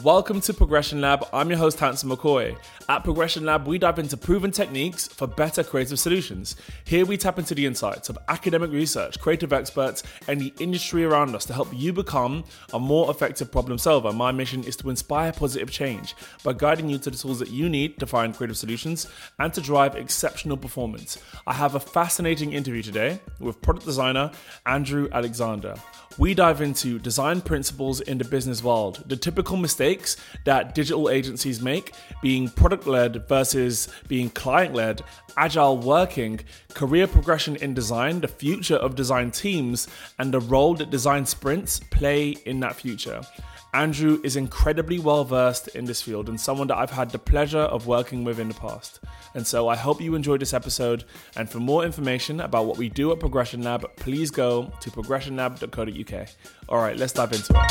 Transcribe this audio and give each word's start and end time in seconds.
Welcome 0.00 0.40
to 0.42 0.54
Progression 0.54 1.02
Lab. 1.02 1.26
I'm 1.34 1.50
your 1.50 1.58
host, 1.58 1.78
Hanson 1.78 2.08
McCoy. 2.08 2.56
At 2.88 3.04
Progression 3.04 3.44
Lab, 3.44 3.66
we 3.66 3.76
dive 3.76 3.98
into 3.98 4.16
proven 4.16 4.50
techniques 4.50 5.06
for 5.06 5.26
better 5.26 5.62
creative 5.62 5.98
solutions. 5.98 6.56
Here, 6.84 7.04
we 7.04 7.18
tap 7.18 7.38
into 7.38 7.54
the 7.54 7.66
insights 7.66 8.08
of 8.08 8.16
academic 8.28 8.70
research, 8.70 9.20
creative 9.20 9.52
experts, 9.52 10.02
and 10.28 10.40
the 10.40 10.54
industry 10.60 11.04
around 11.04 11.34
us 11.34 11.44
to 11.44 11.52
help 11.52 11.68
you 11.74 11.92
become 11.92 12.42
a 12.72 12.80
more 12.80 13.10
effective 13.10 13.52
problem 13.52 13.76
solver. 13.76 14.14
My 14.14 14.32
mission 14.32 14.64
is 14.64 14.76
to 14.76 14.88
inspire 14.88 15.30
positive 15.30 15.70
change 15.70 16.14
by 16.42 16.54
guiding 16.54 16.88
you 16.88 16.96
to 16.96 17.10
the 17.10 17.18
tools 17.18 17.38
that 17.40 17.50
you 17.50 17.68
need 17.68 17.98
to 17.98 18.06
find 18.06 18.34
creative 18.34 18.56
solutions 18.56 19.08
and 19.40 19.52
to 19.52 19.60
drive 19.60 19.94
exceptional 19.94 20.56
performance. 20.56 21.18
I 21.46 21.52
have 21.52 21.74
a 21.74 21.80
fascinating 21.80 22.54
interview 22.54 22.82
today 22.82 23.20
with 23.40 23.60
product 23.60 23.84
designer 23.84 24.30
Andrew 24.64 25.10
Alexander. 25.12 25.74
We 26.18 26.34
dive 26.34 26.60
into 26.60 26.98
design 26.98 27.40
principles 27.40 28.02
in 28.02 28.18
the 28.18 28.24
business 28.24 28.62
world, 28.62 29.02
the 29.06 29.16
typical 29.16 29.56
mistakes 29.56 30.16
that 30.44 30.74
digital 30.74 31.08
agencies 31.08 31.62
make, 31.62 31.94
being 32.20 32.50
product 32.50 32.86
led 32.86 33.26
versus 33.28 33.88
being 34.08 34.28
client 34.28 34.74
led, 34.74 35.02
agile 35.36 35.78
working, 35.78 36.40
career 36.74 37.06
progression 37.06 37.56
in 37.56 37.72
design, 37.72 38.20
the 38.20 38.28
future 38.28 38.76
of 38.76 38.94
design 38.94 39.30
teams, 39.30 39.88
and 40.18 40.34
the 40.34 40.40
role 40.40 40.74
that 40.74 40.90
design 40.90 41.24
sprints 41.24 41.80
play 41.90 42.36
in 42.44 42.60
that 42.60 42.76
future. 42.76 43.22
Andrew 43.74 44.20
is 44.22 44.36
incredibly 44.36 44.98
well 44.98 45.24
versed 45.24 45.68
in 45.68 45.86
this 45.86 46.02
field 46.02 46.28
and 46.28 46.38
someone 46.38 46.66
that 46.68 46.76
I've 46.76 46.90
had 46.90 47.08
the 47.08 47.18
pleasure 47.18 47.60
of 47.60 47.86
working 47.86 48.22
with 48.22 48.38
in 48.38 48.48
the 48.48 48.54
past. 48.54 49.00
And 49.34 49.46
so 49.46 49.66
I 49.68 49.76
hope 49.76 49.98
you 49.98 50.14
enjoyed 50.14 50.42
this 50.42 50.52
episode. 50.52 51.04
And 51.36 51.48
for 51.48 51.58
more 51.58 51.82
information 51.82 52.40
about 52.40 52.66
what 52.66 52.76
we 52.76 52.90
do 52.90 53.12
at 53.12 53.20
Progression 53.20 53.62
Lab, 53.62 53.86
please 53.96 54.30
go 54.30 54.70
to 54.80 54.90
progressionlab.co.uk. 54.90 56.28
All 56.68 56.78
right, 56.80 56.98
let's 56.98 57.14
dive 57.14 57.32
into 57.32 57.54
it. 57.56 57.70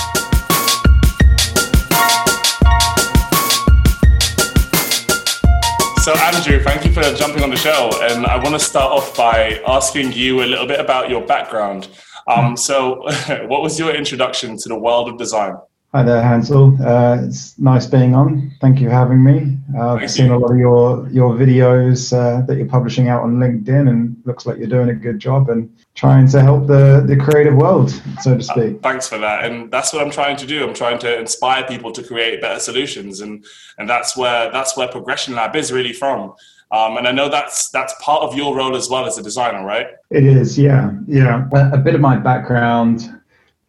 So, 6.02 6.16
Andrew, 6.16 6.64
thank 6.64 6.84
you 6.84 6.92
for 6.92 7.04
jumping 7.14 7.44
on 7.44 7.52
the 7.52 7.58
show. 7.58 7.92
And 8.02 8.26
I 8.26 8.38
want 8.38 8.56
to 8.56 8.60
start 8.60 8.92
off 8.92 9.16
by 9.16 9.62
asking 9.68 10.14
you 10.14 10.42
a 10.42 10.48
little 10.48 10.66
bit 10.66 10.80
about 10.80 11.12
your 11.12 11.24
background. 11.24 11.90
Um, 12.26 12.58
so, 12.58 13.02
what 13.46 13.62
was 13.62 13.78
your 13.78 13.94
introduction 13.94 14.58
to 14.58 14.68
the 14.68 14.80
world 14.80 15.08
of 15.08 15.20
design? 15.20 15.58
Hi 15.94 16.04
there, 16.04 16.24
Hansel. 16.24 16.78
Uh, 16.82 17.18
it's 17.22 17.60
nice 17.60 17.86
being 17.86 18.16
on. 18.16 18.50
Thank 18.62 18.80
you 18.80 18.88
for 18.88 18.94
having 18.94 19.22
me. 19.22 19.58
Uh, 19.76 19.96
I've 19.96 20.10
seen 20.10 20.28
you. 20.28 20.36
a 20.36 20.38
lot 20.38 20.52
of 20.52 20.58
your 20.58 21.10
your 21.10 21.34
videos 21.34 22.14
uh, 22.18 22.46
that 22.46 22.56
you're 22.56 22.66
publishing 22.66 23.10
out 23.10 23.24
on 23.24 23.40
LinkedIn, 23.40 23.90
and 23.90 24.16
looks 24.24 24.46
like 24.46 24.58
you're 24.58 24.70
doing 24.70 24.88
a 24.88 24.94
good 24.94 25.20
job 25.20 25.50
and 25.50 25.70
trying 25.94 26.30
to 26.30 26.42
help 26.42 26.68
the 26.68 27.04
the 27.06 27.18
creative 27.18 27.56
world, 27.56 27.90
so 28.22 28.38
to 28.38 28.42
speak. 28.42 28.78
Uh, 28.78 28.80
thanks 28.82 29.10
for 29.10 29.18
that, 29.18 29.44
and 29.44 29.70
that's 29.70 29.92
what 29.92 30.02
I'm 30.02 30.12
trying 30.12 30.38
to 30.38 30.48
do. 30.48 30.66
I'm 30.66 30.74
trying 30.74 30.98
to 31.00 31.20
inspire 31.20 31.66
people 31.66 31.92
to 31.92 32.02
create 32.02 32.40
better 32.40 32.62
solutions, 32.62 33.20
and 33.20 33.44
and 33.78 33.90
that's 33.90 34.16
where 34.16 34.50
that's 34.50 34.78
where 34.78 34.88
Progression 34.88 35.36
Lab 35.36 35.58
is 35.58 35.74
really 35.74 35.92
from. 35.92 36.34
Um, 36.72 36.96
and 36.96 37.06
I 37.06 37.12
know 37.12 37.28
that's 37.28 37.70
that's 37.70 37.94
part 38.02 38.24
of 38.24 38.34
your 38.34 38.56
role 38.56 38.78
as 38.78 38.90
well 38.90 39.06
as 39.06 39.18
a 39.18 39.24
designer, 39.24 39.66
right? 39.66 39.88
It 40.10 40.24
is, 40.24 40.58
yeah, 40.58 40.94
yeah. 41.06 41.50
A 41.52 41.78
bit 41.78 41.96
of 41.96 42.00
my 42.00 42.16
background 42.16 43.21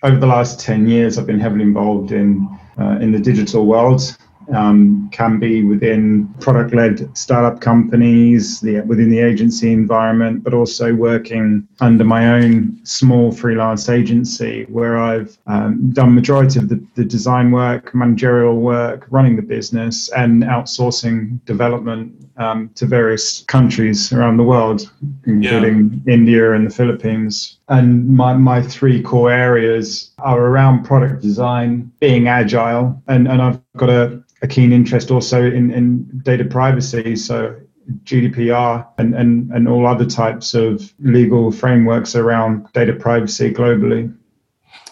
over 0.03 0.17
the 0.17 0.27
last 0.27 0.61
10 0.61 0.89
years, 0.89 1.19
I've 1.19 1.27
been 1.27 1.41
heavily 1.41 1.63
involved 1.63 2.13
in 2.13 2.49
uh, 2.79 2.99
in 3.01 3.13
the 3.13 3.19
digital 3.19 3.67
world. 3.67 4.17
Um, 4.53 5.09
can 5.13 5.39
be 5.39 5.63
within 5.63 6.29
product-led 6.41 7.17
startup 7.17 7.61
companies, 7.61 8.61
the, 8.61 8.81
within 8.81 9.11
the 9.11 9.21
agency 9.21 9.73
environment, 9.73 10.43
but 10.45 10.55
also 10.55 10.95
working 10.95 11.67
under 11.81 12.05
my 12.05 12.35
own 12.35 12.81
small 12.85 13.33
freelance 13.33 13.89
agency 13.89 14.65
where 14.65 14.99
I've 14.99 15.39
um, 15.47 15.91
done 15.93 16.15
majority 16.15 16.59
of 16.59 16.69
the, 16.69 16.85
the 16.95 17.05
design 17.05 17.51
work, 17.51 17.95
managerial 17.95 18.61
work, 18.61 19.07
running 19.11 19.37
the 19.37 19.43
business, 19.43 20.09
and 20.11 20.43
outsourcing 20.43 21.45
development 21.45 22.15
um, 22.37 22.71
to 22.75 22.87
various 22.87 23.43
countries 23.43 24.13
around 24.13 24.37
the 24.37 24.43
world, 24.43 24.91
including 25.27 26.03
yeah. 26.05 26.15
India 26.15 26.53
and 26.53 26.67
the 26.67 26.75
Philippines. 26.75 27.59
And 27.69 28.09
my, 28.09 28.35
my 28.35 28.63
three 28.63 29.03
core 29.03 29.31
areas 29.31 30.11
are 30.19 30.41
around 30.41 30.85
product 30.85 31.23
design, 31.23 31.93
being 32.01 32.29
agile, 32.29 33.03
and, 33.09 33.29
and 33.29 33.41
I've 33.41 33.61
got 33.77 33.91
a, 33.91 34.23
a 34.43 34.47
keen 34.47 34.73
interest 34.73 35.11
also 35.11 35.43
in, 35.43 35.71
in 35.71 36.21
data 36.23 36.45
privacy. 36.45 37.17
So 37.17 37.57
GDPR 38.05 38.87
and, 38.99 39.15
and, 39.15 39.51
and 39.53 39.69
all 39.69 39.87
other 39.87 40.05
types 40.05 40.55
of 40.55 40.93
legal 41.01 41.51
frameworks 41.51 42.15
around 42.15 42.71
data 42.73 42.93
privacy 42.93 43.53
globally. 43.53 44.15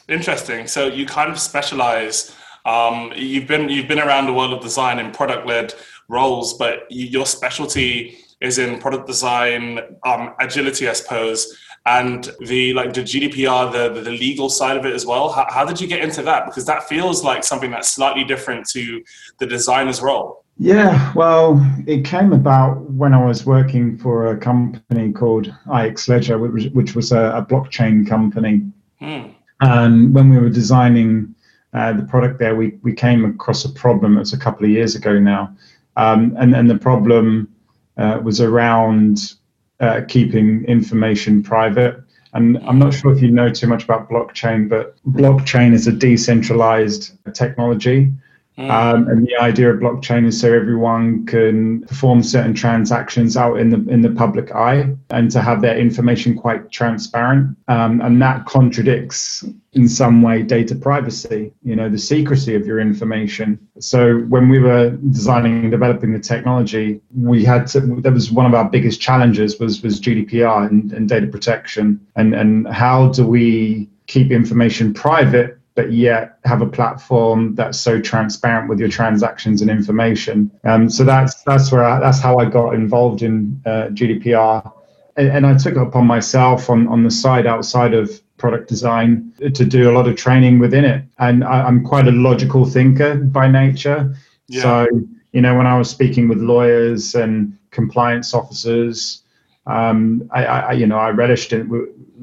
Interesting. 0.08 0.66
So 0.66 0.86
you 0.86 1.06
kind 1.06 1.30
of 1.30 1.38
specialize. 1.38 2.34
Um, 2.66 3.12
you've 3.16 3.46
been 3.46 3.68
you've 3.68 3.88
been 3.88 4.00
around 4.00 4.26
the 4.26 4.34
world 4.34 4.52
of 4.52 4.60
design 4.60 4.98
in 4.98 5.12
product 5.12 5.46
led 5.46 5.72
roles, 6.08 6.54
but 6.54 6.86
your 6.90 7.24
specialty 7.24 8.18
is 8.40 8.58
in 8.58 8.78
product 8.80 9.06
design, 9.06 9.80
um, 10.04 10.34
agility, 10.40 10.88
I 10.88 10.94
suppose, 10.94 11.56
and 11.86 12.30
the 12.40 12.74
like 12.74 12.92
the 12.92 13.02
GDPR, 13.02 13.72
the, 13.72 14.00
the 14.00 14.10
legal 14.10 14.50
side 14.50 14.76
of 14.76 14.84
it 14.84 14.94
as 14.94 15.06
well. 15.06 15.30
How, 15.30 15.46
how 15.48 15.64
did 15.64 15.80
you 15.80 15.86
get 15.86 16.00
into 16.00 16.22
that? 16.22 16.46
Because 16.46 16.66
that 16.66 16.88
feels 16.88 17.24
like 17.24 17.42
something 17.42 17.70
that's 17.70 17.90
slightly 17.90 18.24
different 18.24 18.68
to 18.70 19.02
the 19.38 19.46
designer's 19.46 20.00
role. 20.02 20.44
Yeah, 20.62 21.12
well, 21.14 21.58
it 21.86 22.04
came 22.04 22.34
about 22.34 22.90
when 22.90 23.14
I 23.14 23.24
was 23.24 23.46
working 23.46 23.96
for 23.96 24.30
a 24.30 24.36
company 24.36 25.10
called 25.10 25.50
IX 25.74 26.08
Ledger, 26.08 26.38
which, 26.38 26.70
which 26.72 26.94
was 26.94 27.12
a, 27.12 27.30
a, 27.36 27.42
blockchain 27.42 28.06
company. 28.06 28.70
Hmm. 28.98 29.28
And 29.62 30.14
when 30.14 30.28
we 30.28 30.36
were 30.36 30.50
designing 30.50 31.34
uh, 31.72 31.94
the 31.94 32.02
product 32.02 32.38
there, 32.38 32.56
we, 32.56 32.78
we 32.82 32.92
came 32.92 33.24
across 33.24 33.64
a 33.64 33.70
problem. 33.70 34.16
It 34.16 34.20
was 34.20 34.34
a 34.34 34.38
couple 34.38 34.66
of 34.66 34.70
years 34.70 34.94
ago 34.94 35.18
now. 35.18 35.56
Um, 35.96 36.36
and, 36.38 36.54
and 36.54 36.68
the 36.68 36.78
problem 36.78 37.48
uh, 37.96 38.20
was 38.22 38.42
around 38.42 39.34
uh, 39.80 40.02
keeping 40.06 40.64
information 40.64 41.42
private. 41.42 42.02
And 42.32 42.58
I'm 42.58 42.78
not 42.78 42.94
sure 42.94 43.12
if 43.12 43.20
you 43.20 43.30
know 43.30 43.50
too 43.50 43.66
much 43.66 43.84
about 43.84 44.08
blockchain, 44.08 44.68
but 44.68 44.94
blockchain 45.04 45.72
is 45.72 45.86
a 45.86 45.92
decentralized 45.92 47.12
technology. 47.34 48.12
Mm. 48.60 48.70
Um, 48.70 49.08
and 49.08 49.26
the 49.26 49.36
idea 49.36 49.72
of 49.72 49.80
blockchain 49.80 50.26
is 50.26 50.38
so 50.38 50.52
everyone 50.52 51.24
can 51.24 51.80
perform 51.86 52.22
certain 52.22 52.52
transactions 52.52 53.34
out 53.34 53.58
in 53.58 53.70
the 53.70 53.90
in 53.90 54.02
the 54.02 54.10
public 54.10 54.54
eye 54.54 54.94
and 55.08 55.30
to 55.30 55.40
have 55.40 55.62
their 55.62 55.78
information 55.78 56.36
quite 56.36 56.70
transparent. 56.70 57.56
Um, 57.68 58.02
and 58.02 58.20
that 58.20 58.44
contradicts 58.44 59.44
in 59.72 59.88
some 59.88 60.20
way 60.20 60.42
data 60.42 60.74
privacy, 60.74 61.52
you 61.62 61.74
know, 61.74 61.88
the 61.88 61.98
secrecy 61.98 62.54
of 62.54 62.66
your 62.66 62.80
information. 62.80 63.58
So 63.78 64.18
when 64.22 64.50
we 64.50 64.58
were 64.58 64.90
designing 64.90 65.62
and 65.62 65.70
developing 65.70 66.12
the 66.12 66.18
technology, 66.18 67.00
we 67.16 67.44
had 67.44 67.66
to, 67.68 67.80
that 68.00 68.12
was 68.12 68.30
one 68.30 68.46
of 68.46 68.52
our 68.52 68.68
biggest 68.68 69.00
challenges 69.00 69.58
was 69.58 69.80
was 69.80 70.00
GDPR 70.00 70.68
and, 70.68 70.92
and 70.92 71.08
data 71.08 71.28
protection 71.28 72.06
and 72.14 72.34
and 72.34 72.68
how 72.68 73.08
do 73.08 73.26
we 73.26 73.88
keep 74.06 74.32
information 74.32 74.92
private 74.92 75.59
but 75.80 75.92
yet 75.92 76.38
have 76.44 76.60
a 76.60 76.66
platform 76.66 77.54
that's 77.54 77.80
so 77.80 77.98
transparent 77.98 78.68
with 78.68 78.78
your 78.78 78.90
transactions 78.90 79.62
and 79.62 79.70
information. 79.70 80.50
Um, 80.64 80.90
so 80.90 81.04
that's 81.04 81.42
that's 81.44 81.72
where 81.72 81.84
I, 81.84 81.98
that's 81.98 82.20
how 82.20 82.36
I 82.36 82.44
got 82.44 82.74
involved 82.74 83.22
in 83.22 83.62
uh, 83.64 83.88
GDPR, 83.92 84.70
and, 85.16 85.28
and, 85.28 85.46
I 85.46 85.56
took 85.56 85.76
it 85.76 85.80
upon 85.80 86.06
myself 86.06 86.68
on 86.68 86.86
on 86.88 87.02
the 87.02 87.10
side 87.10 87.46
outside 87.46 87.94
of 87.94 88.10
product 88.36 88.68
design 88.68 89.32
to 89.38 89.64
do 89.64 89.90
a 89.90 89.92
lot 89.92 90.06
of 90.06 90.16
training 90.16 90.58
within 90.58 90.84
it. 90.84 91.02
And 91.18 91.44
I, 91.44 91.66
am 91.66 91.82
quite 91.82 92.06
a 92.06 92.12
logical 92.12 92.66
thinker 92.66 93.14
by 93.14 93.48
nature, 93.48 94.14
yeah. 94.48 94.62
so 94.62 94.86
you 95.32 95.40
know 95.40 95.56
when 95.56 95.66
I 95.66 95.78
was 95.78 95.88
speaking 95.88 96.28
with 96.28 96.40
lawyers 96.40 97.14
and 97.14 97.56
compliance 97.70 98.34
officers. 98.34 99.22
Um, 99.66 100.28
I, 100.32 100.44
I, 100.44 100.72
you 100.72 100.86
know, 100.86 100.98
I 100.98 101.10
relished 101.10 101.52
it 101.52 101.66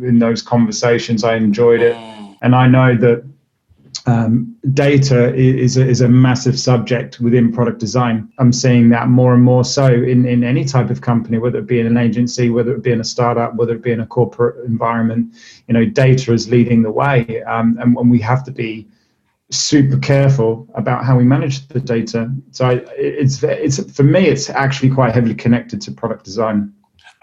in 0.01 0.19
those 0.19 0.41
conversations. 0.43 1.23
I 1.23 1.35
enjoyed 1.35 1.81
it, 1.81 1.95
mm. 1.95 2.37
and 2.43 2.53
I 2.53 2.67
know 2.67 2.95
that 2.95 3.23
um, 4.07 4.55
data 4.73 5.35
is 5.35 5.75
a, 5.75 5.85
is 5.85 5.99
a 5.99 6.07
massive 6.07 6.57
subject 6.57 7.19
within 7.19 7.51
product 7.51 7.79
design. 7.79 8.31
I'm 8.39 8.53
seeing 8.53 8.89
that 8.89 9.09
more 9.09 9.33
and 9.33 9.43
more 9.43 9.65
so 9.65 9.85
in, 9.85 10.25
in 10.25 10.45
any 10.45 10.63
type 10.63 10.89
of 10.89 11.01
company, 11.01 11.37
whether 11.37 11.59
it 11.59 11.67
be 11.67 11.81
in 11.81 11.85
an 11.85 11.97
agency, 11.97 12.49
whether 12.49 12.73
it 12.73 12.83
be 12.83 12.91
in 12.91 13.01
a 13.01 13.03
startup, 13.03 13.55
whether 13.55 13.75
it 13.75 13.83
be 13.83 13.91
in 13.91 13.99
a 13.99 14.07
corporate 14.07 14.65
environment. 14.65 15.35
You 15.67 15.73
know, 15.73 15.85
data 15.85 16.31
is 16.31 16.49
leading 16.49 16.83
the 16.83 16.91
way, 16.91 17.43
um, 17.43 17.77
and, 17.81 17.97
and 17.97 18.09
we 18.09 18.19
have 18.21 18.45
to 18.45 18.51
be 18.51 18.87
super 19.49 19.97
careful 19.97 20.67
about 20.75 21.03
how 21.03 21.17
we 21.17 21.25
manage 21.25 21.67
the 21.67 21.81
data. 21.81 22.33
So 22.51 22.65
I, 22.65 22.73
it's 22.97 23.43
it's 23.43 23.91
for 23.91 24.03
me, 24.03 24.27
it's 24.27 24.49
actually 24.49 24.91
quite 24.91 25.13
heavily 25.13 25.35
connected 25.35 25.81
to 25.81 25.91
product 25.91 26.23
design. 26.23 26.73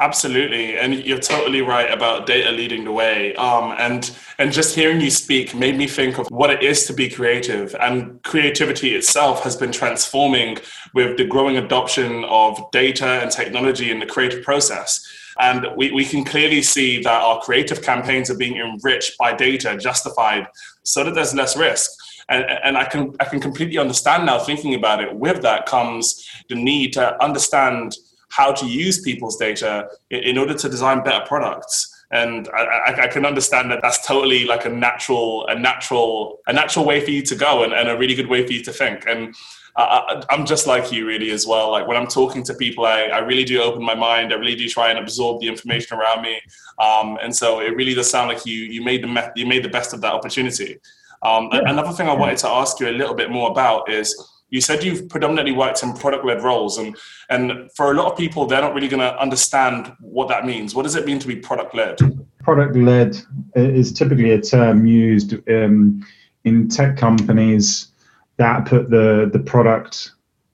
Absolutely, 0.00 0.76
and 0.76 0.92
you're 0.92 1.20
totally 1.20 1.62
right 1.62 1.88
about 1.92 2.26
data 2.26 2.50
leading 2.50 2.82
the 2.82 2.90
way. 2.90 3.32
Um, 3.36 3.74
and 3.78 4.10
and 4.38 4.52
just 4.52 4.74
hearing 4.74 5.00
you 5.00 5.10
speak 5.10 5.54
made 5.54 5.76
me 5.76 5.86
think 5.86 6.18
of 6.18 6.26
what 6.30 6.50
it 6.50 6.64
is 6.64 6.84
to 6.86 6.92
be 6.92 7.08
creative. 7.08 7.76
And 7.80 8.20
creativity 8.24 8.96
itself 8.96 9.44
has 9.44 9.54
been 9.54 9.70
transforming 9.70 10.58
with 10.94 11.16
the 11.16 11.24
growing 11.24 11.58
adoption 11.58 12.24
of 12.24 12.60
data 12.72 13.06
and 13.06 13.30
technology 13.30 13.92
in 13.92 14.00
the 14.00 14.06
creative 14.06 14.42
process. 14.42 15.00
And 15.38 15.68
we, 15.76 15.92
we 15.92 16.04
can 16.04 16.24
clearly 16.24 16.62
see 16.62 17.00
that 17.02 17.22
our 17.22 17.40
creative 17.40 17.82
campaigns 17.82 18.30
are 18.30 18.36
being 18.36 18.56
enriched 18.56 19.16
by 19.16 19.32
data, 19.32 19.76
justified, 19.76 20.48
so 20.82 21.04
that 21.04 21.14
there's 21.14 21.34
less 21.34 21.56
risk. 21.56 21.90
And, 22.28 22.44
and 22.64 22.76
I 22.76 22.84
can 22.84 23.14
I 23.20 23.26
can 23.26 23.38
completely 23.38 23.78
understand 23.78 24.26
now 24.26 24.40
thinking 24.40 24.74
about 24.74 25.00
it. 25.04 25.14
With 25.14 25.42
that 25.42 25.66
comes 25.66 26.28
the 26.48 26.56
need 26.56 26.94
to 26.94 27.22
understand 27.22 27.94
how 28.34 28.52
to 28.52 28.66
use 28.66 29.00
people's 29.00 29.36
data 29.36 29.88
in 30.10 30.36
order 30.36 30.54
to 30.54 30.68
design 30.68 31.02
better 31.04 31.24
products. 31.26 31.90
And 32.10 32.48
I, 32.48 33.04
I, 33.04 33.08
can 33.08 33.24
understand 33.24 33.70
that 33.70 33.80
that's 33.80 34.06
totally 34.06 34.44
like 34.44 34.66
a 34.66 34.68
natural 34.68 35.46
a 35.46 35.58
natural 35.58 36.38
a 36.46 36.52
natural 36.52 36.84
way 36.84 37.00
for 37.00 37.10
you 37.10 37.22
to 37.22 37.34
go 37.34 37.64
and, 37.64 37.72
and 37.72 37.88
a 37.88 37.96
really 37.96 38.14
good 38.14 38.28
way 38.28 38.46
for 38.46 38.52
you 38.52 38.62
to 38.62 38.72
think. 38.72 39.04
And 39.08 39.34
I, 39.76 40.22
am 40.30 40.46
just 40.46 40.66
like 40.66 40.92
you 40.92 41.06
really 41.06 41.30
as 41.30 41.46
well. 41.46 41.70
Like 41.70 41.88
when 41.88 41.96
i'm 41.96 42.06
talking 42.06 42.42
to 42.44 42.54
people 42.54 42.84
I, 42.84 43.04
I 43.04 43.18
really 43.18 43.44
do 43.44 43.62
open 43.62 43.82
my 43.82 43.94
mind. 43.94 44.32
I 44.32 44.36
really 44.36 44.56
do 44.56 44.68
try 44.68 44.90
and 44.90 44.98
absorb 44.98 45.40
the 45.40 45.48
information 45.48 45.96
around 45.96 46.22
me. 46.22 46.40
Um, 46.78 47.18
and 47.22 47.34
so 47.34 47.60
it 47.60 47.74
really 47.76 47.94
does 47.94 48.10
sound 48.10 48.28
like 48.28 48.44
you 48.44 48.58
you 48.74 48.82
made 48.84 49.02
the 49.02 49.08
me- 49.08 49.32
you 49.34 49.46
made 49.46 49.64
the 49.64 49.74
best 49.78 49.92
of 49.94 50.00
that 50.02 50.12
opportunity. 50.12 50.78
Um, 51.22 51.48
yeah. 51.52 51.62
another 51.66 51.92
thing 51.92 52.06
i 52.06 52.12
wanted 52.12 52.36
to 52.38 52.48
ask 52.48 52.80
you 52.80 52.88
a 52.90 52.96
little 53.00 53.14
bit 53.14 53.30
more 53.30 53.50
about 53.50 53.90
is 53.90 54.08
you 54.54 54.60
said 54.60 54.84
you've 54.84 55.08
predominantly 55.08 55.52
worked 55.52 55.82
in 55.82 55.92
product-led 55.94 56.42
roles 56.42 56.78
and 56.78 56.96
and 57.28 57.70
for 57.74 57.90
a 57.90 57.94
lot 57.94 58.10
of 58.10 58.16
people 58.16 58.46
they're 58.46 58.60
not 58.60 58.72
really 58.72 58.88
going 58.88 59.00
to 59.00 59.20
understand 59.20 59.92
what 60.00 60.28
that 60.28 60.46
means 60.46 60.74
what 60.74 60.84
does 60.84 60.94
it 60.94 61.04
mean 61.04 61.18
to 61.18 61.26
be 61.26 61.36
product-led 61.36 61.98
product-led 62.42 63.16
is 63.56 63.92
typically 63.92 64.30
a 64.30 64.40
term 64.40 64.86
used 64.86 65.34
um, 65.50 66.06
in 66.44 66.68
tech 66.68 66.96
companies 66.96 67.88
that 68.36 68.64
put 68.64 68.90
the 68.90 69.28
the 69.32 69.40
product 69.40 70.12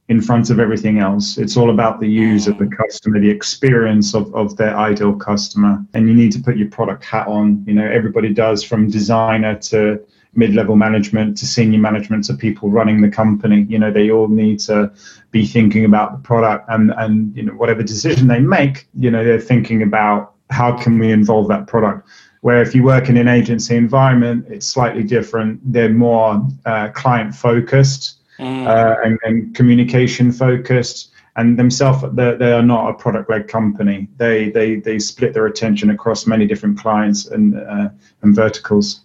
in 0.08 0.20
front 0.20 0.50
of 0.50 0.58
everything 0.58 0.98
else. 0.98 1.38
It's 1.38 1.56
all 1.56 1.70
about 1.70 2.00
the 2.00 2.08
user, 2.08 2.52
the 2.52 2.66
customer, 2.66 3.20
the 3.20 3.30
experience 3.30 4.12
of, 4.12 4.34
of 4.34 4.56
their 4.56 4.76
ideal 4.76 5.14
customer. 5.14 5.86
And 5.94 6.08
you 6.08 6.14
need 6.16 6.32
to 6.32 6.40
put 6.40 6.56
your 6.56 6.68
product 6.68 7.04
hat 7.04 7.28
on. 7.28 7.62
You 7.64 7.74
know, 7.74 7.86
everybody 7.88 8.34
does 8.34 8.64
from 8.64 8.90
designer 8.90 9.54
to 9.70 10.04
mid-level 10.34 10.76
management 10.76 11.36
to 11.38 11.46
senior 11.46 11.78
management 11.78 12.24
to 12.24 12.34
people 12.34 12.70
running 12.70 13.00
the 13.00 13.08
company. 13.08 13.66
You 13.68 13.78
know 13.78 13.90
they 13.90 14.10
all 14.10 14.28
need 14.28 14.60
to 14.60 14.92
be 15.30 15.46
thinking 15.46 15.84
about 15.84 16.12
the 16.12 16.18
product 16.18 16.66
and 16.68 16.92
and 16.96 17.36
you 17.36 17.42
know 17.42 17.52
whatever 17.52 17.82
decision 17.82 18.28
they 18.28 18.40
make 18.40 18.88
you 18.94 19.10
know 19.10 19.24
they're 19.24 19.40
thinking 19.40 19.82
about 19.82 20.34
how 20.50 20.76
can 20.76 20.98
we 20.98 21.12
involve 21.12 21.48
that 21.48 21.66
product. 21.66 22.08
Where 22.42 22.62
if 22.62 22.74
you 22.74 22.82
work 22.82 23.08
in 23.08 23.16
an 23.16 23.28
agency 23.28 23.76
environment 23.76 24.46
it's 24.48 24.66
slightly 24.66 25.02
different. 25.02 25.60
They're 25.72 25.88
more 25.88 26.46
uh, 26.64 26.88
client 26.88 27.34
focused 27.34 28.20
mm. 28.38 28.66
uh, 28.66 28.96
and, 29.04 29.18
and 29.24 29.54
communication 29.54 30.32
focused 30.32 31.12
and 31.36 31.58
themselves 31.58 32.04
they 32.14 32.52
are 32.52 32.62
not 32.62 32.90
a 32.90 32.94
product 32.94 33.30
led 33.30 33.48
company. 33.48 34.08
They 34.16 34.50
they 34.50 34.76
they 34.76 34.98
split 34.98 35.32
their 35.32 35.46
attention 35.46 35.90
across 35.90 36.26
many 36.26 36.46
different 36.46 36.78
clients 36.78 37.26
and 37.26 37.56
uh, 37.56 37.88
and 38.22 38.34
verticals 38.34 39.00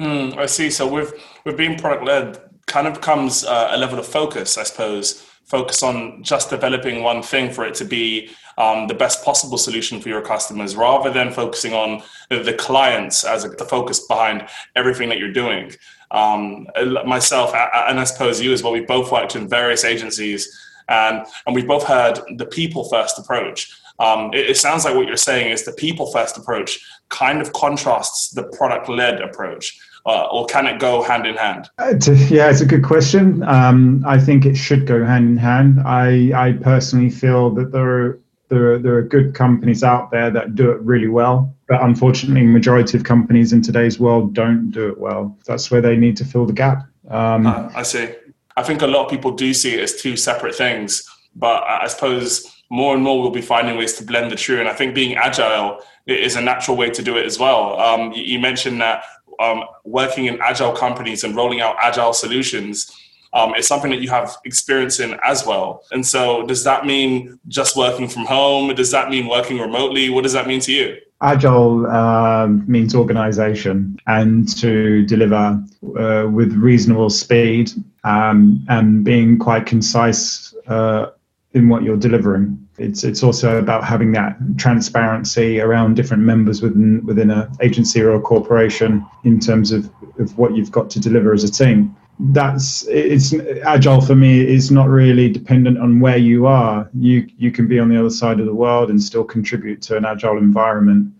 Mm, 0.00 0.36
I 0.36 0.46
see. 0.46 0.70
So 0.70 0.86
with 0.86 1.14
with 1.44 1.56
being 1.56 1.78
product 1.78 2.04
led, 2.04 2.38
kind 2.66 2.86
of 2.86 3.00
comes 3.00 3.44
uh, 3.44 3.70
a 3.72 3.76
level 3.76 3.98
of 3.98 4.06
focus, 4.06 4.56
I 4.56 4.62
suppose. 4.62 5.24
Focus 5.44 5.82
on 5.82 6.22
just 6.22 6.50
developing 6.50 7.02
one 7.02 7.22
thing 7.22 7.50
for 7.50 7.64
it 7.64 7.74
to 7.76 7.84
be 7.84 8.30
um, 8.58 8.86
the 8.86 8.94
best 8.94 9.24
possible 9.24 9.56
solution 9.56 10.00
for 10.00 10.10
your 10.10 10.20
customers, 10.20 10.76
rather 10.76 11.10
than 11.10 11.32
focusing 11.32 11.72
on 11.72 12.02
the 12.28 12.54
clients 12.58 13.24
as 13.24 13.44
a, 13.44 13.48
the 13.48 13.64
focus 13.64 14.06
behind 14.06 14.46
everything 14.76 15.08
that 15.08 15.18
you're 15.18 15.32
doing. 15.32 15.72
Um, 16.10 16.66
myself, 17.06 17.54
and 17.54 17.98
I 17.98 18.04
suppose 18.04 18.40
you 18.40 18.52
as 18.52 18.62
well, 18.62 18.72
we 18.72 18.80
both 18.80 19.10
worked 19.10 19.36
in 19.36 19.48
various 19.48 19.84
agencies, 19.84 20.48
and 20.88 21.26
and 21.46 21.56
we 21.56 21.62
both 21.62 21.84
had 21.84 22.20
the 22.36 22.46
people 22.46 22.88
first 22.88 23.18
approach. 23.18 23.72
Um, 23.98 24.32
it, 24.32 24.50
it, 24.50 24.56
sounds 24.56 24.84
like 24.84 24.94
what 24.94 25.08
you're 25.08 25.16
saying 25.16 25.50
is 25.50 25.64
the 25.64 25.72
people 25.72 26.12
first 26.12 26.36
approach 26.36 26.78
kind 27.08 27.40
of 27.40 27.52
contrasts 27.52 28.30
the 28.30 28.42
product 28.42 28.88
led 28.88 29.20
approach 29.20 29.78
uh, 30.08 30.26
or 30.32 30.46
can 30.46 30.66
it 30.66 30.80
go 30.80 31.02
hand 31.02 31.26
in 31.26 31.36
hand? 31.36 31.68
A, 31.78 31.92
yeah, 32.30 32.50
it's 32.50 32.62
a 32.62 32.66
good 32.66 32.82
question. 32.82 33.42
Um, 33.42 34.02
I 34.06 34.18
think 34.18 34.46
it 34.46 34.56
should 34.56 34.86
go 34.86 35.04
hand 35.04 35.28
in 35.28 35.36
hand. 35.36 35.80
I, 35.84 36.32
I 36.34 36.52
personally 36.52 37.10
feel 37.10 37.50
that 37.50 37.72
there 37.72 37.88
are, 37.88 38.20
there 38.48 38.72
are 38.72 38.78
there 38.78 38.94
are 38.96 39.02
good 39.02 39.34
companies 39.34 39.84
out 39.84 40.10
there 40.10 40.30
that 40.30 40.54
do 40.54 40.70
it 40.70 40.80
really 40.80 41.08
well, 41.08 41.54
but 41.68 41.82
unfortunately, 41.82 42.46
majority 42.46 42.96
of 42.96 43.04
companies 43.04 43.52
in 43.52 43.60
today's 43.60 44.00
world 44.00 44.32
don't 44.32 44.70
do 44.70 44.88
it 44.88 44.98
well. 44.98 45.36
That's 45.46 45.70
where 45.70 45.82
they 45.82 45.96
need 45.96 46.16
to 46.16 46.24
fill 46.24 46.46
the 46.46 46.54
gap. 46.54 46.86
Um, 47.10 47.46
uh, 47.46 47.70
I 47.74 47.82
see. 47.82 48.08
I 48.56 48.62
think 48.62 48.80
a 48.80 48.86
lot 48.86 49.04
of 49.04 49.10
people 49.10 49.32
do 49.32 49.52
see 49.52 49.74
it 49.74 49.80
as 49.80 50.00
two 50.00 50.16
separate 50.16 50.54
things, 50.54 51.06
but 51.36 51.62
I 51.64 51.86
suppose 51.86 52.57
more 52.70 52.94
and 52.94 53.02
more 53.02 53.20
we'll 53.20 53.30
be 53.30 53.40
finding 53.42 53.76
ways 53.76 53.94
to 53.94 54.04
blend 54.04 54.30
the 54.30 54.36
two. 54.36 54.60
And 54.60 54.68
I 54.68 54.74
think 54.74 54.94
being 54.94 55.16
agile 55.16 55.80
is 56.06 56.36
a 56.36 56.40
natural 56.40 56.76
way 56.76 56.90
to 56.90 57.02
do 57.02 57.16
it 57.16 57.26
as 57.26 57.38
well. 57.38 57.78
Um, 57.80 58.12
you 58.14 58.38
mentioned 58.38 58.80
that 58.80 59.04
um, 59.40 59.64
working 59.84 60.26
in 60.26 60.38
agile 60.40 60.72
companies 60.72 61.24
and 61.24 61.34
rolling 61.34 61.60
out 61.60 61.76
agile 61.80 62.12
solutions 62.12 62.92
um, 63.32 63.54
is 63.54 63.66
something 63.66 63.90
that 63.90 64.00
you 64.00 64.08
have 64.08 64.36
experience 64.44 65.00
in 65.00 65.18
as 65.24 65.46
well. 65.46 65.82
And 65.90 66.06
so, 66.06 66.46
does 66.46 66.64
that 66.64 66.86
mean 66.86 67.38
just 67.48 67.76
working 67.76 68.08
from 68.08 68.24
home? 68.24 68.74
Does 68.74 68.90
that 68.90 69.10
mean 69.10 69.28
working 69.28 69.58
remotely? 69.58 70.08
What 70.08 70.24
does 70.24 70.32
that 70.32 70.46
mean 70.46 70.60
to 70.60 70.72
you? 70.72 70.96
Agile 71.20 71.86
uh, 71.86 72.46
means 72.46 72.94
organization 72.94 73.98
and 74.06 74.48
to 74.56 75.04
deliver 75.04 75.62
uh, 75.98 76.28
with 76.30 76.52
reasonable 76.54 77.10
speed 77.10 77.72
um, 78.04 78.64
and 78.68 79.04
being 79.04 79.36
quite 79.36 79.66
concise 79.66 80.54
uh, 80.68 81.10
in 81.52 81.68
what 81.68 81.82
you're 81.82 81.96
delivering. 81.96 82.68
It's 82.78 83.04
it's 83.04 83.22
also 83.22 83.58
about 83.58 83.84
having 83.84 84.12
that 84.12 84.36
transparency 84.56 85.60
around 85.60 85.94
different 85.94 86.22
members 86.22 86.62
within 86.62 87.04
within 87.04 87.30
an 87.30 87.48
agency 87.60 88.00
or 88.00 88.14
a 88.14 88.20
corporation 88.20 89.04
in 89.24 89.40
terms 89.40 89.72
of, 89.72 89.90
of 90.18 90.36
what 90.38 90.54
you've 90.54 90.70
got 90.70 90.90
to 90.90 91.00
deliver 91.00 91.32
as 91.32 91.42
a 91.44 91.50
team. 91.50 91.96
That's 92.20 92.86
it's 92.88 93.32
agile 93.64 94.00
for 94.00 94.14
me 94.14 94.40
is 94.40 94.70
not 94.70 94.88
really 94.88 95.30
dependent 95.30 95.78
on 95.78 96.00
where 96.00 96.18
you 96.18 96.46
are. 96.46 96.88
You 96.94 97.26
you 97.36 97.50
can 97.50 97.66
be 97.66 97.78
on 97.78 97.88
the 97.88 97.98
other 97.98 98.10
side 98.10 98.40
of 98.40 98.46
the 98.46 98.54
world 98.54 98.90
and 98.90 99.02
still 99.02 99.24
contribute 99.24 99.80
to 99.82 99.96
an 99.96 100.04
agile 100.04 100.36
environment. 100.38 101.12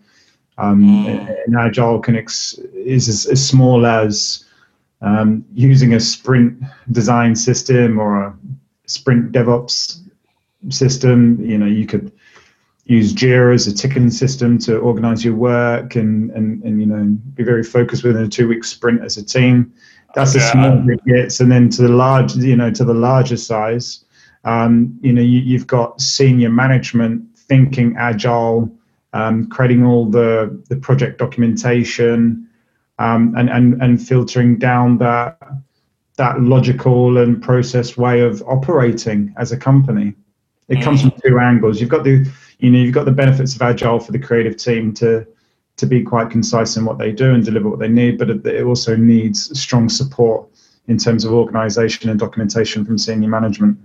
Um, 0.57 1.05
mm. 1.05 1.47
An 1.47 1.55
agile 1.55 1.99
can 1.99 2.17
ex, 2.17 2.53
is 2.73 3.07
as, 3.07 3.25
as 3.27 3.45
small 3.45 3.85
as 3.85 4.43
um, 5.01 5.45
using 5.53 5.93
a 5.93 5.99
sprint 6.01 6.61
design 6.91 7.33
system 7.33 7.97
or 7.97 8.23
a 8.23 8.37
sprint 8.85 9.31
DevOps 9.31 10.01
system. 10.69 11.39
You 11.43 11.57
know, 11.57 11.65
you 11.65 11.85
could 11.85 12.11
use 12.89 13.13
Jira 13.13 13.53
as 13.53 13.67
a 13.67 13.73
ticketing 13.73 14.09
system 14.09 14.57
to 14.59 14.77
organize 14.79 15.23
your 15.23 15.35
work 15.35 15.95
and, 15.95 16.31
and, 16.31 16.63
and 16.63 16.81
you 16.81 16.87
know, 16.87 17.05
be 17.35 17.43
very 17.43 17.63
focused 17.63 18.03
within 18.03 18.23
a 18.23 18.27
two 18.27 18.47
week 18.47 18.63
sprint 18.63 19.03
as 19.03 19.15
a 19.17 19.23
team. 19.23 19.71
That's 20.15 20.33
a 20.33 20.39
small 20.39 20.77
bit 20.77 21.05
gets. 21.05 21.39
And 21.39 21.51
then 21.51 21.69
to 21.69 21.83
the 21.83 21.89
large, 21.89 22.35
you 22.35 22.55
know, 22.55 22.71
to 22.71 22.83
the 22.83 22.95
larger 22.95 23.37
size, 23.37 24.03
um, 24.43 24.97
you 25.01 25.13
know, 25.13 25.21
you, 25.21 25.39
you've 25.39 25.67
got 25.67 26.01
senior 26.01 26.49
management 26.49 27.37
thinking 27.37 27.95
agile, 27.95 28.75
um, 29.13 29.47
creating 29.49 29.85
all 29.85 30.05
the, 30.05 30.59
the 30.69 30.75
project 30.77 31.19
documentation, 31.19 32.47
um, 32.97 33.35
and, 33.37 33.51
and, 33.51 33.81
and 33.83 34.05
filtering 34.05 34.57
down 34.57 34.97
that, 34.97 35.37
that 36.17 36.41
logical 36.41 37.19
and 37.19 37.41
process 37.41 37.95
way 37.97 38.21
of 38.21 38.41
operating 38.47 39.33
as 39.37 39.51
a 39.51 39.57
company. 39.57 40.15
It 40.69 40.83
comes 40.83 41.01
from 41.01 41.11
two 41.25 41.39
angles. 41.39 41.81
You've 41.81 41.89
got 41.89 42.03
the 42.03 42.29
you 42.59 42.69
know 42.69 42.79
you've 42.79 42.93
got 42.93 43.05
the 43.05 43.11
benefits 43.11 43.55
of 43.55 43.61
agile 43.61 43.99
for 43.99 44.11
the 44.11 44.19
creative 44.19 44.57
team 44.57 44.93
to 44.95 45.25
to 45.77 45.85
be 45.85 46.03
quite 46.03 46.29
concise 46.29 46.75
in 46.77 46.85
what 46.85 46.97
they 46.97 47.11
do 47.11 47.33
and 47.33 47.43
deliver 47.43 47.69
what 47.69 47.79
they 47.79 47.87
need, 47.87 48.17
but 48.17 48.29
it 48.29 48.63
also 48.63 48.95
needs 48.95 49.57
strong 49.59 49.87
support 49.87 50.47
in 50.87 50.97
terms 50.97 51.23
of 51.23 51.31
organization 51.31 52.09
and 52.09 52.19
documentation 52.19 52.83
from 52.83 52.97
senior 52.97 53.29
management. 53.29 53.77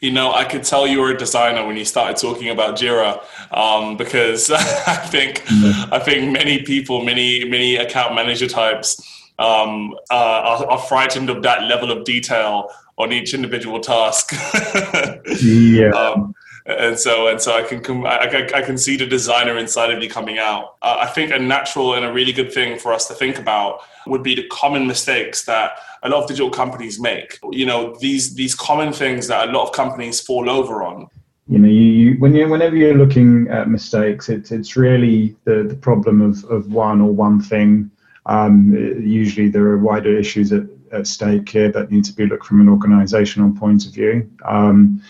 You 0.00 0.10
know, 0.10 0.32
I 0.32 0.44
could 0.44 0.64
tell 0.64 0.84
you 0.84 1.00
were 1.00 1.12
a 1.12 1.16
designer 1.16 1.64
when 1.64 1.76
you 1.76 1.84
started 1.84 2.16
talking 2.16 2.48
about 2.48 2.76
Jira, 2.76 3.22
um, 3.56 3.96
because 3.96 4.50
I 4.50 4.96
think. 4.96 5.44
I 5.92 6.00
think 6.00 6.32
many 6.32 6.62
people, 6.62 7.04
many 7.04 7.44
many 7.48 7.76
account 7.76 8.16
manager 8.16 8.48
types, 8.48 9.00
um, 9.38 9.94
uh, 10.10 10.14
are, 10.14 10.66
are, 10.72 10.78
frightened 10.78 11.30
of 11.30 11.42
that 11.44 11.62
level 11.64 11.90
of 11.92 12.04
detail 12.04 12.68
on 12.98 13.12
each 13.12 13.34
individual 13.34 13.80
task. 13.80 14.32
yeah. 15.42 15.90
Um, 15.90 16.34
and 16.64 16.98
so 16.98 17.26
and 17.26 17.40
so 17.40 17.56
I 17.56 17.62
can 17.62 18.06
I, 18.06 18.48
I, 18.54 18.62
can 18.62 18.78
see 18.78 18.96
the 18.96 19.06
designer 19.06 19.58
inside 19.58 19.90
of 19.90 20.02
you 20.02 20.08
coming 20.08 20.38
out. 20.38 20.76
Uh, 20.80 20.98
I 21.00 21.06
think 21.06 21.32
a 21.32 21.38
natural 21.38 21.94
and 21.94 22.04
a 22.04 22.12
really 22.12 22.32
good 22.32 22.52
thing 22.52 22.78
for 22.78 22.92
us 22.92 23.08
to 23.08 23.14
think 23.14 23.38
about 23.38 23.80
would 24.06 24.22
be 24.22 24.36
the 24.36 24.46
common 24.48 24.86
mistakes 24.86 25.44
that 25.46 25.72
a 26.04 26.08
lot 26.08 26.22
of 26.22 26.28
digital 26.28 26.50
companies 26.50 27.00
make. 27.00 27.38
You 27.50 27.66
know 27.66 27.96
these 28.00 28.34
these 28.34 28.54
common 28.54 28.92
things 28.92 29.26
that 29.26 29.48
a 29.48 29.52
lot 29.52 29.66
of 29.66 29.72
companies 29.72 30.20
fall 30.20 30.48
over 30.48 30.84
on. 30.84 31.08
You 31.48 31.58
know, 31.58 31.68
you, 31.68 31.82
you 31.82 32.14
when 32.20 32.34
you 32.34 32.48
whenever 32.48 32.76
you're 32.76 32.94
looking 32.94 33.48
at 33.48 33.68
mistakes, 33.68 34.28
it's 34.28 34.52
it's 34.52 34.76
really 34.76 35.34
the 35.44 35.64
the 35.64 35.76
problem 35.76 36.22
of 36.22 36.44
of 36.44 36.72
one 36.72 37.00
or 37.00 37.10
one 37.10 37.40
thing. 37.40 37.90
Um, 38.26 38.72
usually 39.00 39.48
there 39.48 39.66
are 39.66 39.78
wider 39.78 40.16
issues 40.16 40.52
at 40.52 40.62
at 40.92 41.06
stake 41.06 41.48
here 41.48 41.70
that 41.72 41.90
need 41.90 42.04
to 42.04 42.12
be 42.12 42.26
looked 42.26 42.46
from 42.46 42.60
an 42.60 42.68
organizational 42.68 43.52
point 43.52 43.86
of 43.86 43.92
view. 43.92 44.30
Um, 44.44 45.02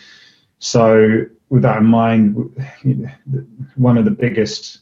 so, 0.59 1.25
with 1.49 1.63
that 1.63 1.79
in 1.79 1.87
mind, 1.87 2.35
one 3.75 3.99
of 3.99 4.05
the 4.05 4.11
biggest 4.11 4.79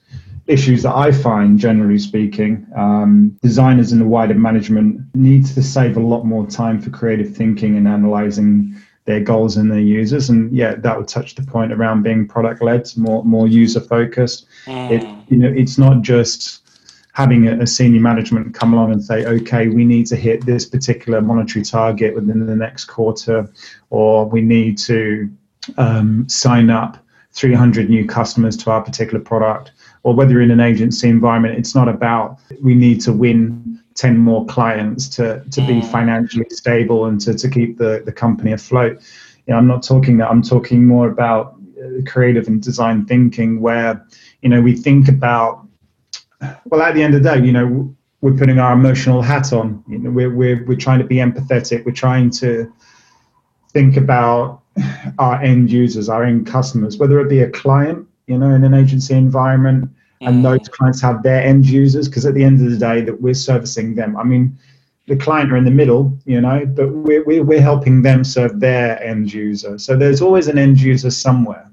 issues 0.47 0.83
that 0.83 0.95
I 0.95 1.13
find, 1.13 1.59
generally 1.59 1.99
speaking, 1.99 2.67
um, 2.77 3.39
designers 3.43 3.93
and 3.93 4.01
the 4.01 4.07
wider 4.07 4.35
management 4.35 5.01
need 5.15 5.47
to 5.47 5.63
save 5.63 5.97
a 5.97 6.01
lot 6.01 6.25
more 6.25 6.47
time 6.47 6.81
for 6.81 6.91
creative 6.91 7.35
thinking 7.35 7.77
and 7.77 7.89
analyzing 7.89 8.77
their 9.05 9.21
goals 9.21 9.57
and 9.57 9.71
their 9.71 9.81
users. 9.81 10.29
And 10.29 10.55
yeah, 10.55 10.75
that 10.77 10.97
would 10.97 11.09
touch 11.09 11.35
the 11.35 11.43
point 11.43 11.73
around 11.73 12.03
being 12.03 12.29
product 12.29 12.63
led, 12.63 12.89
more 12.97 13.25
more 13.25 13.49
user 13.49 13.81
focused. 13.81 14.47
Mm. 14.67 14.91
It, 14.91 15.31
you 15.31 15.39
know, 15.39 15.49
it's 15.49 15.79
not 15.79 16.03
just 16.03 16.70
having 17.13 17.49
a, 17.49 17.61
a, 17.61 17.67
senior 17.67 18.01
management 18.01 18.55
come 18.55 18.73
along 18.73 18.93
and 18.93 19.03
say, 19.03 19.25
okay, 19.25 19.69
we 19.69 19.85
need 19.85 20.07
to 20.07 20.17
hit 20.17 20.47
this 20.47 20.65
particular 20.65 21.21
monetary 21.21 21.65
target 21.65 22.15
within 22.15 22.47
the 22.47 22.57
next 22.57 22.85
quarter, 22.85 23.51
or 23.91 24.27
we 24.27 24.41
need 24.41 24.79
to 24.79 25.31
um, 25.77 26.29
sign 26.29 26.71
up 26.71 26.99
300 27.33 27.89
new 27.89 28.07
customers 28.07 28.57
to 28.57 28.71
our 28.71 28.83
particular 28.83 29.21
product, 29.21 29.73
or 30.03 30.15
whether 30.15 30.33
you're 30.33 30.43
in 30.43 30.51
an 30.51 30.61
agency 30.61 31.09
environment, 31.09 31.59
it's 31.59 31.75
not 31.75 31.89
about 31.89 32.39
we 32.63 32.75
need 32.75 33.01
to 33.01 33.13
win 33.13 33.81
10 33.95 34.17
more 34.17 34.47
clients 34.47 35.09
to, 35.09 35.45
to 35.51 35.61
be 35.67 35.75
mm. 35.75 35.91
financially 35.91 36.47
stable 36.51 37.07
and 37.07 37.21
to, 37.21 37.35
to 37.35 37.49
keep 37.49 37.77
the, 37.77 38.03
the 38.05 38.13
company 38.13 38.53
afloat. 38.53 39.01
You 39.47 39.53
know, 39.53 39.59
I'm 39.59 39.67
not 39.67 39.83
talking 39.83 40.17
that, 40.19 40.31
I'm 40.31 40.43
talking 40.43 40.87
more 40.87 41.09
about 41.09 41.57
uh, 41.79 42.03
creative 42.07 42.47
and 42.49 42.63
design 42.63 43.05
thinking 43.05 43.61
where, 43.61 44.05
you 44.43 44.49
know, 44.49 44.63
we 44.63 44.75
think 44.75 45.09
about, 45.09 45.67
well, 46.67 46.83
at 46.83 46.95
the 46.95 47.03
end 47.03 47.15
of 47.15 47.23
the 47.23 47.31
day, 47.31 47.45
you 47.45 47.53
know, 47.53 47.95
we're 48.21 48.37
putting 48.37 48.59
our 48.59 48.73
emotional 48.73 49.23
hat 49.23 49.53
on. 49.53 49.83
You 49.89 49.99
know, 49.99 50.11
we're, 50.11 50.35
we're, 50.35 50.65
we're 50.65 50.77
trying 50.77 50.99
to 50.99 51.07
be 51.07 51.17
empathetic. 51.17 51.85
We're 51.85 51.93
trying 51.93 52.31
to 52.31 52.73
think 53.73 53.97
about 53.97 54.63
our 55.19 55.41
end 55.41 55.71
users, 55.71 56.09
our 56.09 56.25
end 56.25 56.47
customers, 56.47 56.99
whether 56.99 57.21
it 57.21 57.29
be 57.29 57.41
a 57.41 57.51
client, 57.51 58.07
you 58.27 58.39
know, 58.39 58.51
in 58.51 58.65
an 58.65 58.75
agency 58.75 59.15
environment, 59.15 59.91
and 60.21 60.41
mm. 60.41 60.43
those 60.43 60.69
clients 60.69 61.01
have 61.01 61.23
their 61.23 61.43
end 61.43 61.67
users, 61.67 62.09
because 62.09 62.27
at 62.27 62.35
the 62.35 62.45
end 62.45 62.61
of 62.61 62.71
the 62.71 62.79
day, 62.79 63.01
that 63.01 63.21
we're 63.21 63.35
servicing 63.35 63.95
them. 63.95 64.17
I 64.17 64.25
mean, 64.25 64.57
the 65.07 65.17
client 65.17 65.51
are 65.53 65.57
in 65.57 65.65
the 65.65 65.71
middle, 65.71 66.17
you 66.25 66.41
know, 66.41 66.65
but 66.67 66.89
we're, 66.93 67.43
we're 67.43 67.61
helping 67.61 68.03
them 68.03 68.23
serve 68.23 68.61
their 68.61 69.03
end 69.03 69.33
user. 69.33 69.79
So 69.79 69.97
there's 69.97 70.23
always 70.23 70.47
an 70.47 70.59
end 70.59 70.81
user 70.81 71.11
somewhere. 71.11 71.71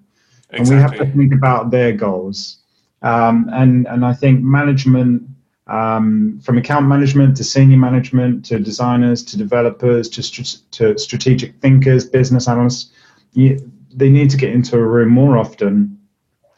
Exactly. 0.49 0.59
And 0.59 0.69
we 0.69 0.75
have 0.81 0.97
to 0.97 1.13
think 1.15 1.33
about 1.33 1.71
their 1.71 1.91
goals. 1.91 2.59
Um, 3.07 3.49
and, 3.53 3.87
and 3.87 4.05
I 4.05 4.13
think 4.13 4.43
management, 4.43 5.23
um, 5.67 6.41
from 6.43 6.57
account 6.57 6.87
management 6.87 7.37
to 7.37 7.43
senior 7.43 7.77
management 7.77 8.43
to 8.45 8.59
designers 8.59 9.23
to 9.23 9.37
developers 9.37 10.09
to, 10.09 10.61
to 10.71 10.97
strategic 10.97 11.55
thinkers, 11.61 12.05
business 12.05 12.49
analysts, 12.49 12.91
you, 13.31 13.71
they 13.93 14.09
need 14.09 14.29
to 14.31 14.37
get 14.37 14.51
into 14.51 14.75
a 14.75 14.85
room 14.85 15.09
more 15.09 15.37
often 15.37 15.97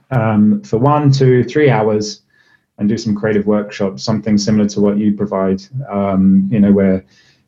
um, 0.09 0.63
for 0.63 0.77
one, 0.79 1.11
two, 1.11 1.43
three 1.43 1.69
hours 1.69 2.23
and 2.79 2.89
do 2.89 2.97
some 2.97 3.13
creative 3.13 3.45
workshops, 3.45 4.03
something 4.03 4.37
similar 4.37 4.67
to 4.69 4.81
what 4.81 4.97
you 4.97 5.13
provide, 5.13 5.61
um, 5.87 6.49
you 6.51 6.59
know, 6.59 6.71
where 6.71 7.05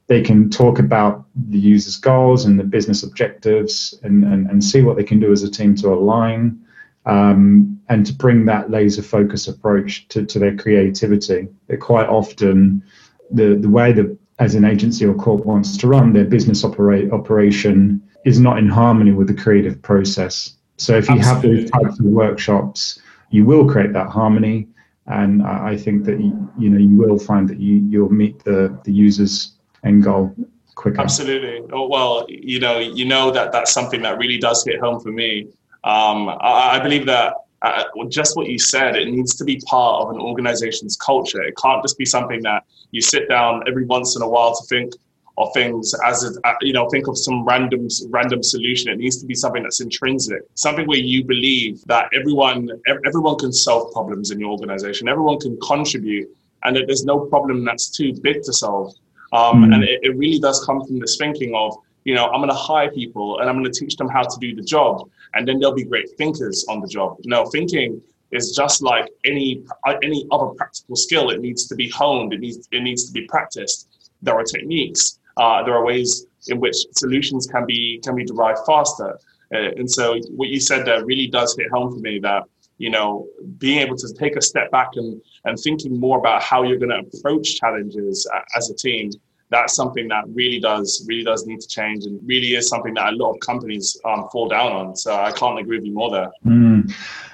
they 0.08 0.22
can 0.22 0.48
talk 0.48 0.78
about 0.78 1.26
the 1.50 1.58
user's 1.58 1.98
goals 1.98 2.46
and 2.46 2.60
the 2.60 2.64
business 2.64 3.02
objectives 3.02 3.98
and, 4.04 4.24
and, 4.26 4.48
and 4.48 4.64
see 4.64 4.82
what 4.84 4.96
they 4.96 5.04
can 5.04 5.20
do 5.20 5.32
as 5.32 5.42
a 5.42 5.50
team 5.50 5.74
to 5.78 5.88
align 5.88 6.64
um, 7.06 7.80
and 7.90 8.06
to 8.06 8.14
bring 8.14 8.46
that 8.46 8.70
laser 8.70 9.02
focus 9.02 9.48
approach 9.48 10.08
to, 10.10 10.26
to 10.26 10.40
their 10.40 10.56
creativity. 10.56 11.48
They're 11.68 11.78
quite 11.78 12.08
often 12.08 12.84
the, 13.30 13.56
the 13.56 13.70
way 13.70 13.92
that 13.94 14.18
as 14.40 14.56
an 14.56 14.66
agency 14.66 15.06
or 15.06 15.14
corp 15.14 15.46
wants 15.46 15.78
to 15.78 15.88
run 15.88 16.14
their 16.14 16.26
business 16.26 16.64
operate, 16.64 17.12
operation 17.12 18.02
is 18.26 18.40
not 18.40 18.58
in 18.58 18.68
harmony 18.68 19.12
with 19.12 19.28
the 19.28 19.34
creative 19.34 19.82
process. 19.82 20.56
So 20.78 20.98
if 20.98 21.08
you 21.10 21.16
Absolutely. 21.16 21.62
have 21.62 21.62
those 21.62 21.72
types 21.72 22.00
of 22.00 22.06
workshops, 22.06 23.00
you 23.30 23.46
will 23.46 23.68
create 23.68 23.94
that 23.94 24.08
harmony. 24.08 24.68
And 25.08 25.44
I 25.44 25.76
think 25.78 26.06
that 26.06 26.20
you, 26.20 26.50
you 26.58 26.70
know 26.70 26.78
you 26.78 26.96
will 26.96 27.20
find 27.20 27.50
that 27.50 27.60
you 27.60 27.76
you'll 27.90 28.12
meet 28.12 28.44
the 28.44 28.80
the 28.84 28.94
user's 28.94 29.54
end 29.84 30.04
goal 30.04 30.34
quicker. 30.76 31.02
Absolutely. 31.02 31.62
Oh, 31.74 31.88
well, 31.88 32.26
you 32.30 32.60
know, 32.60 32.80
you 32.80 33.06
know 33.06 33.32
that 33.32 33.52
that's 33.52 33.72
something 33.72 34.02
that 34.04 34.18
really 34.18 34.38
does 34.38 34.64
hit 34.64 34.80
home 34.80 35.00
for 35.00 35.12
me 35.12 35.48
um, 35.84 36.30
I, 36.30 36.78
I, 36.78 36.80
believe 36.80 37.06
that 37.08 37.34
uh, 37.64 37.84
just 38.08 38.38
what 38.38 38.48
you 38.48 38.60
said, 38.60 38.96
it 38.96 39.08
needs 39.08 39.36
to 39.36 39.44
be 39.44 39.60
part 39.66 40.04
of 40.04 40.16
an 40.16 40.22
organization's 40.22 40.96
culture. 40.96 41.42
It 41.42 41.56
can't 41.58 41.82
just 41.84 41.98
be 41.98 42.06
something 42.06 42.42
that 42.44 42.64
you 42.92 43.02
sit 43.02 43.28
down 43.30 43.64
every 43.68 43.86
once 43.86 44.16
in 44.16 44.22
a 44.22 44.30
while 44.30 44.56
to 44.56 44.64
think 44.68 44.94
of 45.38 45.52
things 45.54 45.94
as 46.06 46.24
a, 46.24 46.48
uh, 46.48 46.54
you 46.62 46.74
know 46.74 46.90
think 46.90 47.08
of 47.08 47.18
some 47.18 47.46
random 47.46 47.88
random 48.10 48.44
solution 48.44 48.92
it 48.92 48.98
needs 48.98 49.18
to 49.18 49.26
be 49.26 49.34
something 49.34 49.64
that's 49.64 49.80
intrinsic 49.80 50.42
something 50.56 50.86
where 50.88 50.98
you 50.98 51.24
believe 51.24 51.82
that 51.86 52.10
everyone 52.14 52.70
everyone 53.06 53.38
can 53.38 53.52
solve 53.52 53.94
problems 53.94 54.32
in 54.32 54.42
your 54.42 54.52
organization 54.52 55.08
everyone 55.08 55.40
can 55.40 55.58
contribute 55.62 56.30
and 56.66 56.76
that 56.76 56.86
there's 56.86 57.06
no 57.06 57.22
problem 57.28 57.64
that's 57.64 57.90
too 57.90 58.14
big 58.22 58.44
to 58.44 58.52
solve 58.52 58.94
um, 59.32 59.64
mm. 59.64 59.74
and 59.74 59.84
it, 59.86 60.02
it 60.04 60.18
really 60.18 60.38
does 60.38 60.64
come 60.66 60.86
from 60.86 61.00
this 61.00 61.16
thinking 61.16 61.56
of 61.56 61.78
you 62.04 62.16
know, 62.16 62.26
I'm 62.28 62.40
going 62.40 62.50
to 62.50 62.56
hire 62.56 62.92
people 62.92 63.40
and 63.40 63.50
I'm 63.50 63.58
going 63.58 63.72
to 63.72 63.80
teach 63.80 63.96
them 63.96 64.10
how 64.10 64.24
to 64.24 64.40
do 64.40 64.56
the 64.56 64.64
job, 64.64 65.10
and 65.34 65.48
then 65.48 65.60
they'll 65.60 65.74
be 65.74 65.84
great 65.84 66.10
thinkers 66.18 66.66
on 66.70 66.82
the 66.82 66.88
job. 66.88 67.18
No, 67.26 67.46
thinking 67.46 68.02
is 68.32 68.56
just 68.56 68.82
like 68.82 69.10
any 69.26 69.64
any 70.04 70.26
other 70.32 70.48
practical 70.48 70.96
skill. 70.96 71.30
It 71.30 71.42
needs 71.42 71.68
to 71.68 71.76
be 71.76 71.90
honed. 71.90 72.34
It 72.34 72.40
needs 72.40 72.68
it 72.72 72.82
needs 72.82 73.06
to 73.08 73.12
be 73.12 73.26
practiced. 73.28 74.10
There 74.22 74.36
are 74.36 74.44
techniques. 74.44 75.20
Uh, 75.38 75.64
there 75.64 75.74
are 75.74 75.86
ways 75.86 76.26
in 76.48 76.60
which 76.60 76.76
solutions 76.92 77.48
can 77.48 77.66
be 77.66 78.00
can 78.04 78.16
be 78.16 78.26
derived 78.26 78.60
faster. 78.66 79.18
Uh, 79.54 79.72
and 79.78 79.90
so, 79.90 80.18
what 80.30 80.50
you 80.50 80.60
said 80.60 80.86
there 80.86 81.06
really 81.06 81.28
does 81.28 81.56
hit 81.58 81.70
home 81.72 81.94
for 81.94 82.00
me. 82.00 82.20
That 82.20 82.44
you 82.78 82.90
know, 82.90 83.28
being 83.58 83.80
able 83.80 83.96
to 83.98 84.14
take 84.14 84.36
a 84.36 84.42
step 84.42 84.72
back 84.72 84.90
and 84.96 85.22
and 85.46 85.58
thinking 85.60 86.00
more 86.00 86.18
about 86.18 86.42
how 86.42 86.64
you're 86.64 86.80
going 86.80 86.90
to 86.90 87.18
approach 87.18 87.56
challenges 87.56 88.28
as 88.56 88.70
a 88.70 88.76
team 88.76 89.12
that's 89.52 89.76
something 89.76 90.08
that 90.08 90.24
really 90.30 90.60
does 90.60 91.06
really 91.08 91.24
does 91.24 91.46
need 91.46 91.60
to 91.60 91.68
change 91.68 92.06
and 92.06 92.20
really 92.26 92.56
is 92.56 92.68
something 92.68 92.94
that 92.96 93.14
a 93.14 93.16
lot 93.16 93.34
of 93.34 93.40
companies 93.42 94.00
um, 94.06 94.28
fall 94.32 94.48
down 94.48 94.72
on. 94.72 94.96
So 94.96 95.14
I 95.14 95.32
can't 95.34 95.60
agree 95.60 95.78
with 95.78 95.86
you 95.86 95.94
more 95.94 96.10
there. 96.10 96.32
Mm. 96.46 96.92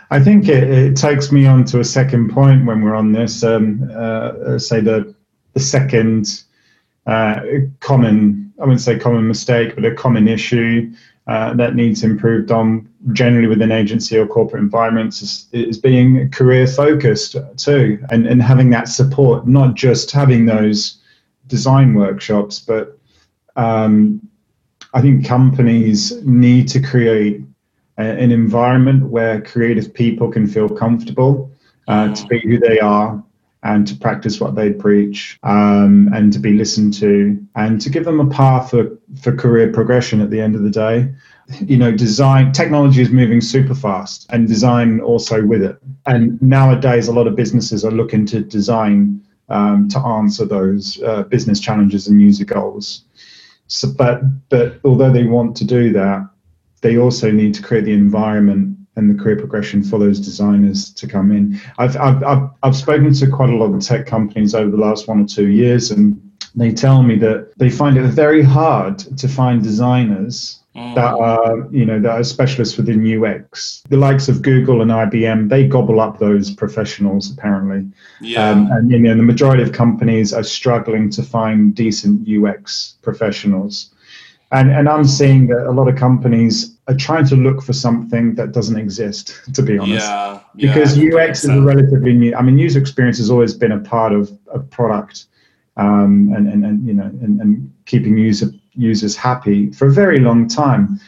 I 0.10 0.20
think 0.20 0.48
it, 0.48 0.64
it, 0.64 0.96
takes 0.96 1.32
me 1.32 1.46
on 1.46 1.66
to 1.66 1.80
a 1.80 1.84
second 1.84 2.32
point 2.32 2.66
when 2.66 2.82
we're 2.82 2.96
on 2.96 3.12
this. 3.12 3.44
Um, 3.44 3.90
uh, 3.96 4.58
say 4.58 4.82
the 4.82 5.14
the 5.54 5.60
second 5.60 6.44
uh, 7.06 7.42
common, 7.80 8.54
I 8.60 8.64
wouldn't 8.64 8.82
say 8.82 8.98
common 8.98 9.28
mistake, 9.28 9.76
but 9.76 9.86
a 9.86 9.94
common 9.94 10.28
issue 10.28 10.94
uh, 11.28 11.54
that 11.56 11.76
needs 11.76 12.04
improved 12.04 12.52
on 12.52 12.90
generally 13.12 13.48
within 13.48 13.72
agency 13.72 14.18
or 14.18 14.26
corporate 14.26 14.64
environments 14.64 15.22
is, 15.22 15.48
is 15.52 15.78
being 15.78 16.32
career 16.32 16.66
focused 16.66 17.36
too, 17.58 18.04
and 18.10 18.26
and 18.26 18.42
having 18.42 18.70
that 18.72 18.88
support, 18.88 19.46
not 19.46 19.76
just 19.76 20.10
having 20.12 20.46
those 20.46 20.97
design 21.48 21.94
workshops, 21.94 22.60
but 22.60 23.00
um, 23.56 24.22
I 24.94 25.02
think 25.02 25.26
companies 25.26 26.24
need 26.24 26.68
to 26.70 26.82
create 26.82 27.42
a, 27.98 28.04
an 28.04 28.32
environment 28.32 29.10
where 29.10 29.42
creative 29.42 29.94
people 29.94 30.32
can 30.32 30.48
feel 30.48 30.70
comfortable 30.70 31.52
uh, 31.88 32.14
to 32.14 32.28
be 32.28 32.40
who 32.40 32.60
they 32.60 32.80
are 32.80 33.24
and 33.64 33.88
to 33.88 33.96
practice 33.96 34.40
what 34.40 34.56
they 34.56 34.72
preach 34.72 35.40
um, 35.44 36.10
and 36.14 36.32
to 36.32 36.40
be 36.40 36.54
listened 36.54 36.94
to 36.94 37.38
and 37.56 37.82
to 37.82 37.90
give 37.90 38.06
them 38.06 38.20
a 38.20 38.30
path 38.30 38.70
for, 38.70 38.98
for 39.22 39.36
career 39.36 39.72
progression 39.72 40.22
at 40.22 40.30
the 40.30 40.40
end 40.40 40.56
of 40.56 40.62
the 40.64 40.70
day. 40.70 41.12
You 41.62 41.78
know 41.78 41.92
design 41.92 42.52
technology 42.52 43.02
is 43.02 43.10
moving 43.10 43.42
super 43.42 43.74
fast 43.74 44.28
and 44.32 44.48
design 44.48 45.00
also 45.00 45.46
with 45.46 45.64
it. 45.64 45.78
And 46.06 46.42
nowadays 46.42 47.08
a 47.08 47.14
lot 47.14 47.26
of 47.26 47.36
businesses 47.36 47.84
are 47.84 47.92
looking 47.92 48.26
to 48.28 48.42
design 48.42 49.26
um, 49.50 49.88
to 49.90 50.00
answer 50.00 50.46
those 50.46 51.02
uh, 51.04 51.24
business 51.24 51.60
challenges 51.60 52.08
and 52.08 52.22
user 52.22 52.46
goals. 52.46 53.04
So, 53.68 53.90
but 53.98 54.22
but 54.50 54.80
although 54.84 55.12
they 55.12 55.24
want 55.24 55.56
to 55.58 55.66
do 55.66 55.92
that, 55.94 56.28
they 56.82 56.98
also 56.98 57.32
need 57.32 57.54
to 57.56 57.64
create 57.64 57.86
the 57.86 57.94
environment 57.94 58.78
and 58.96 59.10
the 59.10 59.22
career 59.22 59.36
progression 59.36 59.84
for 59.84 60.00
those 60.00 60.20
designers 60.20 60.92
to 60.94 61.08
come 61.08 61.32
in. 61.32 61.60
I've 61.78 61.98
I've 61.98 62.24
I've, 62.24 62.50
I've 62.64 62.76
spoken 62.76 63.14
to 63.14 63.28
quite 63.30 63.50
a 63.50 63.56
lot 63.56 63.74
of 63.74 63.82
tech 63.82 64.06
companies 64.06 64.56
over 64.56 64.72
the 64.72 64.78
last 64.78 65.08
one 65.08 65.22
or 65.22 65.28
two 65.28 65.48
years, 65.48 65.92
and 65.92 66.22
they 66.56 66.72
tell 66.72 67.04
me 67.04 67.16
that 67.18 67.54
they 67.58 67.70
find 67.70 67.98
it 67.98 68.08
very 68.08 68.44
hard 68.44 69.00
to 69.00 69.28
find 69.28 69.62
designers. 69.62 70.60
That 70.78 71.14
are 71.14 71.68
you 71.72 71.86
know 71.86 72.00
that 72.00 72.12
are 72.12 72.24
specialists 72.24 72.78
within 72.78 73.02
UX. 73.02 73.84
The 73.90 73.98
likes 73.98 74.30
of 74.30 74.42
Google 74.44 74.82
and 74.82 74.92
IBM 74.92 75.50
they 75.50 75.68
gobble 75.68 76.00
up 76.00 76.20
those 76.20 76.52
professionals 76.52 77.32
apparently, 77.32 77.92
yeah. 78.22 78.50
Um, 78.50 78.70
and 78.72 78.92
you 78.92 79.00
know 79.00 79.16
the 79.16 79.24
majority 79.24 79.64
of 79.64 79.72
companies 79.72 80.34
are 80.34 80.44
struggling 80.44 81.10
to 81.12 81.24
find 81.24 81.74
decent 81.74 82.28
UX 82.30 82.96
professionals. 83.02 83.94
And, 84.54 84.72
and 84.72 84.88
I'm 84.88 85.04
seeing 85.04 85.48
that 85.48 85.68
a 85.68 85.72
lot 85.72 85.90
of 85.90 85.98
companies 85.98 86.78
are 86.88 86.96
trying 86.96 87.26
to 87.26 87.36
look 87.36 87.62
for 87.62 87.74
something 87.74 88.34
that 88.36 88.54
doesn't 88.54 88.78
exist, 88.78 89.42
to 89.54 89.62
be 89.62 89.78
honest. 89.78 90.08
Yeah, 90.08 90.40
because 90.56 90.98
yeah, 90.98 91.16
UX 91.16 91.44
is 91.44 91.50
a 91.50 91.62
relatively 91.62 92.14
new. 92.14 92.34
I 92.36 92.42
mean, 92.44 92.58
user 92.58 92.80
experience 92.80 93.18
has 93.18 93.30
always 93.30 93.54
been 93.54 93.74
a 93.74 93.80
part 93.80 94.14
of 94.14 94.32
a 94.54 94.60
product, 94.60 95.26
um, 95.76 96.32
and, 96.36 96.48
and 96.48 96.66
and 96.66 96.88
you 96.88 96.94
know, 96.94 97.06
and, 97.06 97.42
and 97.42 97.74
keeping 97.86 98.18
user 98.18 98.48
users 98.78 99.16
happy 99.16 99.72
for 99.72 99.88
a 99.88 99.92
very 99.92 100.20
long 100.20 100.48
time. 100.48 101.00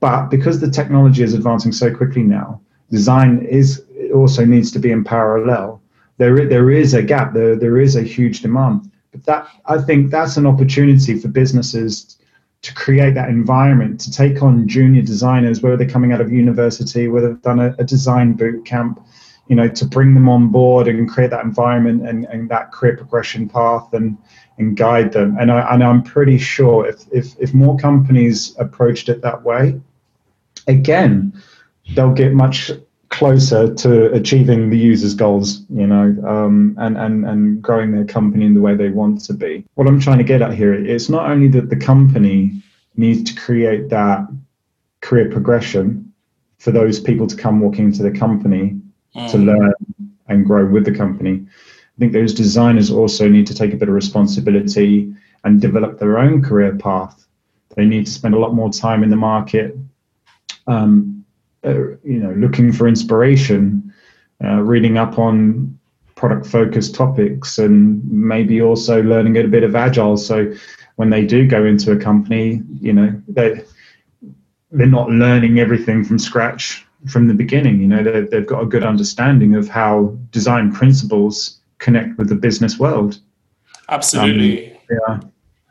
But 0.00 0.28
because 0.28 0.60
the 0.60 0.70
technology 0.70 1.22
is 1.22 1.34
advancing 1.34 1.72
so 1.72 1.94
quickly 1.94 2.22
now, 2.22 2.60
design 2.90 3.44
is 3.44 3.84
also 4.14 4.44
needs 4.44 4.70
to 4.72 4.78
be 4.78 4.90
in 4.90 5.04
parallel. 5.04 5.80
There, 6.18 6.46
there 6.46 6.70
is 6.70 6.94
a 6.94 7.02
gap. 7.02 7.34
There, 7.34 7.56
there 7.56 7.78
is 7.78 7.96
a 7.96 8.02
huge 8.02 8.40
demand. 8.40 8.90
But 9.12 9.24
that 9.24 9.48
I 9.66 9.78
think 9.78 10.10
that's 10.10 10.36
an 10.36 10.46
opportunity 10.46 11.18
for 11.18 11.28
businesses 11.28 12.16
to 12.62 12.74
create 12.74 13.14
that 13.14 13.28
environment 13.28 14.00
to 14.00 14.10
take 14.10 14.42
on 14.42 14.66
junior 14.66 15.02
designers, 15.02 15.62
whether 15.62 15.76
they're 15.76 15.88
coming 15.88 16.12
out 16.12 16.20
of 16.20 16.32
university, 16.32 17.08
whether 17.08 17.28
they've 17.28 17.42
done 17.42 17.60
a, 17.60 17.74
a 17.78 17.84
design 17.84 18.32
boot 18.32 18.64
camp, 18.64 19.00
you 19.46 19.54
know, 19.54 19.68
to 19.68 19.84
bring 19.84 20.14
them 20.14 20.28
on 20.28 20.48
board 20.48 20.88
and 20.88 21.08
create 21.08 21.30
that 21.30 21.44
environment 21.44 22.06
and, 22.08 22.24
and 22.26 22.48
that 22.48 22.72
career 22.72 22.96
progression 22.96 23.48
path 23.48 23.92
and 23.92 24.18
and 24.58 24.76
guide 24.76 25.12
them. 25.12 25.36
And 25.38 25.50
I 25.50 25.72
and 25.72 25.82
I'm 25.82 26.02
pretty 26.02 26.38
sure 26.38 26.86
if 26.86 27.04
if 27.12 27.34
if 27.38 27.54
more 27.54 27.76
companies 27.76 28.56
approached 28.58 29.08
it 29.08 29.22
that 29.22 29.42
way, 29.42 29.80
again, 30.66 31.32
they'll 31.94 32.12
get 32.12 32.32
much 32.32 32.70
closer 33.08 33.72
to 33.74 34.12
achieving 34.12 34.68
the 34.68 34.76
user's 34.76 35.14
goals, 35.14 35.62
you 35.70 35.86
know, 35.86 36.14
um, 36.26 36.74
and, 36.78 36.98
and, 36.98 37.24
and 37.24 37.62
growing 37.62 37.92
their 37.92 38.04
company 38.04 38.44
in 38.44 38.52
the 38.52 38.60
way 38.60 38.74
they 38.74 38.88
want 38.88 39.22
to 39.24 39.32
be. 39.32 39.64
What 39.74 39.86
I'm 39.86 40.00
trying 40.00 40.18
to 40.18 40.24
get 40.24 40.42
at 40.42 40.52
here, 40.52 40.74
it's 40.74 41.08
not 41.08 41.30
only 41.30 41.48
that 41.48 41.70
the 41.70 41.76
company 41.76 42.62
needs 42.96 43.30
to 43.32 43.40
create 43.40 43.88
that 43.90 44.26
career 45.00 45.30
progression 45.30 46.12
for 46.58 46.72
those 46.72 46.98
people 46.98 47.26
to 47.26 47.36
come 47.36 47.60
walking 47.60 47.86
into 47.86 48.02
the 48.02 48.10
company 48.10 48.78
mm. 49.14 49.30
to 49.30 49.38
learn 49.38 49.72
and 50.28 50.44
grow 50.44 50.66
with 50.66 50.84
the 50.84 50.92
company. 50.94 51.46
I 51.96 52.00
think 52.00 52.12
those 52.12 52.34
designers 52.34 52.90
also 52.90 53.28
need 53.28 53.46
to 53.46 53.54
take 53.54 53.72
a 53.72 53.76
bit 53.76 53.88
of 53.88 53.94
responsibility 53.94 55.14
and 55.44 55.60
develop 55.60 55.98
their 55.98 56.18
own 56.18 56.42
career 56.42 56.76
path. 56.76 57.26
They 57.74 57.84
need 57.84 58.06
to 58.06 58.12
spend 58.12 58.34
a 58.34 58.38
lot 58.38 58.54
more 58.54 58.70
time 58.70 59.02
in 59.02 59.10
the 59.10 59.16
market 59.16 59.76
um, 60.66 61.24
uh, 61.64 61.90
you 62.04 62.20
know, 62.20 62.32
looking 62.32 62.72
for 62.72 62.88
inspiration, 62.88 63.92
uh, 64.44 64.60
reading 64.62 64.98
up 64.98 65.18
on 65.18 65.78
product 66.14 66.46
focused 66.46 66.94
topics, 66.94 67.58
and 67.58 68.02
maybe 68.10 68.62
also 68.62 69.02
learning 69.02 69.36
a 69.36 69.44
bit 69.44 69.62
of 69.62 69.74
agile. 69.74 70.16
So 70.16 70.52
when 70.96 71.10
they 71.10 71.24
do 71.24 71.46
go 71.46 71.64
into 71.64 71.92
a 71.92 71.96
company, 71.96 72.62
you 72.80 72.92
know, 72.92 73.22
they 73.28 73.62
they're 74.72 74.86
not 74.86 75.10
learning 75.10 75.58
everything 75.58 76.04
from 76.04 76.18
scratch 76.18 76.84
from 77.08 77.28
the 77.28 77.34
beginning. 77.34 77.80
You 77.80 77.86
know, 77.88 78.02
they've, 78.02 78.30
they've 78.30 78.46
got 78.46 78.62
a 78.62 78.66
good 78.66 78.82
understanding 78.82 79.54
of 79.54 79.68
how 79.68 80.16
design 80.32 80.72
principles 80.72 81.60
connect 81.78 82.18
with 82.18 82.28
the 82.28 82.34
business 82.34 82.78
world. 82.78 83.20
Absolutely. 83.88 84.72
Um, 84.72 84.78
yeah. 84.90 85.20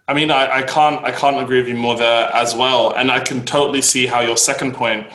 I 0.08 0.14
mean, 0.14 0.30
I, 0.30 0.58
I 0.58 0.62
can't 0.64 1.04
I 1.04 1.12
can't 1.12 1.42
agree 1.42 1.60
with 1.60 1.68
you 1.68 1.76
more 1.76 1.98
there 1.98 2.30
as 2.34 2.56
well, 2.56 2.94
and 2.96 3.12
I 3.12 3.20
can 3.20 3.44
totally 3.44 3.82
see 3.82 4.06
how 4.06 4.22
your 4.22 4.38
second 4.38 4.74
point 4.74 5.08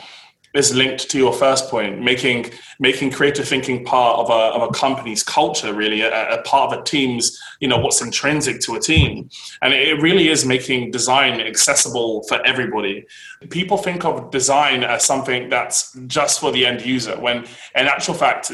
is 0.53 0.75
linked 0.75 1.09
to 1.09 1.17
your 1.17 1.31
first 1.31 1.69
point, 1.69 2.01
making 2.01 2.51
making 2.79 3.11
creative 3.11 3.47
thinking 3.47 3.85
part 3.85 4.19
of 4.19 4.29
a, 4.29 4.55
of 4.55 4.69
a 4.69 4.73
company's 4.73 5.23
culture, 5.23 5.73
really, 5.73 6.01
a, 6.01 6.39
a, 6.39 6.41
part 6.41 6.73
of 6.73 6.79
a 6.79 6.83
team's, 6.83 7.39
you 7.61 7.67
know, 7.67 7.77
what's 7.77 8.01
intrinsic 8.01 8.59
to 8.59 8.75
a 8.75 8.79
team. 8.79 9.29
And 9.61 9.73
it 9.73 10.01
really 10.01 10.27
is 10.27 10.45
making 10.45 10.91
design 10.91 11.39
accessible 11.39 12.23
for 12.23 12.45
everybody. 12.45 13.05
People 13.49 13.77
think 13.77 14.03
of 14.03 14.31
design 14.31 14.83
as 14.83 15.05
something 15.05 15.47
that's 15.47 15.95
just 16.07 16.39
for 16.39 16.51
the 16.51 16.65
end 16.65 16.81
user, 16.81 17.17
when 17.19 17.45
in 17.75 17.87
actual 17.87 18.15
fact, 18.15 18.51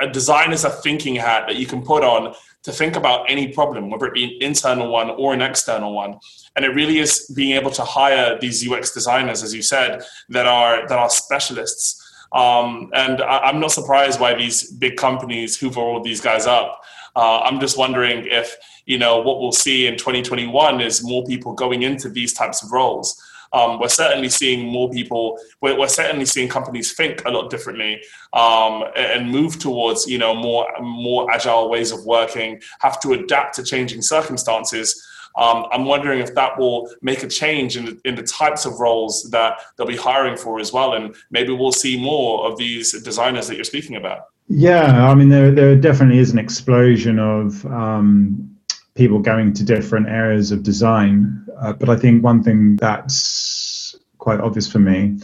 a 0.00 0.08
design 0.08 0.52
is 0.52 0.64
a 0.64 0.70
thinking 0.70 1.14
hat 1.14 1.44
that 1.46 1.56
you 1.56 1.66
can 1.66 1.82
put 1.82 2.02
on 2.02 2.34
to 2.64 2.72
think 2.72 2.96
about 2.96 3.30
any 3.30 3.48
problem, 3.52 3.90
whether 3.90 4.06
it 4.06 4.14
be 4.14 4.24
an 4.24 4.32
internal 4.40 4.90
one 4.90 5.10
or 5.10 5.32
an 5.32 5.40
external 5.40 5.94
one. 5.94 6.18
And 6.56 6.64
it 6.64 6.70
really 6.70 6.98
is 6.98 7.30
being 7.34 7.54
able 7.54 7.70
to 7.72 7.82
hire 7.82 8.38
these 8.40 8.68
UX 8.68 8.92
designers, 8.92 9.42
as 9.42 9.54
you 9.54 9.62
said, 9.62 10.02
that 10.30 10.46
are 10.46 10.86
that 10.88 10.98
are 10.98 11.08
specialists. 11.08 12.04
Um, 12.32 12.90
and 12.92 13.22
I, 13.22 13.48
am 13.48 13.60
not 13.60 13.72
surprised 13.72 14.20
why 14.20 14.34
these 14.34 14.70
big 14.70 14.96
companies 14.96 15.56
hoover 15.56 15.80
all 15.80 16.02
these 16.02 16.20
guys 16.20 16.46
up. 16.46 16.82
Uh, 17.16 17.40
I'm 17.40 17.58
just 17.58 17.78
wondering 17.78 18.26
if 18.26 18.54
you 18.84 18.98
know 18.98 19.18
what 19.20 19.40
we'll 19.40 19.52
see 19.52 19.86
in 19.86 19.96
2021 19.96 20.80
is 20.80 21.02
more 21.02 21.24
people 21.24 21.54
going 21.54 21.82
into 21.82 22.08
these 22.08 22.32
types 22.32 22.62
of 22.62 22.72
roles. 22.72 23.22
Um, 23.52 23.78
we're 23.80 23.88
certainly 23.88 24.28
seeing 24.28 24.66
more 24.66 24.90
people. 24.90 25.38
We're, 25.60 25.78
we're, 25.78 25.88
certainly 25.88 26.26
seeing 26.26 26.48
companies 26.48 26.92
think 26.92 27.24
a 27.24 27.30
lot 27.30 27.50
differently 27.50 28.02
um, 28.32 28.84
and 28.96 29.30
move 29.30 29.58
towards 29.58 30.06
you 30.06 30.18
know 30.18 30.34
more 30.34 30.66
more 30.80 31.30
agile 31.30 31.70
ways 31.70 31.92
of 31.92 32.04
working. 32.04 32.60
Have 32.80 33.00
to 33.00 33.12
adapt 33.12 33.54
to 33.56 33.62
changing 33.62 34.02
circumstances. 34.02 35.02
Um, 35.36 35.66
I'm 35.70 35.84
wondering 35.84 36.18
if 36.18 36.34
that 36.34 36.58
will 36.58 36.90
make 37.00 37.22
a 37.22 37.28
change 37.28 37.76
in 37.76 37.84
the, 37.84 38.00
in 38.04 38.16
the 38.16 38.24
types 38.24 38.64
of 38.64 38.80
roles 38.80 39.30
that 39.30 39.60
they'll 39.76 39.86
be 39.86 39.96
hiring 39.96 40.36
for 40.36 40.58
as 40.58 40.72
well, 40.72 40.94
and 40.94 41.14
maybe 41.30 41.52
we'll 41.52 41.70
see 41.70 42.00
more 42.00 42.50
of 42.50 42.58
these 42.58 43.00
designers 43.02 43.46
that 43.46 43.54
you're 43.54 43.64
speaking 43.64 43.96
about. 43.96 44.22
Yeah, 44.48 45.08
I 45.08 45.14
mean, 45.14 45.28
there 45.28 45.52
there 45.52 45.76
definitely 45.76 46.18
is 46.18 46.32
an 46.32 46.38
explosion 46.38 47.18
of 47.18 47.64
um, 47.66 48.57
people 48.98 49.20
going 49.20 49.54
to 49.54 49.64
different 49.64 50.08
areas 50.08 50.50
of 50.50 50.64
design. 50.64 51.46
Uh, 51.62 51.72
but 51.72 51.88
I 51.88 51.96
think 51.96 52.22
one 52.22 52.42
thing 52.42 52.76
that's 52.76 53.94
quite 54.18 54.40
obvious 54.40 54.70
for 54.70 54.80
me 54.80 55.18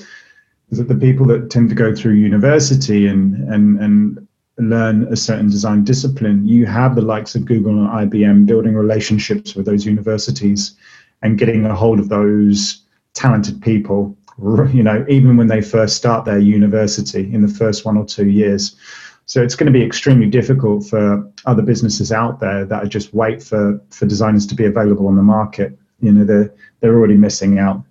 is 0.71 0.79
that 0.79 0.89
the 0.89 0.95
people 0.95 1.27
that 1.27 1.51
tend 1.51 1.69
to 1.71 1.75
go 1.75 1.95
through 1.95 2.13
university 2.13 3.09
and 3.09 3.35
and 3.53 3.79
and 3.81 4.29
learn 4.57 5.13
a 5.13 5.17
certain 5.17 5.51
design 5.51 5.83
discipline, 5.83 6.47
you 6.47 6.65
have 6.65 6.95
the 6.95 7.03
likes 7.03 7.35
of 7.35 7.45
Google 7.45 7.73
and 7.73 7.89
IBM 7.89 8.47
building 8.47 8.75
relationships 8.77 9.57
with 9.57 9.67
those 9.67 9.85
universities 9.85 10.77
and 11.23 11.37
getting 11.37 11.67
a 11.67 11.75
hold 11.75 11.99
of 11.99 12.09
those 12.09 12.81
talented 13.13 13.61
people. 13.61 14.17
You 14.73 14.83
know, 14.83 15.07
even 15.09 15.37
when 15.37 15.47
they 15.47 15.63
first 15.63 15.97
start 15.97 16.25
their 16.25 16.41
university 16.41 17.33
in 17.33 17.41
the 17.43 17.55
first 17.63 17.85
one 17.85 17.97
or 17.97 18.05
two 18.05 18.29
years. 18.29 18.75
So 19.27 19.43
it's 19.43 19.55
going 19.55 19.73
to 19.73 19.79
be 19.79 19.85
extremely 19.85 20.27
difficult 20.27 20.87
for 20.87 21.31
other 21.47 21.63
businesses 21.63 22.13
out 22.13 22.41
there 22.41 22.65
that 22.67 22.85
are 22.85 22.89
just 22.89 23.15
wait 23.15 23.43
for, 23.43 23.81
for 23.91 24.07
designers 24.07 24.47
to 24.49 24.55
be 24.55 24.67
available 24.67 25.07
on 25.07 25.17
the 25.17 25.23
market. 25.23 25.79
You 26.01 26.13
know, 26.13 26.25
they're, 26.25 26.55
they're 26.81 26.95
already 26.95 27.17
missing 27.17 27.59
out. 27.59 27.83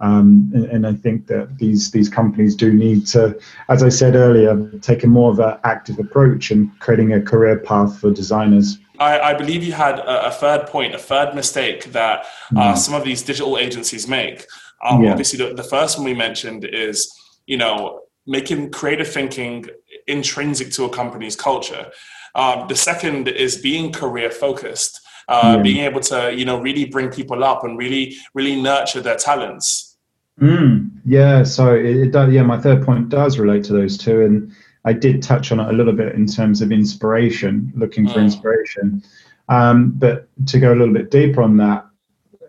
Um, 0.00 0.50
and, 0.54 0.64
and, 0.66 0.86
I 0.86 0.92
think 0.92 1.28
that 1.28 1.56
these 1.56 1.92
these 1.92 2.08
companies 2.08 2.56
do 2.56 2.72
need 2.72 3.06
to, 3.08 3.38
as 3.68 3.82
I 3.82 3.88
said 3.88 4.16
earlier, 4.16 4.68
take 4.80 5.04
a 5.04 5.06
more 5.06 5.30
of 5.30 5.38
an 5.38 5.56
active 5.62 6.00
approach 6.00 6.50
and 6.50 6.78
creating 6.80 7.12
a 7.12 7.22
career 7.22 7.58
path 7.58 8.00
for 8.00 8.10
designers. 8.10 8.76
I, 8.98 9.20
I 9.20 9.34
believe 9.34 9.62
you 9.62 9.72
had 9.72 10.00
a, 10.00 10.26
a, 10.26 10.30
third 10.32 10.66
point, 10.66 10.94
a 10.94 10.98
third 10.98 11.34
mistake 11.34 11.84
that 11.92 12.26
uh, 12.56 12.74
mm. 12.74 12.76
some 12.76 12.94
of 12.94 13.04
these 13.04 13.22
digital 13.22 13.56
agencies 13.56 14.08
make. 14.08 14.46
Um, 14.84 15.02
yeah. 15.02 15.12
Obviously, 15.12 15.38
the, 15.38 15.54
the 15.54 15.62
first 15.62 15.96
one 15.96 16.04
we 16.04 16.14
mentioned 16.14 16.64
is, 16.64 17.10
you 17.46 17.56
know, 17.56 18.02
making 18.26 18.72
creative 18.72 19.08
thinking 19.08 19.66
intrinsic 20.06 20.70
to 20.72 20.84
a 20.84 20.88
company's 20.88 21.36
culture. 21.36 21.90
Um, 22.34 22.66
the 22.68 22.76
second 22.76 23.28
is 23.28 23.58
being 23.58 23.92
career 23.92 24.30
focused, 24.30 25.00
uh, 25.28 25.54
yeah. 25.56 25.62
being 25.62 25.84
able 25.84 26.00
to 26.00 26.34
you 26.34 26.44
know 26.44 26.60
really 26.60 26.84
bring 26.84 27.10
people 27.10 27.44
up 27.44 27.64
and 27.64 27.78
really 27.78 28.16
really 28.34 28.60
nurture 28.60 29.00
their 29.00 29.16
talents. 29.16 29.96
Mm, 30.40 30.90
yeah, 31.04 31.44
so 31.44 31.74
it, 31.74 31.96
it 31.96 32.10
does. 32.10 32.32
Yeah, 32.32 32.42
my 32.42 32.60
third 32.60 32.84
point 32.84 33.08
does 33.08 33.38
relate 33.38 33.64
to 33.64 33.72
those 33.72 33.96
two, 33.96 34.22
and 34.22 34.52
I 34.84 34.92
did 34.92 35.22
touch 35.22 35.52
on 35.52 35.60
it 35.60 35.68
a 35.68 35.72
little 35.72 35.92
bit 35.92 36.14
in 36.14 36.26
terms 36.26 36.60
of 36.60 36.72
inspiration, 36.72 37.72
looking 37.76 38.08
for 38.08 38.18
mm. 38.18 38.24
inspiration. 38.24 39.02
Um, 39.48 39.92
but 39.92 40.28
to 40.46 40.58
go 40.58 40.72
a 40.72 40.76
little 40.76 40.94
bit 40.94 41.10
deeper 41.10 41.42
on 41.42 41.56
that, 41.58 41.86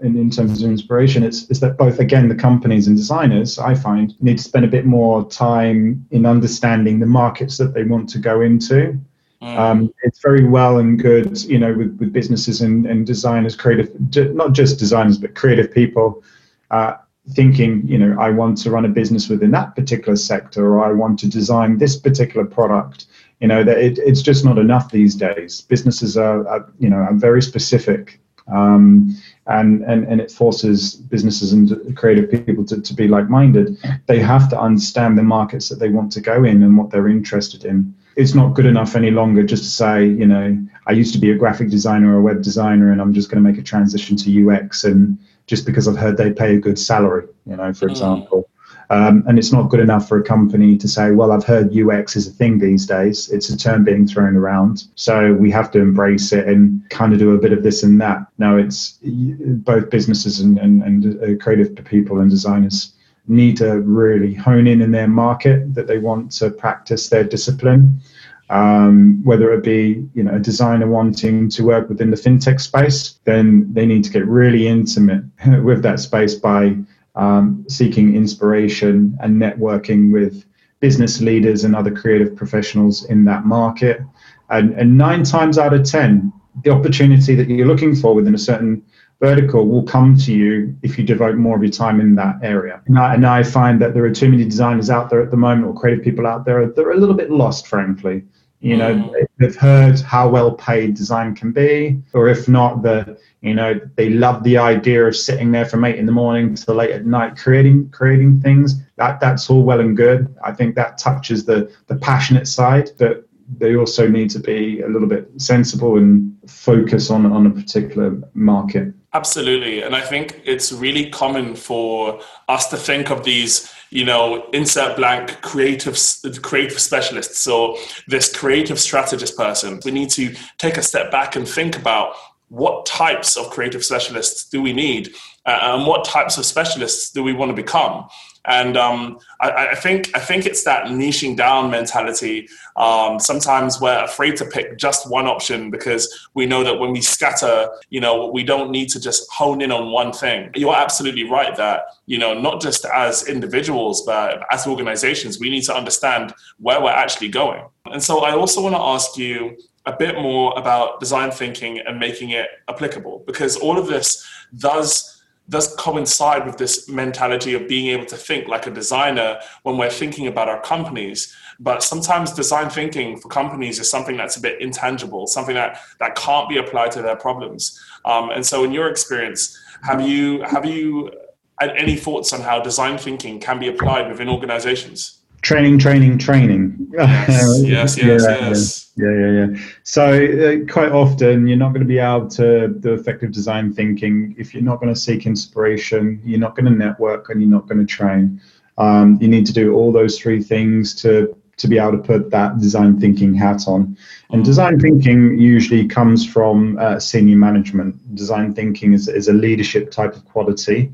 in, 0.06 0.18
in 0.18 0.30
terms 0.30 0.64
of 0.64 0.70
inspiration, 0.70 1.24
it's, 1.24 1.50
it's 1.50 1.60
that 1.60 1.78
both, 1.78 2.00
again, 2.00 2.30
the 2.30 2.36
companies 2.36 2.88
and 2.88 2.96
designers, 2.96 3.60
I 3.60 3.74
find, 3.76 4.14
need 4.22 4.38
to 4.38 4.44
spend 4.44 4.66
a 4.66 4.70
bit 4.70 4.86
more 4.86 5.28
time 5.30 6.06
in 6.12 6.26
understanding 6.26 7.00
the 7.00 7.06
markets 7.06 7.58
that 7.58 7.74
they 7.74 7.84
want 7.84 8.08
to 8.10 8.20
go 8.20 8.42
into. 8.42 9.00
Mm. 9.42 9.58
Um, 9.58 9.94
it's 10.04 10.22
very 10.22 10.46
well 10.48 10.78
and 10.78 11.02
good, 11.02 11.44
you 11.44 11.60
know, 11.60 11.74
with, 11.74 11.98
with 12.00 12.14
businesses 12.14 12.62
and, 12.62 12.86
and 12.86 13.06
designers, 13.06 13.56
creative, 13.56 13.90
not 14.34 14.54
just 14.54 14.80
designers, 14.80 15.18
but 15.18 15.36
creative 15.36 15.72
people 15.72 16.24
uh, 16.72 16.94
thinking, 17.32 17.88
you 17.88 17.98
know, 17.98 18.16
I 18.20 18.30
want 18.30 18.58
to 18.60 18.72
run 18.72 18.86
a 18.86 18.90
business 18.90 19.28
within 19.28 19.52
that 19.52 19.76
particular 19.76 20.16
sector, 20.16 20.76
or 20.76 20.86
I 20.86 20.92
want 20.94 21.20
to 21.20 21.30
design 21.30 21.78
this 21.78 21.98
particular 21.98 22.46
product. 22.46 23.08
You 23.42 23.50
know, 23.50 23.64
that 23.66 23.78
it, 23.78 23.98
it's 23.98 24.22
just 24.22 24.46
not 24.46 24.58
enough 24.58 24.92
these 24.92 25.14
days. 25.14 25.62
Businesses 25.62 26.16
are, 26.16 26.48
are 26.48 26.72
you 26.80 26.90
know, 26.90 26.98
are 26.98 27.14
very 27.14 27.42
specific 27.42 28.22
um, 28.48 29.16
and, 29.48 29.84
and, 29.84 30.06
and 30.06 30.20
it 30.20 30.32
forces 30.32 30.96
businesses 30.96 31.54
and 31.54 31.96
creative 31.96 32.46
people 32.46 32.66
to, 32.66 32.82
to 32.82 32.94
be 32.94 33.08
like 33.08 33.30
minded. 33.30 33.78
They 34.08 34.20
have 34.20 34.50
to 34.50 34.60
understand 34.60 35.18
the 35.18 35.24
markets 35.24 35.70
that 35.70 35.76
they 35.76 35.90
want 35.90 36.12
to 36.14 36.22
go 36.22 36.44
in 36.44 36.64
and 36.64 36.78
what 36.78 36.90
they're 36.90 37.08
interested 37.08 37.66
in. 37.66 37.94
It's 38.16 38.34
not 38.34 38.56
good 38.56 38.66
enough 38.66 38.96
any 38.96 39.12
longer 39.12 39.44
just 39.44 39.64
to 39.64 39.70
say, 39.70 40.06
you 40.06 40.26
know, 40.26 40.58
I 40.88 40.94
used 40.94 41.14
to 41.14 41.20
be 41.20 41.32
a 41.32 41.36
graphic 41.36 41.70
designer 41.70 42.16
or 42.16 42.20
a 42.20 42.22
web 42.22 42.42
designer 42.42 42.92
and 42.92 43.02
I'm 43.02 43.14
just 43.14 43.30
going 43.30 43.44
to 43.44 43.50
make 43.50 43.60
a 43.60 43.64
transition 43.64 44.16
to 44.18 44.50
UX 44.50 44.86
and 44.86 45.18
just 45.48 45.66
because 45.66 45.88
I've 45.88 45.98
heard 45.98 46.18
they 46.18 46.32
pay 46.32 46.56
a 46.56 46.60
good 46.60 46.80
salary, 46.80 47.28
you 47.46 47.56
know, 47.56 47.72
for 47.74 47.88
mm. 47.88 47.92
example. 47.92 48.50
Um, 48.90 49.24
and 49.28 49.40
it's 49.40 49.52
not 49.52 49.70
good 49.70 49.80
enough 49.80 50.08
for 50.08 50.20
a 50.20 50.24
company 50.24 50.78
to 50.78 50.88
say, 50.88 51.12
well, 51.12 51.32
I've 51.32 51.44
heard 51.44 51.76
UX 51.76 52.16
is 52.16 52.28
a 52.28 52.32
thing 52.32 52.60
these 52.60 52.86
days. 52.86 53.30
It's 53.30 53.50
a 53.50 53.58
term 53.58 53.84
being 53.84 54.08
thrown 54.08 54.36
around. 54.36 54.86
So 54.96 55.34
we 55.34 55.50
have 55.52 55.72
to 55.72 55.80
embrace 55.80 56.32
it 56.32 56.48
and 56.48 56.88
kind 56.90 57.14
of 57.14 57.20
do 57.20 57.34
a 57.34 57.40
bit 57.40 57.54
of 57.54 57.64
this 57.64 57.84
and 57.84 58.00
that. 58.02 58.28
Now, 58.38 58.58
it's 58.58 59.00
both 59.02 59.90
businesses 59.90 60.40
and, 60.40 60.58
and, 60.60 60.84
and 60.84 61.24
uh, 61.24 61.44
creative 61.44 61.76
people 61.86 62.20
and 62.20 62.30
designers 62.30 62.94
need 63.28 63.58
to 63.58 63.80
really 63.80 64.34
hone 64.34 64.68
in 64.68 64.82
in 64.82 64.92
their 64.92 65.08
market 65.08 65.74
that 65.74 65.88
they 65.88 65.98
want 65.98 66.32
to 66.32 66.50
practice 66.50 67.10
their 67.10 67.24
discipline. 67.24 68.00
Um, 68.48 69.24
whether 69.24 69.52
it 69.54 69.64
be 69.64 70.08
you 70.14 70.22
know 70.22 70.36
a 70.36 70.40
designer 70.40 70.86
wanting 70.88 71.50
to 71.50 71.64
work 71.64 71.90
within 71.90 72.12
the 72.12 72.18
fintech 72.18 72.62
space, 72.62 73.20
then 73.24 73.74
they 73.74 73.88
need 73.88 74.04
to 74.04 74.12
get 74.12 74.28
really 74.28 74.68
intimate 74.68 75.24
with 75.64 75.82
that 75.82 76.00
space 76.00 76.36
by 76.36 76.78
um, 77.16 77.66
seeking 77.70 78.16
inspiration 78.16 79.18
and 79.22 79.42
networking 79.42 80.12
with 80.12 80.46
business 80.80 81.22
leaders 81.22 81.64
and 81.64 81.76
other 81.76 81.92
creative 81.92 82.36
professionals 82.36 83.06
in 83.06 83.26
that 83.26 83.46
market. 83.46 84.02
And, 84.50 84.74
and 84.74 84.98
nine 84.98 85.24
times 85.24 85.58
out 85.58 85.74
of 85.74 85.84
ten, 85.84 86.32
the 86.64 86.72
opportunity 86.72 87.36
that 87.36 87.50
you're 87.50 87.68
looking 87.68 87.96
for 87.96 88.14
within 88.14 88.36
a 88.36 88.38
certain 88.38 88.84
vertical 89.20 89.68
will 89.68 89.84
come 89.84 90.18
to 90.18 90.34
you 90.34 90.76
if 90.84 90.98
you 90.98 91.04
devote 91.04 91.36
more 91.36 91.56
of 91.56 91.64
your 91.64 91.72
time 91.72 92.00
in 92.00 92.16
that 92.16 92.36
area. 92.44 92.82
And 92.88 93.00
I, 93.00 93.14
and 93.16 93.26
I, 93.26 93.44
find 93.44 93.82
that 93.82 93.94
there 93.94 94.04
are 94.06 94.12
too 94.12 94.30
many 94.30 94.44
designers 94.44 94.90
out 94.90 95.10
there 95.10 95.22
at 95.22 95.32
the 95.32 95.38
moment, 95.38 95.68
or 95.68 95.74
creative 95.74 96.04
people 96.04 96.28
out 96.28 96.46
there, 96.46 96.66
that 96.68 96.86
are 96.86 96.92
a 96.92 96.98
little 96.98 97.16
bit 97.16 97.32
lost, 97.32 97.68
frankly. 97.68 98.24
You 98.62 98.78
know, 98.78 98.96
mm. 98.96 99.28
they've 99.38 99.56
heard 99.56 100.00
how 100.00 100.28
well 100.30 100.52
paid 100.54 100.96
design 100.96 101.36
can 101.36 101.52
be, 101.52 102.02
or 102.14 102.28
if 102.28 102.48
not, 102.48 102.82
the 102.82 103.20
you 103.42 103.54
know 103.54 103.80
they 103.96 104.10
love 104.10 104.44
the 104.44 104.58
idea 104.58 105.06
of 105.06 105.16
sitting 105.16 105.52
there 105.52 105.66
from 105.66 105.86
eight 105.86 105.98
in 105.98 106.06
the 106.06 106.12
morning 106.12 106.56
to 106.56 106.74
late 106.74 106.92
at 106.92 107.06
night 107.06 107.38
creating 107.38 107.90
creating 107.90 108.42
things. 108.42 108.82
That 108.96 109.20
that's 109.20 109.50
all 109.50 109.64
well 109.64 109.80
and 109.80 109.96
good. 109.96 110.36
I 110.44 110.52
think 110.52 110.76
that 110.76 110.98
touches 110.98 111.46
the 111.46 111.72
the 111.88 111.96
passionate 111.98 112.48
side, 112.48 112.90
but 112.98 113.28
they 113.58 113.76
also 113.76 114.08
need 114.08 114.30
to 114.32 114.40
be 114.40 114.82
a 114.82 114.88
little 114.88 115.08
bit 115.08 115.30
sensible 115.38 115.98
and 115.98 116.36
focus 116.48 117.12
on 117.12 117.26
on 117.26 117.46
a 117.46 117.52
particular 117.52 118.20
market. 118.34 118.94
Absolutely. 119.16 119.82
And 119.82 119.96
I 119.96 120.02
think 120.02 120.42
it's 120.44 120.74
really 120.74 121.10
common 121.10 121.56
for 121.56 122.20
us 122.50 122.68
to 122.68 122.76
think 122.76 123.10
of 123.10 123.24
these, 123.24 123.74
you 123.96 124.04
know, 124.04 124.50
insert 124.52 124.98
blank 124.98 125.42
creative, 125.42 125.98
creative 126.42 126.80
specialists. 126.80 127.40
So 127.40 127.78
this 128.10 128.36
creative 128.36 128.78
strategist 128.78 129.38
person, 129.38 129.80
we 129.86 129.92
need 129.92 130.10
to 130.12 130.36
take 130.58 130.76
a 130.76 130.82
step 130.82 131.12
back 131.12 131.38
and 131.38 131.48
think 131.48 131.78
about 131.78 132.14
what 132.50 132.86
types 132.86 133.38
of 133.38 133.50
creative 133.52 133.86
specialists 133.86 134.50
do 134.50 134.62
we 134.62 134.74
need 134.74 135.16
uh, 135.46 135.60
and 135.62 135.88
what 135.88 136.04
types 136.04 136.38
of 136.38 136.46
specialists 136.46 137.10
do 137.12 137.24
we 137.24 137.32
want 137.32 137.50
to 137.50 137.56
become 137.56 138.06
and 138.48 138.78
um, 138.78 139.20
I, 139.42 139.70
I, 139.70 139.76
think 139.76 140.12
I 140.16 140.20
think 140.20 140.46
it's 140.46 140.64
that 140.64 140.88
niching 140.88 141.36
down 141.36 141.72
mentality. 141.72 142.48
Um, 142.76 143.20
sometimes 143.20 143.80
we're 143.82 144.04
afraid 144.04 144.36
to 144.38 144.46
pick 144.46 144.78
just 144.78 145.10
one 145.10 145.28
option 145.28 145.72
because 145.72 146.30
we 146.34 146.46
know 146.46 146.64
that 146.64 146.80
when 146.80 146.92
we 146.92 147.02
scatter, 147.02 147.70
you 147.90 148.02
know, 148.02 148.28
we 148.28 148.44
don't 148.44 148.72
need 148.72 148.90
to 148.90 149.00
just 149.00 149.32
hone 149.32 149.62
in 149.62 149.72
on 149.72 149.92
one 149.92 150.12
thing. 150.12 150.52
You're 150.56 150.76
absolutely 150.76 151.24
right 151.24 151.56
that 151.56 151.84
you 152.06 152.18
know, 152.18 152.40
not 152.40 152.62
just 152.62 152.86
as 152.86 153.28
individuals 153.28 154.04
but 154.06 154.44
as 154.52 154.68
organizations, 154.68 155.40
we 155.40 155.50
need 155.50 155.64
to 155.64 155.76
understand 155.76 156.34
where 156.60 156.82
we're 156.82 156.92
actually 156.92 157.30
going. 157.30 157.64
And 157.86 158.02
so 158.02 158.20
I 158.20 158.36
also 158.36 158.62
want 158.62 158.76
to 158.76 158.82
ask 158.82 159.18
you 159.18 159.58
a 159.86 159.96
bit 159.96 160.16
more 160.16 160.58
about 160.58 161.00
design 161.00 161.32
thinking 161.32 161.80
and 161.80 162.00
making 162.00 162.32
it 162.32 162.48
applicable 162.68 163.24
because 163.28 163.56
all 163.58 163.78
of 163.78 163.88
this 163.88 164.26
does 164.58 165.15
does 165.50 165.76
coincide 165.76 166.46
with 166.46 166.58
this 166.58 166.90
mentality 166.90 167.54
of 167.54 167.68
being 167.68 167.88
able 167.88 168.06
to 168.06 168.18
think 168.18 168.48
like 168.48 168.66
a 168.66 168.72
designer 168.72 169.40
when 169.64 169.78
we're 169.78 169.90
thinking 169.90 170.28
about 170.28 170.50
our 170.50 170.62
companies. 170.62 171.36
But 171.60 171.84
sometimes 171.84 172.34
design 172.34 172.70
thinking 172.70 173.18
for 173.18 173.30
companies 173.30 173.80
is 173.80 173.90
something 173.90 174.18
that's 174.18 174.38
a 174.38 174.42
bit 174.42 174.62
intangible, 174.62 175.28
something 175.28 175.56
that, 175.56 175.80
that 176.00 176.16
can't 176.16 176.50
be 176.50 176.58
applied 176.58 176.92
to 176.92 177.02
their 177.02 177.16
problems. 177.16 177.80
Um, 178.04 178.30
and 178.32 178.46
so, 178.46 178.64
in 178.64 178.72
your 178.72 178.90
experience, 178.90 179.58
have 179.84 180.02
you 180.02 180.42
have 180.42 180.66
you 180.66 181.12
had 181.60 181.72
any 181.78 181.96
thoughts 181.96 182.34
on 182.34 182.42
how 182.42 182.60
design 182.60 182.98
thinking 182.98 183.40
can 183.40 183.60
be 183.60 183.68
applied 183.68 184.10
within 184.10 184.28
organizations? 184.28 185.22
Training, 185.46 185.78
training, 185.78 186.18
training. 186.18 186.88
Yes, 186.92 187.62
yes, 187.64 187.98
yes, 187.98 188.24
yeah, 188.24 188.50
yes. 188.50 188.92
Yeah, 188.98 189.12
yeah, 189.12 189.32
yeah. 189.32 189.66
So 189.84 190.04
uh, 190.06 190.72
quite 190.72 190.92
often 190.92 191.48
you're 191.48 191.58
not 191.58 191.70
going 191.70 191.82
to 191.82 191.88
be 191.88 192.00
able 192.00 192.28
to 192.30 192.70
do 192.70 192.94
effective 192.94 193.32
design 193.32 193.72
thinking 193.72 194.36
if 194.40 194.54
you're 194.54 194.64
not 194.64 194.80
going 194.82 194.94
to 194.94 195.00
seek 195.00 195.26
inspiration, 195.28 196.20
you're 196.26 196.40
not 196.40 196.56
going 196.56 196.66
to 196.66 196.72
network, 196.72 197.30
and 197.30 197.42
you're 197.42 197.52
not 197.52 197.68
going 197.68 197.78
to 197.78 197.86
train. 197.86 198.42
Um, 198.78 199.20
you 199.22 199.28
need 199.28 199.46
to 199.46 199.54
do 199.54 199.76
all 199.76 199.92
those 199.92 200.20
three 200.20 200.42
things 200.42 200.96
to 201.04 201.38
to 201.58 201.68
be 201.70 201.78
able 201.78 201.94
to 201.94 202.00
put 202.00 202.32
that 202.32 202.60
design 202.60 203.00
thinking 203.00 203.34
hat 203.34 203.68
on. 203.68 203.96
And 204.32 204.42
mm. 204.42 204.46
design 204.46 204.80
thinking 204.80 205.38
usually 205.38 205.88
comes 205.88 206.26
from 206.28 206.78
uh, 206.80 207.00
senior 207.00 207.38
management. 207.38 208.16
Design 208.16 208.54
thinking 208.54 208.92
is, 208.92 209.08
is 209.08 209.30
a 209.30 209.34
leadership 209.34 209.90
type 209.90 210.16
of 210.16 210.26
quality. 210.26 210.92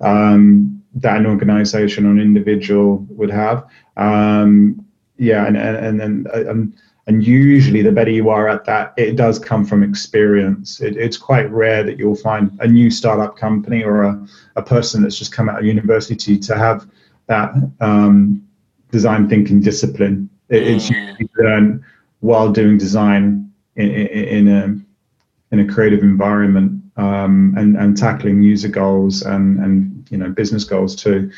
Um, 0.00 0.79
that 0.94 1.16
an 1.16 1.26
organization 1.26 2.06
or 2.06 2.10
an 2.10 2.20
individual 2.20 3.06
would 3.10 3.30
have. 3.30 3.66
Um, 3.96 4.84
yeah, 5.16 5.46
and 5.46 5.56
and 5.56 6.00
and 6.00 6.26
and, 6.26 6.74
and 7.06 7.24
usually 7.24 7.82
the 7.82 7.92
better 7.92 8.10
you 8.10 8.28
are 8.28 8.48
at 8.48 8.64
that, 8.64 8.94
it 8.96 9.16
does 9.16 9.38
come 9.38 9.64
from 9.64 9.82
experience. 9.82 10.80
It, 10.80 10.96
it's 10.96 11.16
quite 11.16 11.50
rare 11.50 11.82
that 11.82 11.98
you'll 11.98 12.14
find 12.14 12.56
a 12.60 12.66
new 12.66 12.90
startup 12.90 13.36
company 13.36 13.82
or 13.82 14.02
a, 14.02 14.26
a 14.56 14.62
person 14.62 15.02
that's 15.02 15.18
just 15.18 15.32
come 15.32 15.48
out 15.48 15.58
of 15.58 15.64
university 15.64 16.38
to 16.38 16.56
have 16.56 16.88
that 17.26 17.52
um, 17.80 18.46
design 18.90 19.28
thinking 19.28 19.60
discipline. 19.60 20.30
It, 20.48 20.66
it's 20.66 20.90
mm. 20.90 21.08
usually 21.08 21.28
learned 21.36 21.84
while 22.20 22.50
doing 22.52 22.78
design 22.78 23.50
in, 23.76 23.90
in, 23.90 24.48
in 24.48 24.48
a 24.48 25.54
in 25.54 25.68
a 25.68 25.72
creative 25.72 26.02
environment 26.02 26.79
um, 26.96 27.54
and 27.56 27.76
and 27.76 27.96
tackling 27.96 28.42
user 28.42 28.68
goals 28.68 29.22
and 29.22 29.58
and 29.60 30.06
you 30.10 30.18
know 30.18 30.30
business 30.30 30.64
goals 30.64 30.94
too. 30.94 31.30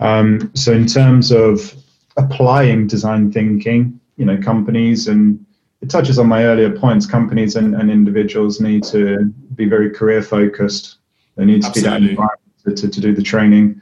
Um, 0.00 0.50
so 0.54 0.72
in 0.72 0.86
terms 0.86 1.30
of 1.32 1.74
applying 2.18 2.86
design 2.86 3.32
thinking, 3.32 3.98
you 4.16 4.24
know, 4.24 4.36
companies 4.36 5.08
and 5.08 5.44
it 5.80 5.88
touches 5.88 6.18
on 6.18 6.26
my 6.26 6.44
earlier 6.44 6.76
points. 6.76 7.06
Companies 7.06 7.54
and, 7.54 7.74
and 7.74 7.90
individuals 7.90 8.60
need 8.60 8.82
to 8.84 9.32
be 9.54 9.66
very 9.66 9.90
career 9.90 10.22
focused. 10.22 10.96
Needs 11.36 11.66
Absolutely. 11.66 11.92
to 11.92 12.00
be 12.00 12.06
that 12.06 12.10
environment 12.10 12.40
to, 12.64 12.74
to, 12.74 12.88
to 12.88 13.00
do 13.00 13.14
the 13.14 13.22
training. 13.22 13.80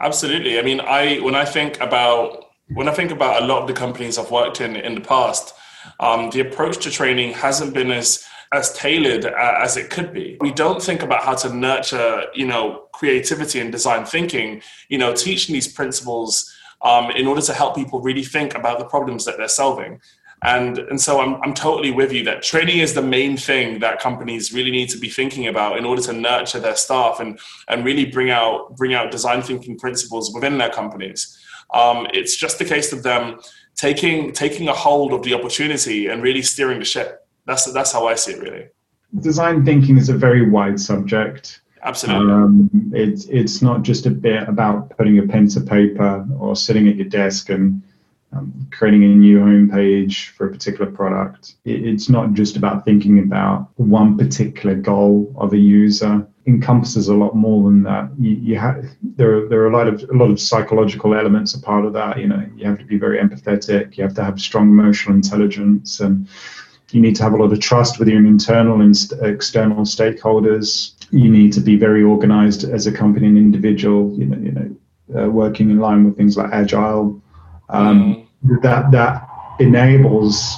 Absolutely. 0.00 0.58
I 0.58 0.62
mean, 0.62 0.80
I 0.80 1.18
when 1.18 1.36
I 1.36 1.44
think 1.44 1.80
about 1.80 2.46
when 2.74 2.88
I 2.88 2.92
think 2.92 3.12
about 3.12 3.42
a 3.42 3.46
lot 3.46 3.62
of 3.62 3.68
the 3.68 3.74
companies 3.74 4.18
I've 4.18 4.32
worked 4.32 4.60
in 4.60 4.74
in 4.74 4.96
the 4.96 5.00
past, 5.00 5.54
um, 6.00 6.30
the 6.30 6.40
approach 6.40 6.78
to 6.78 6.90
training 6.90 7.34
hasn't 7.34 7.74
been 7.74 7.92
as 7.92 8.26
as 8.52 8.72
tailored 8.74 9.24
uh, 9.24 9.58
as 9.60 9.76
it 9.76 9.90
could 9.90 10.12
be. 10.12 10.36
We 10.40 10.52
don't 10.52 10.82
think 10.82 11.02
about 11.02 11.24
how 11.24 11.34
to 11.36 11.54
nurture, 11.54 12.24
you 12.34 12.46
know, 12.46 12.84
creativity 12.92 13.60
and 13.60 13.72
design 13.72 14.04
thinking. 14.04 14.62
You 14.88 14.98
know, 14.98 15.14
teaching 15.14 15.52
these 15.54 15.72
principles 15.72 16.52
um, 16.82 17.10
in 17.12 17.26
order 17.26 17.40
to 17.42 17.54
help 17.54 17.74
people 17.74 18.00
really 18.00 18.24
think 18.24 18.54
about 18.54 18.78
the 18.78 18.84
problems 18.84 19.24
that 19.24 19.36
they're 19.38 19.48
solving. 19.48 20.00
And 20.44 20.78
and 20.78 21.00
so 21.00 21.20
I'm 21.20 21.40
I'm 21.42 21.54
totally 21.54 21.92
with 21.92 22.12
you 22.12 22.24
that 22.24 22.42
training 22.42 22.78
is 22.78 22.94
the 22.94 23.02
main 23.02 23.36
thing 23.36 23.78
that 23.78 24.00
companies 24.00 24.52
really 24.52 24.72
need 24.72 24.88
to 24.90 24.98
be 24.98 25.08
thinking 25.08 25.46
about 25.46 25.78
in 25.78 25.84
order 25.84 26.02
to 26.02 26.12
nurture 26.12 26.58
their 26.58 26.74
staff 26.74 27.20
and 27.20 27.38
and 27.68 27.84
really 27.84 28.04
bring 28.04 28.30
out 28.30 28.76
bring 28.76 28.92
out 28.92 29.12
design 29.12 29.42
thinking 29.42 29.78
principles 29.78 30.34
within 30.34 30.58
their 30.58 30.70
companies. 30.70 31.38
Um, 31.72 32.08
it's 32.12 32.36
just 32.36 32.60
a 32.60 32.64
case 32.64 32.92
of 32.92 33.04
them 33.04 33.38
taking 33.76 34.32
taking 34.32 34.68
a 34.68 34.72
hold 34.72 35.12
of 35.12 35.22
the 35.22 35.32
opportunity 35.32 36.08
and 36.08 36.22
really 36.22 36.42
steering 36.42 36.80
the 36.80 36.84
ship. 36.84 37.21
That's 37.46 37.70
that's 37.72 37.92
how 37.92 38.06
I 38.06 38.14
see 38.14 38.32
it, 38.32 38.42
really. 38.42 38.66
Design 39.20 39.64
thinking 39.64 39.98
is 39.98 40.08
a 40.08 40.14
very 40.14 40.48
wide 40.48 40.80
subject. 40.80 41.60
Absolutely. 41.82 42.32
Um, 42.32 42.70
it's 42.94 43.26
it's 43.26 43.60
not 43.60 43.82
just 43.82 44.06
a 44.06 44.10
bit 44.10 44.48
about 44.48 44.96
putting 44.96 45.18
a 45.18 45.22
pen 45.22 45.48
to 45.48 45.60
paper 45.60 46.26
or 46.38 46.54
sitting 46.54 46.88
at 46.88 46.96
your 46.96 47.08
desk 47.08 47.50
and 47.50 47.82
um, 48.32 48.68
creating 48.70 49.04
a 49.04 49.08
new 49.08 49.40
homepage 49.40 50.28
for 50.28 50.46
a 50.46 50.50
particular 50.50 50.90
product. 50.90 51.56
It, 51.64 51.84
it's 51.84 52.08
not 52.08 52.32
just 52.32 52.56
about 52.56 52.84
thinking 52.84 53.18
about 53.18 53.68
one 53.76 54.16
particular 54.16 54.74
goal 54.74 55.32
of 55.36 55.52
a 55.52 55.58
user. 55.58 56.26
It 56.46 56.50
encompasses 56.50 57.08
a 57.08 57.14
lot 57.14 57.36
more 57.36 57.64
than 57.68 57.82
that. 57.82 58.10
You, 58.18 58.36
you 58.36 58.58
have 58.58 58.84
there 59.02 59.38
are, 59.38 59.48
there 59.48 59.60
are 59.62 59.68
a 59.68 59.76
lot 59.76 59.88
of 59.88 60.02
a 60.08 60.14
lot 60.14 60.30
of 60.30 60.40
psychological 60.40 61.14
elements 61.14 61.54
a 61.54 61.60
part 61.60 61.84
of 61.84 61.92
that. 61.94 62.18
You 62.18 62.28
know, 62.28 62.48
you 62.56 62.64
have 62.66 62.78
to 62.78 62.84
be 62.84 62.96
very 62.96 63.18
empathetic. 63.18 63.96
You 63.96 64.04
have 64.04 64.14
to 64.14 64.24
have 64.24 64.40
strong 64.40 64.68
emotional 64.68 65.16
intelligence 65.16 65.98
and 65.98 66.28
you 66.94 67.00
need 67.00 67.16
to 67.16 67.22
have 67.22 67.32
a 67.32 67.36
lot 67.36 67.52
of 67.52 67.60
trust 67.60 67.98
with 67.98 68.08
your 68.08 68.18
internal 68.18 68.80
and 68.80 68.96
st- 68.96 69.20
external 69.22 69.84
stakeholders. 69.84 70.94
You 71.10 71.30
need 71.30 71.52
to 71.54 71.60
be 71.60 71.76
very 71.76 72.02
organized 72.02 72.64
as 72.64 72.86
a 72.86 72.92
company 72.92 73.26
and 73.26 73.36
individual. 73.36 74.12
You 74.18 74.26
know, 74.26 74.38
you 74.38 74.52
know, 74.52 75.24
uh, 75.24 75.28
working 75.28 75.70
in 75.70 75.78
line 75.78 76.04
with 76.04 76.16
things 76.16 76.36
like 76.36 76.50
agile. 76.52 77.20
Um, 77.68 78.26
mm. 78.44 78.62
That 78.62 78.90
that 78.90 79.28
enables 79.60 80.56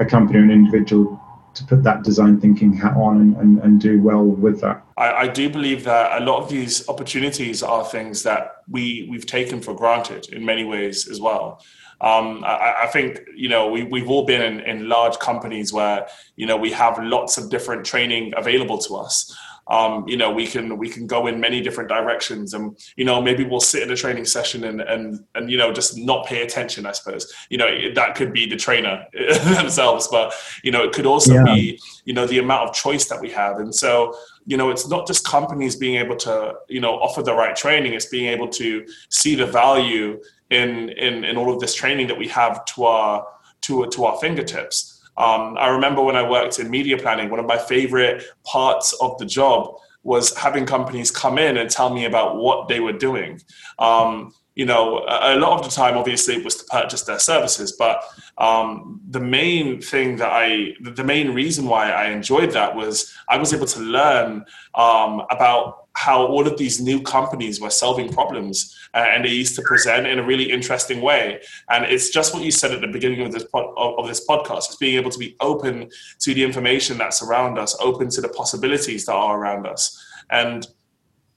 a 0.00 0.04
company 0.04 0.38
or 0.38 0.42
an 0.42 0.50
individual 0.50 1.19
to 1.54 1.64
put 1.64 1.82
that 1.82 2.02
design 2.02 2.40
thinking 2.40 2.72
hat 2.72 2.96
on 2.96 3.20
and, 3.20 3.36
and, 3.36 3.58
and 3.58 3.80
do 3.80 4.00
well 4.02 4.24
with 4.24 4.60
that. 4.60 4.84
I, 4.96 5.12
I, 5.12 5.26
do 5.26 5.50
believe 5.50 5.84
that 5.84 6.20
a 6.20 6.24
lot 6.24 6.42
of 6.42 6.48
these 6.48 6.88
opportunities 6.88 7.62
are 7.62 7.84
things 7.84 8.22
that 8.22 8.62
we, 8.68 9.08
we've 9.10 9.26
taken 9.26 9.60
for 9.60 9.74
granted 9.74 10.28
in 10.32 10.44
many 10.44 10.64
ways 10.64 11.08
as 11.08 11.20
well. 11.20 11.62
Um, 12.00 12.44
I, 12.44 12.84
I, 12.84 12.86
think 12.86 13.20
you 13.36 13.50
know 13.50 13.68
we, 13.68 13.82
we've 13.82 14.08
all 14.08 14.24
been 14.24 14.40
in, 14.40 14.60
in 14.60 14.88
large 14.88 15.18
companies 15.18 15.70
where 15.70 16.06
you 16.34 16.46
know 16.46 16.56
we 16.56 16.70
have 16.72 16.98
lots 17.02 17.36
of 17.36 17.50
different 17.50 17.84
training 17.84 18.32
available 18.38 18.78
to 18.78 18.96
us. 18.96 19.36
Um, 19.68 20.06
you 20.08 20.16
know 20.16 20.30
we 20.30 20.46
can 20.46 20.76
we 20.78 20.88
can 20.88 21.06
go 21.06 21.26
in 21.26 21.40
many 21.40 21.60
different 21.60 21.88
directions 21.88 22.54
and 22.54 22.78
you 22.96 23.04
know 23.04 23.20
maybe 23.20 23.44
we'll 23.44 23.60
sit 23.60 23.82
in 23.82 23.90
a 23.90 23.96
training 23.96 24.24
session 24.24 24.64
and 24.64 24.80
and 24.80 25.24
and 25.34 25.50
you 25.50 25.58
know 25.58 25.72
just 25.72 25.96
not 25.96 26.26
pay 26.26 26.42
attention 26.42 26.86
i 26.86 26.92
suppose. 26.92 27.32
You 27.50 27.58
know 27.58 27.92
that 27.94 28.14
could 28.14 28.32
be 28.32 28.48
the 28.48 28.56
trainer 28.56 29.04
themselves 29.54 30.08
but 30.08 30.34
you 30.62 30.70
know 30.70 30.82
it 30.84 30.92
could 30.92 31.06
also 31.06 31.34
yeah. 31.34 31.44
be 31.44 31.80
you 32.04 32.14
know 32.14 32.26
the 32.26 32.38
amount 32.38 32.68
of 32.68 32.74
choice 32.74 33.08
that 33.08 33.20
we 33.20 33.30
have. 33.30 33.58
And 33.58 33.74
so 33.74 34.16
you 34.46 34.56
know 34.56 34.70
it's 34.70 34.88
not 34.88 35.06
just 35.06 35.24
companies 35.24 35.76
being 35.76 35.96
able 35.96 36.16
to 36.16 36.54
you 36.68 36.80
know 36.80 36.94
offer 36.94 37.22
the 37.22 37.34
right 37.34 37.54
training. 37.54 37.94
It's 37.94 38.06
being 38.06 38.26
able 38.26 38.48
to 38.48 38.86
see 39.08 39.34
the 39.34 39.46
value 39.46 40.20
in 40.50 40.90
in 40.90 41.24
in 41.24 41.36
all 41.36 41.52
of 41.52 41.60
this 41.60 41.74
training 41.74 42.08
that 42.08 42.18
we 42.18 42.28
have 42.28 42.64
to 42.66 42.84
our 42.84 43.26
to 43.62 43.86
to 43.86 44.04
our 44.04 44.18
fingertips 44.18 44.99
um, 45.20 45.58
I 45.58 45.68
remember 45.68 46.02
when 46.02 46.16
I 46.16 46.28
worked 46.28 46.58
in 46.58 46.70
media 46.70 46.96
planning, 46.96 47.28
one 47.28 47.40
of 47.40 47.46
my 47.46 47.58
favorite 47.58 48.24
parts 48.44 48.94
of 49.02 49.18
the 49.18 49.26
job 49.26 49.76
was 50.02 50.34
having 50.34 50.64
companies 50.64 51.10
come 51.10 51.36
in 51.36 51.58
and 51.58 51.68
tell 51.68 51.92
me 51.92 52.06
about 52.06 52.36
what 52.36 52.68
they 52.68 52.80
were 52.80 52.94
doing. 52.94 53.38
Um, 53.78 54.32
you 54.54 54.64
know, 54.64 55.04
a, 55.06 55.36
lot 55.36 55.58
of 55.58 55.64
the 55.64 55.70
time, 55.70 55.98
obviously, 55.98 56.36
it 56.36 56.44
was 56.44 56.56
to 56.56 56.64
purchase 56.64 57.02
their 57.02 57.18
services, 57.18 57.72
but 57.78 58.02
um, 58.38 59.00
the 59.10 59.20
main 59.20 59.80
thing 59.80 60.16
that 60.16 60.30
I, 60.32 60.74
the 60.80 61.04
main 61.04 61.34
reason 61.34 61.66
why 61.66 61.90
I 61.90 62.06
enjoyed 62.06 62.52
that 62.52 62.74
was 62.74 63.12
I 63.28 63.36
was 63.36 63.52
able 63.52 63.66
to 63.66 63.80
learn 63.80 64.44
um, 64.74 65.22
about 65.30 65.89
how 66.00 66.26
all 66.26 66.46
of 66.46 66.56
these 66.56 66.80
new 66.80 67.02
companies 67.02 67.60
were 67.60 67.68
solving 67.68 68.10
problems 68.10 68.74
uh, 68.94 69.04
and 69.12 69.22
they 69.22 69.28
used 69.28 69.54
to 69.54 69.60
present 69.60 70.06
in 70.06 70.18
a 70.18 70.22
really 70.22 70.50
interesting 70.50 71.02
way. 71.02 71.38
And 71.68 71.84
it's 71.84 72.08
just 72.08 72.32
what 72.32 72.42
you 72.42 72.50
said 72.50 72.72
at 72.72 72.80
the 72.80 72.86
beginning 72.86 73.20
of 73.26 73.32
this 73.32 73.44
of, 73.52 73.98
of, 73.98 74.08
this 74.08 74.26
podcast 74.26 74.64
it's 74.68 74.76
being 74.76 74.96
able 74.96 75.10
to 75.10 75.18
be 75.18 75.36
open 75.40 75.90
to 76.20 76.32
the 76.32 76.42
information 76.42 76.96
that's 76.96 77.22
around 77.22 77.58
us 77.58 77.76
open 77.80 78.08
to 78.10 78.22
the 78.22 78.30
possibilities 78.30 79.04
that 79.04 79.12
are 79.12 79.38
around 79.38 79.66
us. 79.66 79.82
And 80.30 80.66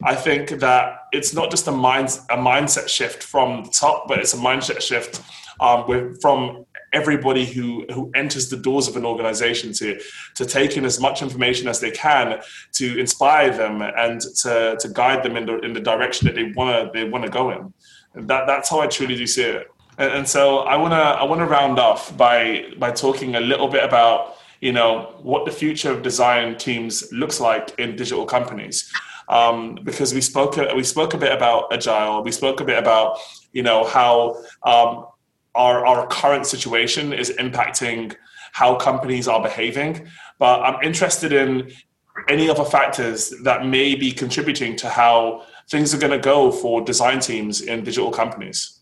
I 0.01 0.15
think 0.15 0.49
that 0.65 1.07
it's 1.11 1.33
not 1.33 1.51
just 1.51 1.67
a 1.67 1.71
mind 1.71 2.07
a 2.29 2.37
mindset 2.37 2.87
shift 2.87 3.21
from 3.21 3.65
the 3.65 3.69
top, 3.69 4.07
but 4.07 4.19
it's 4.19 4.33
a 4.33 4.37
mindset 4.37 4.81
shift 4.81 5.21
um, 5.59 5.87
with, 5.89 6.21
from 6.21 6.65
everybody 6.93 7.45
who 7.45 7.85
who 7.91 8.11
enters 8.15 8.49
the 8.49 8.57
doors 8.57 8.87
of 8.87 8.95
an 8.95 9.05
organization 9.05 9.73
to 9.73 9.99
to 10.35 10.45
take 10.45 10.77
in 10.77 10.85
as 10.85 10.99
much 10.99 11.21
information 11.21 11.67
as 11.67 11.79
they 11.79 11.91
can 11.91 12.39
to 12.73 12.99
inspire 12.99 13.51
them 13.51 13.81
and 13.81 14.21
to 14.41 14.77
to 14.79 14.89
guide 14.89 15.23
them 15.23 15.35
in 15.35 15.45
the 15.45 15.59
in 15.59 15.73
the 15.73 15.79
direction 15.79 16.27
that 16.27 16.35
they 16.35 16.51
wanna 16.55 16.89
they 16.93 17.03
wanna 17.03 17.29
go 17.29 17.49
in. 17.51 17.73
And 18.13 18.27
that 18.27 18.47
that's 18.47 18.69
how 18.69 18.79
I 18.79 18.87
truly 18.87 19.15
do 19.15 19.27
see 19.27 19.43
it. 19.43 19.67
And, 19.97 20.11
and 20.11 20.27
so 20.27 20.59
I 20.59 20.75
wanna 20.75 20.95
I 20.95 21.23
wanna 21.23 21.45
round 21.45 21.79
off 21.79 22.15
by 22.15 22.65
by 22.77 22.91
talking 22.91 23.35
a 23.35 23.41
little 23.41 23.67
bit 23.67 23.83
about 23.83 24.37
you 24.61 24.71
know 24.71 25.13
what 25.21 25.45
the 25.45 25.51
future 25.51 25.91
of 25.91 26.01
design 26.03 26.57
teams 26.57 27.11
looks 27.11 27.39
like 27.39 27.77
in 27.79 27.95
digital 27.95 28.25
companies. 28.25 28.91
Um, 29.29 29.79
because 29.83 30.13
we 30.13 30.21
spoke 30.21 30.57
we 30.75 30.83
spoke 30.83 31.13
a 31.13 31.17
bit 31.17 31.31
about 31.31 31.73
agile, 31.73 32.23
we 32.23 32.31
spoke 32.31 32.59
a 32.61 32.65
bit 32.65 32.77
about 32.77 33.19
you 33.51 33.63
know 33.63 33.83
how 33.83 34.37
um, 34.63 35.05
our, 35.55 35.85
our 35.85 36.07
current 36.07 36.45
situation 36.45 37.13
is 37.13 37.29
impacting 37.31 38.15
how 38.53 38.75
companies 38.75 39.27
are 39.27 39.41
behaving. 39.41 40.07
But 40.39 40.61
I'm 40.61 40.81
interested 40.83 41.33
in 41.33 41.71
any 42.29 42.49
other 42.49 42.63
factors 42.63 43.33
that 43.43 43.65
may 43.65 43.95
be 43.95 44.11
contributing 44.11 44.75
to 44.77 44.89
how 44.89 45.45
things 45.69 45.93
are 45.93 45.97
going 45.97 46.11
to 46.11 46.19
go 46.19 46.51
for 46.51 46.81
design 46.81 47.19
teams 47.19 47.61
in 47.61 47.83
digital 47.83 48.11
companies. 48.11 48.79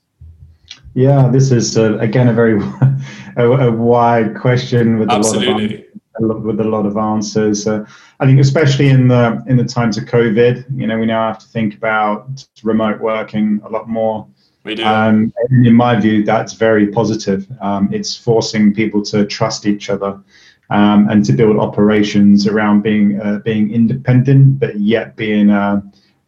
Yeah, 0.94 1.30
this 1.30 1.52
is 1.52 1.78
uh, 1.78 1.98
again 2.00 2.28
a 2.28 2.34
very 2.34 2.62
a, 3.38 3.50
a, 3.50 3.72
wide 3.72 4.36
question 4.36 5.00
with 5.00 5.10
Absolutely. 5.10 5.86
a 6.20 6.22
lot 6.22 6.36
of 6.36 6.44
with 6.44 6.60
a 6.60 6.66
lot 6.66 6.86
of 6.86 6.98
answers. 6.98 7.66
Uh, 7.66 7.86
I 8.20 8.26
think 8.26 8.42
especially 8.42 8.90
in 8.90 9.08
the 9.08 9.42
in 9.48 9.56
the 9.56 9.64
times 9.64 9.98
of 9.98 10.06
COVID, 10.06 10.66
you 10.78 10.88
know, 10.88 10.98
we 11.00 11.06
now 11.06 11.28
have 11.28 11.40
to 11.40 11.48
think 11.48 11.76
about 11.76 12.46
remote 12.64 13.00
working 13.00 13.62
a 13.64 13.70
lot 13.70 13.88
more. 13.88 14.28
We 14.64 14.76
do. 14.76 14.86
Um, 14.86 15.34
in 15.50 15.74
my 15.74 16.00
view, 16.00 16.24
that's 16.24 16.54
very 16.54 16.88
positive. 16.88 17.48
Um, 17.62 17.90
it's 17.92 18.16
forcing 18.16 18.74
people 18.74 19.02
to 19.04 19.26
trust 19.26 19.66
each 19.66 19.90
other 19.90 20.20
um, 20.70 21.10
and 21.10 21.26
to 21.26 21.34
build 21.34 21.58
operations 21.58 22.48
around 22.48 22.82
being 22.82 23.20
uh, 23.20 23.40
being 23.40 23.72
independent, 23.72 24.60
but 24.60 24.80
yet 24.80 25.16
being 25.16 25.50
uh, 25.50 25.82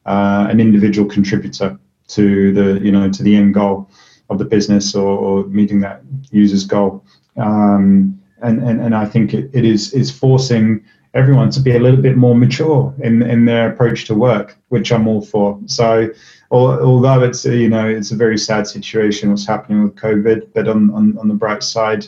uh, 0.05 0.47
an 0.49 0.59
individual 0.59 1.07
contributor 1.07 1.77
to 2.09 2.51
the 2.53 2.79
you 2.83 2.91
know 2.91 3.09
to 3.09 3.23
the 3.23 3.35
end 3.35 3.53
goal 3.53 3.89
of 4.29 4.39
the 4.39 4.45
business 4.45 4.95
or, 4.95 5.17
or 5.17 5.45
meeting 5.45 5.79
that 5.81 6.01
user's 6.31 6.65
goal. 6.65 7.05
Um, 7.37 8.19
and, 8.41 8.61
and 8.61 8.81
and 8.81 8.95
I 8.95 9.05
think 9.05 9.33
it, 9.33 9.49
it 9.53 9.63
is 9.63 9.93
is 9.93 10.11
forcing 10.11 10.83
everyone 11.13 11.49
to 11.51 11.59
be 11.59 11.75
a 11.75 11.79
little 11.79 12.01
bit 12.01 12.17
more 12.17 12.35
mature 12.35 12.93
in 12.99 13.21
in 13.21 13.45
their 13.45 13.71
approach 13.71 14.05
to 14.05 14.15
work, 14.15 14.57
which 14.69 14.91
I'm 14.91 15.07
all 15.07 15.21
for. 15.21 15.59
So 15.65 16.09
although 16.51 17.23
it's 17.23 17.45
a, 17.45 17.55
you 17.55 17.69
know 17.69 17.87
it's 17.87 18.11
a 18.11 18.15
very 18.15 18.37
sad 18.37 18.67
situation 18.67 19.29
what's 19.29 19.47
happening 19.47 19.83
with 19.83 19.95
COVID, 19.95 20.49
but 20.53 20.67
on 20.67 20.91
on, 20.91 21.17
on 21.17 21.27
the 21.27 21.33
bright 21.35 21.63
side, 21.63 22.07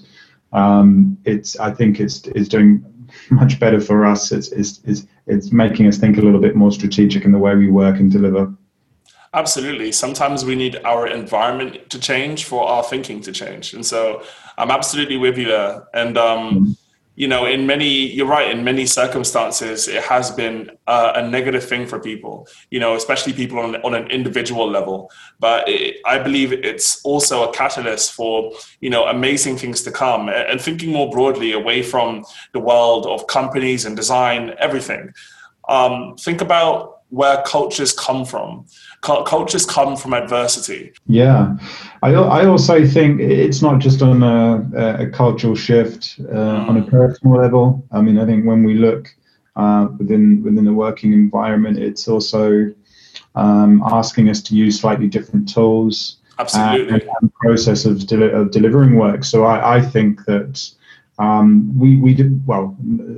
um, 0.53 1.17
it's 1.25 1.57
I 1.59 1.71
think 1.71 1.99
it's 1.99 2.25
it's 2.27 2.49
doing 2.49 2.83
much 3.29 3.59
better 3.59 3.79
for 3.79 4.05
us. 4.05 4.31
It's, 4.31 4.49
it's 4.49 4.81
it's 4.85 5.07
it's 5.27 5.51
making 5.51 5.87
us 5.87 5.97
think 5.97 6.17
a 6.17 6.21
little 6.21 6.41
bit 6.41 6.55
more 6.55 6.71
strategic 6.71 7.25
in 7.25 7.31
the 7.31 7.39
way 7.39 7.55
we 7.55 7.69
work 7.69 7.99
and 7.99 8.11
deliver. 8.11 8.53
Absolutely. 9.33 9.91
Sometimes 9.91 10.45
we 10.45 10.55
need 10.55 10.77
our 10.85 11.07
environment 11.07 11.89
to 11.89 11.99
change 11.99 12.45
for 12.45 12.69
our 12.69 12.83
thinking 12.83 13.21
to 13.21 13.33
change, 13.33 13.73
and 13.73 13.85
so 13.85 14.23
I'm 14.57 14.71
absolutely 14.71 15.17
with 15.17 15.37
you 15.37 15.45
there. 15.45 15.83
And 15.93 16.17
um, 16.17 16.49
mm-hmm 16.49 16.71
you 17.15 17.27
know, 17.27 17.45
in 17.45 17.65
many, 17.65 18.11
you're 18.11 18.27
right, 18.27 18.51
in 18.51 18.63
many 18.63 18.85
circumstances, 18.85 19.87
it 19.87 20.03
has 20.03 20.31
been 20.31 20.69
a 20.87 21.27
negative 21.27 21.63
thing 21.63 21.87
for 21.87 21.99
people, 21.99 22.47
you 22.69 22.79
know, 22.79 22.95
especially 22.95 23.31
people 23.31 23.57
on, 23.59 23.77
on 23.77 23.95
an 23.95 24.09
individual 24.11 24.69
level. 24.69 25.09
But 25.39 25.67
it, 25.69 25.97
I 26.05 26.19
believe 26.19 26.51
it's 26.51 27.01
also 27.03 27.49
a 27.49 27.53
catalyst 27.53 28.13
for, 28.13 28.51
you 28.81 28.89
know, 28.89 29.05
amazing 29.05 29.57
things 29.57 29.81
to 29.83 29.91
come 29.91 30.29
and 30.29 30.59
thinking 30.59 30.91
more 30.91 31.09
broadly 31.09 31.53
away 31.53 31.81
from 31.83 32.25
the 32.51 32.59
world 32.59 33.05
of 33.05 33.27
companies 33.27 33.85
and 33.85 33.95
design, 33.95 34.53
everything. 34.59 35.13
Um, 35.69 36.15
think 36.17 36.41
about 36.41 36.94
where 37.09 37.41
cultures 37.43 37.93
come 37.93 38.25
from 38.25 38.65
cultures 39.05 39.65
come 39.65 39.95
from 39.95 40.13
adversity. 40.13 40.91
Yeah, 41.07 41.57
I, 42.01 42.13
I 42.13 42.45
also 42.45 42.85
think 42.85 43.21
it's 43.21 43.61
not 43.61 43.79
just 43.79 44.01
on 44.01 44.23
a, 44.23 45.03
a 45.03 45.09
cultural 45.09 45.55
shift 45.55 46.15
uh, 46.19 46.33
mm. 46.33 46.69
on 46.69 46.77
a 46.77 46.83
personal 46.83 47.37
level. 47.37 47.85
I 47.91 48.01
mean, 48.01 48.17
I 48.17 48.25
think 48.25 48.45
when 48.45 48.63
we 48.63 48.75
look 48.75 49.15
uh, 49.55 49.87
within 49.97 50.43
within 50.43 50.65
the 50.65 50.73
working 50.73 51.13
environment, 51.13 51.77
it's 51.77 52.07
also 52.07 52.73
um, 53.35 53.83
asking 53.85 54.29
us 54.29 54.41
to 54.43 54.55
use 54.55 54.79
slightly 54.79 55.07
different 55.07 55.53
tools. 55.53 56.17
Absolutely. 56.37 56.93
And, 56.93 57.09
and 57.21 57.33
process 57.35 57.85
of, 57.85 58.05
deli- 58.07 58.31
of 58.31 58.51
delivering 58.51 58.95
work. 58.95 59.23
So 59.23 59.45
I, 59.45 59.77
I 59.77 59.81
think 59.81 60.25
that 60.25 60.69
um, 61.17 61.77
we 61.79 61.97
we 61.97 62.13
did 62.13 62.45
well. 62.45 62.75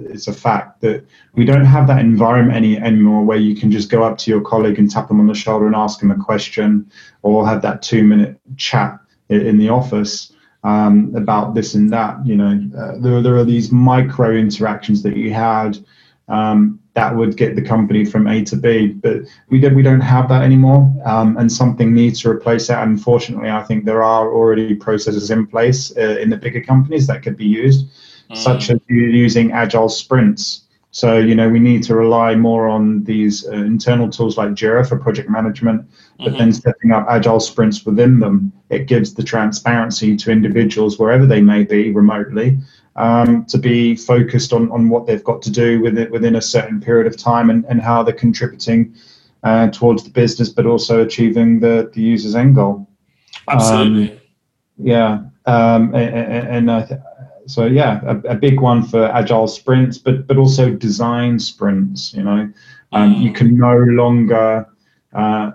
It's 0.10 0.28
a 0.28 0.34
fact 0.34 0.82
that 0.82 1.06
we 1.34 1.46
don't 1.46 1.66
have 1.66 1.88
that 1.88 2.00
environment 2.00 2.56
any 2.56 2.78
anymore 2.78 3.24
where 3.24 3.38
you 3.38 3.56
can 3.56 3.72
just 3.72 3.90
go 3.90 4.04
up 4.04 4.18
to 4.20 4.32
your 4.32 4.42
colleague 4.42 4.78
and 4.78 4.90
tap 4.90 5.08
them 5.08 5.20
on 5.20 5.28
the 5.28 5.34
shoulder 5.34 5.66
and 5.66 5.76
ask 5.76 6.00
them 6.00 6.12
a 6.12 6.16
question, 6.16 6.90
or 7.24 7.48
have 7.48 7.62
that 7.64 7.82
two 7.82 8.04
minute 8.04 8.40
chat 8.56 9.00
in 9.30 9.58
the 9.58 9.70
office 9.70 10.34
um, 10.64 11.14
about 11.16 11.56
this 11.56 11.74
and 11.74 11.92
that. 11.92 12.26
You 12.26 12.36
know, 12.36 12.62
uh, 12.78 12.98
there 13.00 13.22
there 13.22 13.36
are 13.36 13.46
these 13.46 13.72
micro 13.72 14.32
interactions 14.32 15.02
that 15.04 15.18
you 15.18 15.34
had 15.34 15.80
um, 16.28 16.80
that 16.94 17.16
would 17.16 17.38
get 17.38 17.56
the 17.56 17.62
company 17.62 18.04
from 18.04 18.28
A 18.28 18.44
to 18.46 18.56
B. 18.56 18.88
But 18.88 19.22
we 19.50 19.60
don't 19.60 19.76
we 19.76 19.84
don't 19.84 20.02
have 20.02 20.28
that 20.30 20.44
anymore, 20.44 20.92
um, 21.06 21.38
and 21.38 21.52
something 21.52 21.94
needs 21.94 22.22
to 22.22 22.30
replace 22.30 22.68
that. 22.68 22.88
Unfortunately, 22.88 23.50
I 23.50 23.64
think 23.64 23.86
there 23.86 24.04
are 24.04 24.34
already 24.34 24.76
processes 24.76 25.32
in 25.32 25.48
place 25.48 25.96
uh, 25.96 26.18
in 26.20 26.30
the 26.30 26.38
bigger 26.38 26.62
companies 26.62 27.08
that 27.08 27.22
could 27.24 27.38
be 27.38 27.46
used, 27.46 27.86
mm. 28.30 28.38
such 28.38 28.70
as 28.70 28.80
using 28.88 29.52
agile 29.52 29.90
sprints. 29.90 30.64
So 30.92 31.20
you 31.20 31.36
know 31.36 31.48
we 31.48 31.60
need 31.60 31.84
to 31.84 31.96
rely 31.96 32.34
more 32.34 32.68
on 32.68 33.04
these 33.04 33.48
uh, 33.48 33.52
internal 33.52 34.10
tools 34.10 34.36
like 34.36 34.50
Jira 34.52 34.88
for 34.88 34.98
project 34.98 35.30
management, 35.30 35.86
but 36.18 36.30
mm-hmm. 36.30 36.38
then 36.38 36.54
setting 36.54 36.92
up 36.92 37.06
agile 37.08 37.40
sprints 37.40 37.86
within 37.86 38.20
them. 38.20 38.52
It 38.70 38.88
gives 38.88 39.14
the 39.14 39.24
transparency 39.24 40.18
to 40.18 40.32
individuals 40.32 40.98
wherever 40.98 41.28
they 41.28 41.42
may 41.42 41.64
be 41.64 41.92
remotely 41.92 42.58
um, 42.98 43.46
to 43.46 43.58
be 43.58 43.96
focused 43.96 44.54
on, 44.54 44.72
on 44.72 44.90
what 44.90 45.06
they've 45.06 45.24
got 45.24 45.42
to 45.44 45.52
do 45.52 45.80
within, 45.82 46.12
within 46.12 46.36
a 46.36 46.42
certain 46.42 46.82
period 46.82 47.08
of 47.08 47.16
time 47.16 47.50
and, 47.50 47.64
and 47.66 47.82
how 47.82 48.04
they're 48.04 48.14
contributing 48.14 48.96
uh, 49.44 49.70
towards 49.70 50.04
the 50.04 50.10
business, 50.10 50.50
but 50.50 50.66
also 50.66 51.04
achieving 51.04 51.60
the, 51.60 51.90
the 51.94 52.02
user's 52.02 52.36
end 52.36 52.56
goal. 52.56 52.90
Absolutely. 53.48 54.12
Um, 54.12 54.20
yeah. 54.80 55.20
Um, 55.46 55.96
and, 55.96 56.70
and 56.70 56.88
th- 56.90 57.00
so, 57.46 57.66
yeah, 57.66 58.02
a, 58.04 58.32
a, 58.32 58.36
big 58.36 58.60
one 58.60 58.84
for 58.84 59.06
agile 59.06 59.48
sprints, 59.48 59.98
but, 59.98 60.28
but 60.28 60.36
also 60.36 60.72
design 60.72 61.40
sprints. 61.40 62.14
You 62.14 62.24
know, 62.24 62.52
um, 62.92 63.16
mm. 63.16 63.22
you 63.22 63.32
can 63.32 63.56
no 63.58 63.78
longer 63.78 64.68
uh, 65.14 65.52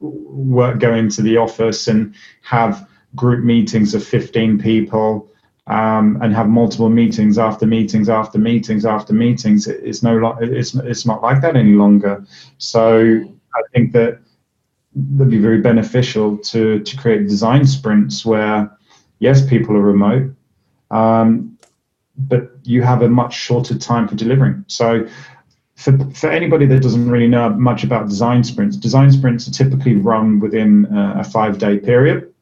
work, 0.00 0.80
go 0.80 0.94
into 0.94 1.22
the 1.22 1.36
office 1.36 1.86
and 1.86 2.14
have 2.42 2.88
group 3.14 3.44
meetings 3.44 3.94
of 3.94 4.02
15 4.02 4.58
people 4.58 5.30
um, 5.72 6.18
and 6.20 6.34
have 6.34 6.48
multiple 6.48 6.90
meetings 6.90 7.38
after 7.38 7.66
meetings 7.66 8.10
after 8.10 8.38
meetings 8.38 8.84
after 8.84 9.14
meetings. 9.14 9.66
It's 9.66 10.02
no, 10.02 10.36
it's 10.40 10.74
it's 10.74 11.06
not 11.06 11.22
like 11.22 11.40
that 11.40 11.56
any 11.56 11.72
longer. 11.72 12.26
So 12.58 13.24
I 13.54 13.62
think 13.72 13.92
that 13.92 14.20
that'd 14.94 15.30
be 15.30 15.38
very 15.38 15.62
beneficial 15.62 16.36
to 16.50 16.80
to 16.80 16.96
create 16.98 17.26
design 17.26 17.66
sprints 17.66 18.26
where, 18.26 18.70
yes, 19.18 19.46
people 19.46 19.74
are 19.74 19.80
remote, 19.80 20.34
um, 20.90 21.58
but 22.18 22.50
you 22.64 22.82
have 22.82 23.00
a 23.00 23.08
much 23.08 23.34
shorter 23.34 23.76
time 23.78 24.06
for 24.06 24.14
delivering. 24.14 24.64
So. 24.68 25.08
For, 25.74 25.98
for 26.10 26.30
anybody 26.30 26.66
that 26.66 26.80
doesn't 26.80 27.10
really 27.10 27.26
know 27.26 27.48
much 27.48 27.82
about 27.82 28.08
design 28.08 28.44
sprints, 28.44 28.76
design 28.76 29.10
sprints 29.10 29.48
are 29.48 29.50
typically 29.50 29.96
run 29.96 30.38
within 30.38 30.86
a 30.92 31.24
five 31.24 31.58
day 31.58 31.78
period 31.78 32.32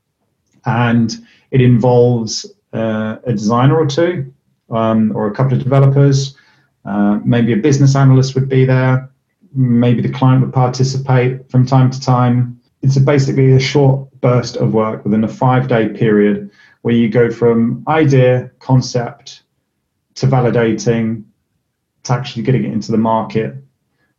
and 0.67 1.17
it 1.51 1.63
involves 1.63 2.45
uh, 2.73 3.17
a 3.25 3.33
designer 3.33 3.77
or 3.77 3.87
two, 3.87 4.33
um, 4.71 5.15
or 5.15 5.27
a 5.27 5.35
couple 5.35 5.57
of 5.57 5.63
developers. 5.63 6.37
Uh, 6.85 7.19
maybe 7.25 7.53
a 7.53 7.57
business 7.57 7.95
analyst 7.95 8.35
would 8.35 8.49
be 8.49 8.65
there. 8.65 9.11
Maybe 9.55 10.01
the 10.01 10.13
client 10.13 10.43
would 10.43 10.53
participate 10.53 11.51
from 11.51 11.67
time 11.67 11.91
to 11.91 12.01
time. 12.01 12.61
It's 12.83 12.97
a 12.97 13.01
basically 13.01 13.53
a 13.53 13.61
short 13.61 14.09
burst 14.21 14.57
of 14.57 14.73
work 14.73 15.05
within 15.05 15.25
a 15.25 15.29
five 15.29 15.69
day 15.69 15.89
period 15.89 16.51
where 16.83 16.95
you 16.95 17.09
go 17.09 17.31
from 17.31 17.85
idea, 17.89 18.51
concept, 18.59 19.43
to 20.15 20.27
validating, 20.27 21.25
to 22.05 22.13
actually 22.13 22.43
getting 22.43 22.65
it 22.65 22.73
into 22.73 22.93
the 22.93 22.99
market 22.99 23.55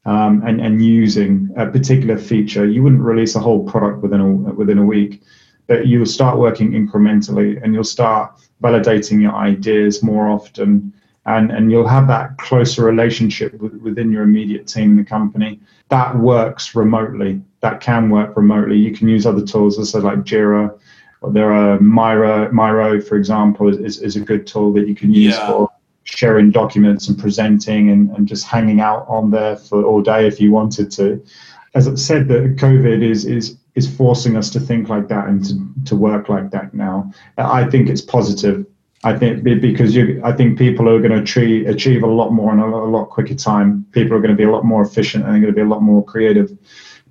um, 0.05 0.43
and, 0.45 0.61
and 0.61 0.83
using 0.83 1.49
a 1.57 1.65
particular 1.67 2.17
feature. 2.17 2.65
You 2.65 2.83
wouldn't 2.83 3.01
release 3.01 3.35
a 3.35 3.39
whole 3.39 3.63
product 3.63 4.01
within 4.01 4.21
a, 4.21 4.27
within 4.27 4.77
a 4.77 4.85
week 4.85 5.23
that 5.71 5.87
you'll 5.87 6.05
start 6.05 6.37
working 6.37 6.71
incrementally 6.71 7.57
and 7.63 7.73
you'll 7.73 7.83
start 7.85 8.33
validating 8.61 9.21
your 9.21 9.33
ideas 9.33 10.03
more 10.03 10.27
often 10.27 10.91
and, 11.25 11.49
and 11.49 11.71
you'll 11.71 11.87
have 11.87 12.07
that 12.09 12.37
closer 12.39 12.83
relationship 12.83 13.53
with, 13.53 13.75
within 13.75 14.11
your 14.11 14.23
immediate 14.23 14.67
team 14.67 14.91
in 14.91 14.97
the 14.97 15.05
company. 15.05 15.61
That 15.87 16.17
works 16.17 16.75
remotely. 16.75 17.41
That 17.61 17.79
can 17.79 18.09
work 18.09 18.35
remotely. 18.35 18.75
You 18.75 18.93
can 18.93 19.07
use 19.07 19.25
other 19.25 19.45
tools, 19.45 19.77
also 19.77 20.01
like 20.01 20.19
Jira. 20.25 20.77
Or 21.21 21.31
there 21.31 21.53
are 21.53 21.79
Miro, 21.79 22.51
Miro, 22.51 22.99
for 22.99 23.15
example, 23.15 23.69
is, 23.69 24.01
is 24.01 24.17
a 24.17 24.19
good 24.19 24.45
tool 24.45 24.73
that 24.73 24.89
you 24.89 24.95
can 24.95 25.13
use 25.13 25.35
yeah. 25.35 25.47
for 25.47 25.71
sharing 26.03 26.51
documents 26.51 27.07
and 27.07 27.17
presenting 27.17 27.91
and, 27.91 28.09
and 28.17 28.27
just 28.27 28.45
hanging 28.45 28.81
out 28.81 29.05
on 29.07 29.31
there 29.31 29.55
for 29.55 29.85
all 29.85 30.01
day 30.01 30.27
if 30.27 30.41
you 30.41 30.51
wanted 30.51 30.91
to. 30.91 31.23
As 31.75 31.87
I 31.87 31.95
said, 31.95 32.27
that 32.27 32.57
COVID 32.57 33.01
is 33.01 33.23
is 33.23 33.55
is 33.75 33.93
forcing 33.95 34.35
us 34.35 34.49
to 34.49 34.59
think 34.59 34.89
like 34.89 35.07
that 35.07 35.27
and 35.27 35.45
to, 35.45 35.85
to 35.85 35.95
work 35.95 36.29
like 36.29 36.51
that 36.51 36.73
now. 36.73 37.11
I 37.37 37.65
think 37.65 37.89
it's 37.89 38.01
positive. 38.01 38.65
I 39.03 39.17
think 39.17 39.43
because 39.43 39.95
you, 39.95 40.21
I 40.23 40.31
think 40.31 40.59
people 40.59 40.87
are 40.87 40.99
going 40.99 41.11
to 41.11 41.21
achieve, 41.21 41.67
achieve 41.67 42.03
a 42.03 42.07
lot 42.07 42.31
more 42.31 42.53
in 42.53 42.59
a, 42.59 42.67
a 42.67 42.91
lot 42.95 43.09
quicker 43.09 43.33
time. 43.33 43.85
People 43.91 44.15
are 44.15 44.19
going 44.19 44.31
to 44.31 44.37
be 44.37 44.43
a 44.43 44.51
lot 44.51 44.63
more 44.63 44.83
efficient 44.83 45.23
and 45.23 45.33
they're 45.33 45.41
going 45.41 45.53
to 45.53 45.55
be 45.55 45.65
a 45.65 45.69
lot 45.69 45.81
more 45.81 46.03
creative. 46.05 46.55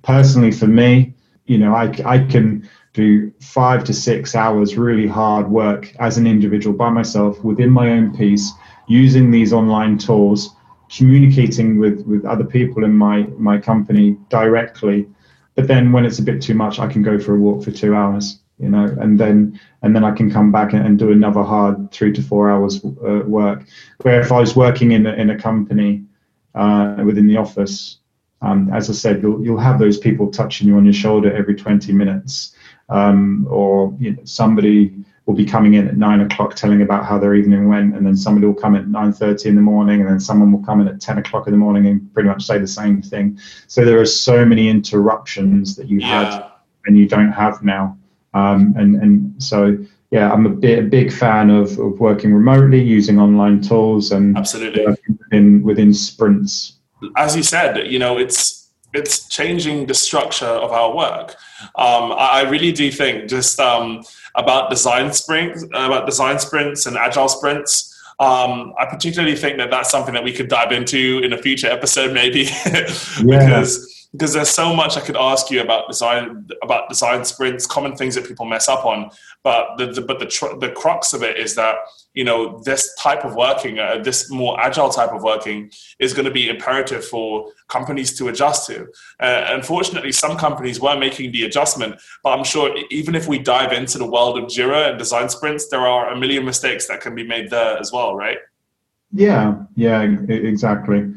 Personally, 0.01 0.51
for 0.51 0.67
me, 0.67 1.13
you 1.45 1.57
know, 1.57 1.73
I, 1.73 1.91
I 2.05 2.19
can 2.19 2.69
do 2.93 3.31
five 3.41 3.83
to 3.85 3.93
six 3.93 4.35
hours 4.35 4.77
really 4.77 5.07
hard 5.07 5.49
work 5.49 5.93
as 5.99 6.17
an 6.17 6.27
individual 6.27 6.75
by 6.75 6.89
myself 6.89 7.43
within 7.43 7.69
my 7.69 7.89
own 7.89 8.15
piece 8.15 8.51
using 8.87 9.31
these 9.31 9.51
online 9.51 9.97
tools, 9.97 10.55
communicating 10.89 11.77
with, 11.79 12.05
with 12.05 12.25
other 12.25 12.43
people 12.43 12.83
in 12.83 12.93
my, 12.93 13.23
my 13.37 13.57
company 13.57 14.17
directly 14.29 15.07
but 15.55 15.67
then 15.67 15.91
when 15.91 16.05
it's 16.05 16.19
a 16.19 16.23
bit 16.23 16.41
too 16.41 16.53
much, 16.53 16.79
I 16.79 16.87
can 16.87 17.03
go 17.03 17.19
for 17.19 17.35
a 17.35 17.39
walk 17.39 17.63
for 17.63 17.71
two 17.71 17.95
hours, 17.95 18.39
you 18.57 18.69
know, 18.69 18.85
and 18.99 19.19
then 19.19 19.59
and 19.81 19.95
then 19.95 20.03
I 20.03 20.11
can 20.11 20.31
come 20.31 20.51
back 20.51 20.73
and, 20.73 20.85
and 20.85 20.97
do 20.97 21.11
another 21.11 21.43
hard 21.43 21.91
three 21.91 22.13
to 22.13 22.21
four 22.21 22.49
hours 22.49 22.83
uh, 22.85 23.23
work. 23.25 23.63
Where 24.01 24.21
if 24.21 24.31
I 24.31 24.39
was 24.39 24.55
working 24.55 24.91
in 24.91 25.05
a, 25.05 25.13
in 25.13 25.29
a 25.29 25.37
company 25.37 26.03
uh, 26.55 26.97
within 27.05 27.27
the 27.27 27.37
office, 27.37 27.97
um, 28.41 28.71
as 28.73 28.89
I 28.89 28.93
said, 28.93 29.21
you'll 29.21 29.43
you'll 29.43 29.59
have 29.59 29.79
those 29.79 29.97
people 29.97 30.31
touching 30.31 30.67
you 30.67 30.77
on 30.77 30.85
your 30.85 30.93
shoulder 30.93 31.35
every 31.35 31.55
20 31.55 31.91
minutes, 31.91 32.55
um, 32.89 33.45
or 33.49 33.95
you 33.99 34.11
know, 34.11 34.21
somebody 34.23 34.93
will 35.25 35.35
be 35.35 35.45
coming 35.45 35.75
in 35.75 35.87
at 35.87 35.97
nine 35.97 36.21
o'clock 36.21 36.55
telling 36.55 36.81
about 36.81 37.05
how 37.05 37.17
their 37.17 37.35
evening 37.35 37.67
went, 37.67 37.95
and 37.95 38.05
then 38.05 38.15
somebody 38.15 38.47
will 38.47 38.53
come 38.53 38.75
at 38.75 38.87
nine 38.87 39.13
thirty 39.13 39.49
in 39.49 39.55
the 39.55 39.61
morning, 39.61 40.01
and 40.01 40.09
then 40.09 40.19
someone 40.19 40.51
will 40.51 40.63
come 40.63 40.81
in 40.81 40.87
at 40.87 40.99
ten 40.99 41.17
o'clock 41.17 41.47
in 41.47 41.51
the 41.51 41.57
morning 41.57 41.87
and 41.87 42.13
pretty 42.13 42.27
much 42.27 42.43
say 42.43 42.57
the 42.57 42.67
same 42.67 43.01
thing. 43.01 43.37
So 43.67 43.85
there 43.85 43.99
are 43.99 44.05
so 44.05 44.45
many 44.45 44.69
interruptions 44.69 45.75
that 45.75 45.87
you 45.87 45.99
yeah. 45.99 46.31
had 46.31 46.51
and 46.85 46.97
you 46.97 47.07
don't 47.07 47.31
have 47.31 47.63
now, 47.63 47.97
um, 48.33 48.73
and 48.77 48.95
and 48.95 49.43
so 49.43 49.77
yeah, 50.11 50.31
I'm 50.31 50.45
a, 50.45 50.49
bit, 50.49 50.79
a 50.79 50.81
big 50.81 51.11
fan 51.11 51.49
of, 51.49 51.79
of 51.79 51.99
working 52.01 52.33
remotely, 52.33 52.81
using 52.81 53.17
online 53.17 53.61
tools, 53.61 54.11
and 54.11 54.37
absolutely 54.37 54.85
within 55.07 55.63
within 55.63 55.93
sprints. 55.93 56.73
As 57.15 57.35
you 57.35 57.43
said, 57.43 57.87
you 57.87 57.97
know, 57.97 58.17
it's 58.17 58.69
it's 58.93 59.27
changing 59.29 59.85
the 59.85 59.93
structure 59.93 60.45
of 60.45 60.71
our 60.71 60.93
work. 60.93 61.35
Um, 61.75 62.11
I, 62.11 62.41
I, 62.41 62.49
really 62.49 62.73
do 62.73 62.91
think 62.91 63.29
just 63.29 63.57
um, 63.59 64.03
about 64.35 64.69
design 64.69 65.11
sprints, 65.13 65.63
about 65.63 66.05
design 66.05 66.39
sprints 66.39 66.85
and 66.85 66.97
agile 66.97 67.29
sprints. 67.29 67.87
Um, 68.19 68.73
I 68.77 68.85
particularly 68.85 69.35
think 69.35 69.57
that 69.57 69.71
that's 69.71 69.89
something 69.89 70.13
that 70.13 70.23
we 70.23 70.31
could 70.31 70.47
dive 70.47 70.71
into 70.71 71.21
in 71.23 71.33
a 71.33 71.37
future 71.37 71.67
episode, 71.67 72.13
maybe, 72.13 72.43
because 73.25 73.90
because 74.13 74.33
there's 74.33 74.49
so 74.49 74.75
much 74.75 74.97
I 74.97 75.01
could 75.01 75.15
ask 75.15 75.49
you 75.49 75.61
about 75.61 75.87
design 75.87 76.47
about 76.61 76.89
design 76.89 77.23
sprints, 77.23 77.65
common 77.65 77.95
things 77.95 78.15
that 78.15 78.27
people 78.27 78.45
mess 78.45 78.67
up 78.67 78.85
on. 78.85 79.09
But 79.43 79.77
the, 79.77 79.87
the 79.87 80.01
but 80.01 80.19
the 80.19 80.25
tr- 80.25 80.57
the 80.59 80.69
crux 80.69 81.13
of 81.13 81.23
it 81.23 81.37
is 81.37 81.55
that 81.55 81.75
you 82.13 82.25
know 82.25 82.61
this 82.65 82.93
type 82.95 83.23
of 83.23 83.35
working, 83.35 83.79
uh, 83.79 83.99
this 84.03 84.29
more 84.29 84.59
agile 84.59 84.89
type 84.89 85.11
of 85.11 85.23
working, 85.23 85.71
is 85.99 86.13
going 86.13 86.25
to 86.25 86.31
be 86.31 86.49
imperative 86.49 87.05
for 87.05 87.51
companies 87.69 88.17
to 88.17 88.27
adjust 88.27 88.67
to. 88.67 88.87
Uh, 89.19 89.45
unfortunately, 89.49 90.11
some 90.11 90.37
companies 90.37 90.81
were 90.81 90.97
making 90.97 91.31
the 91.31 91.45
adjustment, 91.45 91.95
but 92.23 92.37
I'm 92.37 92.43
sure 92.43 92.75
even 92.89 93.15
if 93.15 93.27
we 93.27 93.39
dive 93.39 93.71
into 93.71 93.97
the 93.97 94.09
world 94.09 94.37
of 94.37 94.45
Jira 94.45 94.89
and 94.89 94.99
design 94.99 95.29
sprints, 95.29 95.69
there 95.69 95.87
are 95.87 96.11
a 96.11 96.19
million 96.19 96.43
mistakes 96.43 96.87
that 96.87 96.99
can 96.99 97.15
be 97.15 97.25
made 97.25 97.49
there 97.49 97.77
as 97.77 97.93
well, 97.93 98.13
right? 98.13 98.37
Yeah, 99.13 99.55
yeah, 99.75 100.01
exactly 100.01 101.13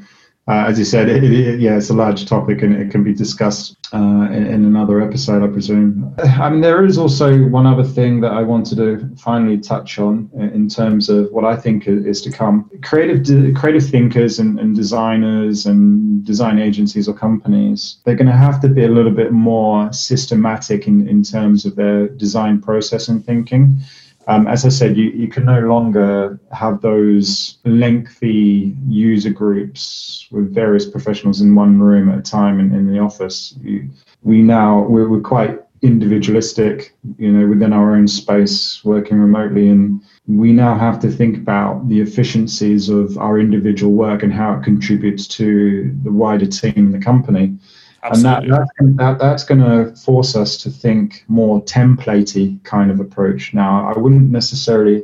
uh, 0.47 0.67
as 0.69 0.79
you 0.79 0.85
said, 0.85 1.09
it, 1.09 1.25
it, 1.25 1.59
yeah, 1.59 1.77
it's 1.77 1.89
a 1.89 1.95
large 1.95 2.27
topic 2.27 2.61
and 2.61 2.77
it 2.77 2.91
can 2.91 3.03
be 3.03 3.15
discussed 3.15 3.79
uh, 3.95 4.29
in, 4.31 4.47
in, 4.47 4.65
another 4.67 5.01
episode, 5.01 5.43
I 5.43 5.47
presume. 5.47 6.15
I 6.19 6.51
mean, 6.51 6.61
there 6.61 6.85
is 6.85 6.99
also 6.99 7.45
one 7.49 7.67
other 7.67 7.83
thing 7.85 8.21
that 8.21 8.33
I 8.33 8.43
wanted 8.43 8.77
to 8.77 9.09
finally 9.17 9.57
touch 9.59 9.99
on 9.99 10.29
in 10.35 10.69
terms 10.69 11.09
of 11.09 11.33
what 11.33 11.47
I 11.47 11.57
think 11.57 11.89
is 11.89 12.21
to 12.23 12.31
come. 12.31 12.71
Creative, 12.83 13.55
creative 13.55 13.89
thinkers 13.89 14.39
and, 14.39 14.61
and 14.61 14.77
designers 14.77 15.65
and 15.65 16.23
design 16.27 16.59
agencies 16.59 17.09
or 17.09 17.15
companies, 17.15 17.97
they're 18.05 18.15
going 18.15 18.27
to 18.27 18.33
have 18.37 18.61
to 18.63 18.69
be 18.69 18.85
a 18.85 18.89
little 18.89 19.13
bit 19.13 19.33
more 19.33 19.91
systematic 19.95 20.87
in, 20.87 21.09
in 21.09 21.23
terms 21.23 21.65
of 21.65 21.75
their 21.75 22.09
design 22.09 22.61
process 22.61 23.09
and 23.09 23.25
thinking. 23.25 23.79
Um, 24.27 24.47
as 24.47 24.65
I 24.65 24.71
said, 24.71 24.97
you, 24.97 25.11
you 25.11 25.29
can 25.29 25.45
no 25.45 25.61
longer 25.61 26.41
have 26.53 26.81
those 26.81 27.59
lengthy 27.65 28.75
user 28.89 29.31
groups 29.31 30.27
with 30.31 30.55
various 30.55 30.89
professionals 30.89 31.41
in 31.41 31.55
one 31.55 31.79
room 31.79 32.09
at 32.09 32.19
a 32.19 32.23
time 32.23 32.59
in, 32.59 32.75
in 32.75 32.91
the 32.91 32.99
office. 32.99 33.55
You, 33.61 33.89
we 34.23 34.43
now, 34.43 34.83
we're, 34.83 35.09
we're 35.09 35.21
quite 35.21 35.61
individualistic, 35.83 36.97
you 37.19 37.31
know, 37.31 37.47
within 37.47 37.75
our 37.75 37.95
own 37.95 38.09
space, 38.09 38.83
working 38.85 39.19
remotely. 39.19 39.69
And 39.69 40.01
we 40.27 40.53
now 40.53 40.79
have 40.79 40.99
to 41.01 41.11
think 41.11 41.37
about 41.37 41.87
the 41.91 42.01
efficiencies 42.01 42.89
of 42.89 43.19
our 43.19 43.39
individual 43.39 43.93
work 43.93 44.23
and 44.23 44.33
how 44.33 44.55
it 44.55 44.65
contributes 44.65 45.27
to 45.29 45.95
the 46.03 46.11
wider 46.11 46.47
team 46.47 46.73
in 46.77 46.93
the 46.93 46.99
company. 46.99 47.59
Absolutely. 48.05 48.51
And 48.51 48.53
that, 48.53 48.69
that, 48.79 48.97
that 48.97 49.19
that's 49.19 49.45
going 49.45 49.61
to 49.61 49.97
force 49.97 50.37
us 50.37 50.57
to 50.59 50.71
think 50.71 51.25
more 51.29 51.63
templatey 51.63 52.63
kind 52.65 52.91
of 52.91 53.01
approach. 53.01 53.55
Now, 53.55 53.91
I 53.91 53.99
wouldn't 53.99 54.31
necessarily 54.31 55.03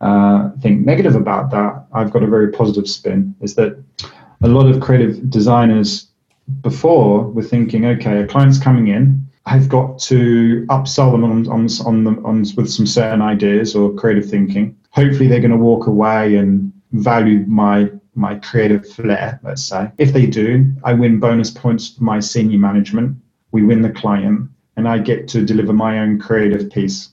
uh, 0.00 0.50
think 0.60 0.84
negative 0.84 1.14
about 1.14 1.50
that. 1.52 1.86
I've 1.92 2.12
got 2.12 2.22
a 2.22 2.26
very 2.26 2.52
positive 2.52 2.88
spin. 2.88 3.34
Is 3.40 3.54
that 3.54 3.82
a 4.42 4.48
lot 4.48 4.66
of 4.66 4.80
creative 4.80 5.30
designers 5.30 6.08
before 6.60 7.24
were 7.24 7.42
thinking, 7.42 7.86
okay, 7.86 8.20
a 8.20 8.26
client's 8.26 8.58
coming 8.58 8.88
in. 8.88 9.26
I've 9.46 9.68
got 9.68 9.98
to 10.00 10.66
upsell 10.68 11.12
them 11.12 11.24
on, 11.24 11.48
on, 11.48 11.68
on, 11.86 12.04
the, 12.04 12.22
on 12.22 12.44
with 12.56 12.68
some 12.68 12.86
certain 12.86 13.22
ideas 13.22 13.74
or 13.74 13.94
creative 13.94 14.28
thinking. 14.28 14.76
Hopefully, 14.90 15.28
they're 15.28 15.40
going 15.40 15.52
to 15.52 15.56
walk 15.56 15.86
away 15.86 16.36
and 16.36 16.72
value 16.92 17.44
my 17.46 17.90
my 18.16 18.36
creative 18.36 18.88
flair, 18.88 19.38
let's 19.42 19.62
say. 19.62 19.90
If 19.98 20.12
they 20.12 20.26
do, 20.26 20.72
I 20.84 20.94
win 20.94 21.20
bonus 21.20 21.50
points 21.50 21.90
for 21.90 22.04
my 22.04 22.20
senior 22.20 22.58
management. 22.58 23.16
We 23.52 23.62
win 23.62 23.82
the 23.82 23.90
client, 23.90 24.50
and 24.76 24.88
I 24.88 24.98
get 24.98 25.28
to 25.28 25.44
deliver 25.44 25.72
my 25.72 26.00
own 26.00 26.18
creative 26.18 26.70
piece. 26.70 27.10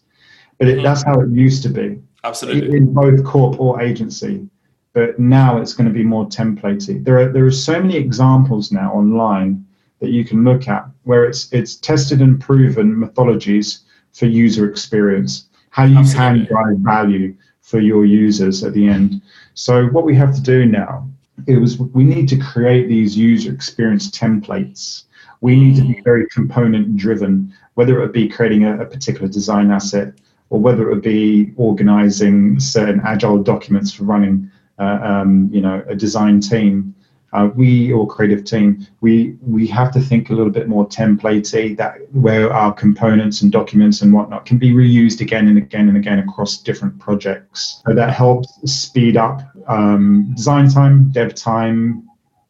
But 0.57 0.69
it, 0.69 0.77
hmm. 0.77 0.83
that's 0.83 1.03
how 1.03 1.19
it 1.19 1.29
used 1.29 1.63
to 1.63 1.69
be. 1.69 1.99
Absolutely. 2.23 2.77
In 2.77 2.93
both 2.93 3.23
corp 3.25 3.59
or 3.59 3.81
agency. 3.81 4.47
But 4.93 5.19
now 5.19 5.57
it's 5.57 5.73
going 5.73 5.87
to 5.87 5.93
be 5.93 6.03
more 6.03 6.25
templatey. 6.27 7.03
There 7.03 7.19
are 7.19 7.31
there 7.31 7.45
are 7.45 7.51
so 7.51 7.81
many 7.81 7.97
examples 7.97 8.71
now 8.71 8.93
online 8.93 9.65
that 9.99 10.11
you 10.11 10.23
can 10.23 10.43
look 10.43 10.67
at 10.67 10.85
where 11.03 11.25
it's 11.25 11.51
it's 11.51 11.75
tested 11.75 12.21
and 12.21 12.39
proven 12.39 12.95
methodologies 12.95 13.79
for 14.11 14.27
user 14.27 14.69
experience, 14.69 15.49
how 15.71 15.85
you 15.85 15.97
Absolutely. 15.97 16.45
can 16.45 16.53
drive 16.53 16.77
value 16.77 17.35
for 17.73 17.79
your 17.79 18.05
users 18.05 18.63
at 18.63 18.71
the 18.75 18.87
end. 18.87 19.19
So 19.55 19.87
what 19.87 20.05
we 20.05 20.13
have 20.13 20.35
to 20.35 20.41
do 20.41 20.63
now 20.63 21.09
is 21.47 21.79
we 21.79 22.03
need 22.03 22.29
to 22.29 22.37
create 22.37 22.87
these 22.87 23.17
user 23.17 23.51
experience 23.51 24.11
templates. 24.11 25.05
We 25.41 25.55
need 25.55 25.75
to 25.77 25.81
be 25.81 25.99
very 26.01 26.27
component 26.27 26.95
driven, 26.95 27.51
whether 27.73 28.03
it 28.03 28.13
be 28.13 28.29
creating 28.29 28.63
a, 28.65 28.79
a 28.83 28.85
particular 28.85 29.27
design 29.27 29.71
asset 29.71 30.13
or 30.51 30.59
whether 30.59 30.91
it 30.91 31.01
be 31.01 31.51
organizing 31.57 32.59
certain 32.59 33.01
agile 33.03 33.41
documents 33.41 33.91
for 33.91 34.03
running, 34.03 34.51
uh, 34.77 34.99
um, 35.01 35.49
you 35.51 35.61
know, 35.61 35.83
a 35.87 35.95
design 35.95 36.41
team 36.41 36.93
uh, 37.33 37.49
we 37.55 37.91
or 37.91 38.07
creative 38.07 38.45
team, 38.45 38.85
we 39.01 39.35
we 39.41 39.65
have 39.67 39.91
to 39.91 39.99
think 39.99 40.29
a 40.29 40.33
little 40.33 40.51
bit 40.51 40.67
more 40.67 40.87
templatey 40.87 41.75
that 41.77 41.97
where 42.13 42.53
our 42.53 42.71
components 42.71 43.41
and 43.41 43.51
documents 43.51 44.03
and 44.03 44.13
whatnot 44.13 44.45
can 44.45 44.59
be 44.59 44.71
reused 44.71 45.19
again 45.19 45.47
and 45.47 45.57
again 45.57 45.87
and 45.87 45.97
again 45.97 46.19
across 46.19 46.57
different 46.57 46.97
projects. 46.99 47.81
So 47.87 47.95
that 47.95 48.11
helps 48.11 48.71
speed 48.71 49.17
up 49.17 49.41
um, 49.67 50.33
design 50.35 50.69
time, 50.69 51.11
dev 51.11 51.33
time. 51.33 52.07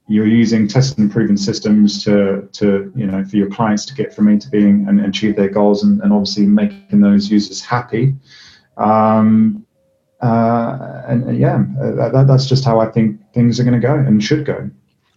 You're 0.07 0.27
using 0.27 0.67
tested 0.67 0.97
and 0.99 1.09
proven 1.09 1.37
systems 1.37 2.03
to 2.03 2.49
to 2.51 2.91
you 2.93 3.07
know 3.07 3.23
for 3.23 3.37
your 3.37 3.49
clients 3.49 3.85
to 3.85 3.95
get 3.95 4.13
from 4.13 4.27
A 4.27 4.37
to 4.37 4.49
B 4.49 4.59
and, 4.59 4.87
and 4.89 5.05
achieve 5.05 5.37
their 5.37 5.47
goals 5.49 5.83
and, 5.83 6.01
and 6.01 6.11
obviously 6.11 6.45
making 6.45 6.99
those 6.99 7.31
users 7.31 7.61
happy. 7.61 8.15
Um, 8.75 9.65
uh, 10.23 11.03
and, 11.07 11.37
yeah, 11.37 11.65
uh, 11.81 12.09
that, 12.11 12.25
that's 12.27 12.45
just 12.45 12.63
how 12.63 12.79
I 12.79 12.87
think 12.87 13.19
things 13.33 13.59
are 13.59 13.63
going 13.63 13.79
to 13.81 13.87
go 13.87 13.93
and 13.93 14.23
should 14.23 14.45
go. 14.45 14.69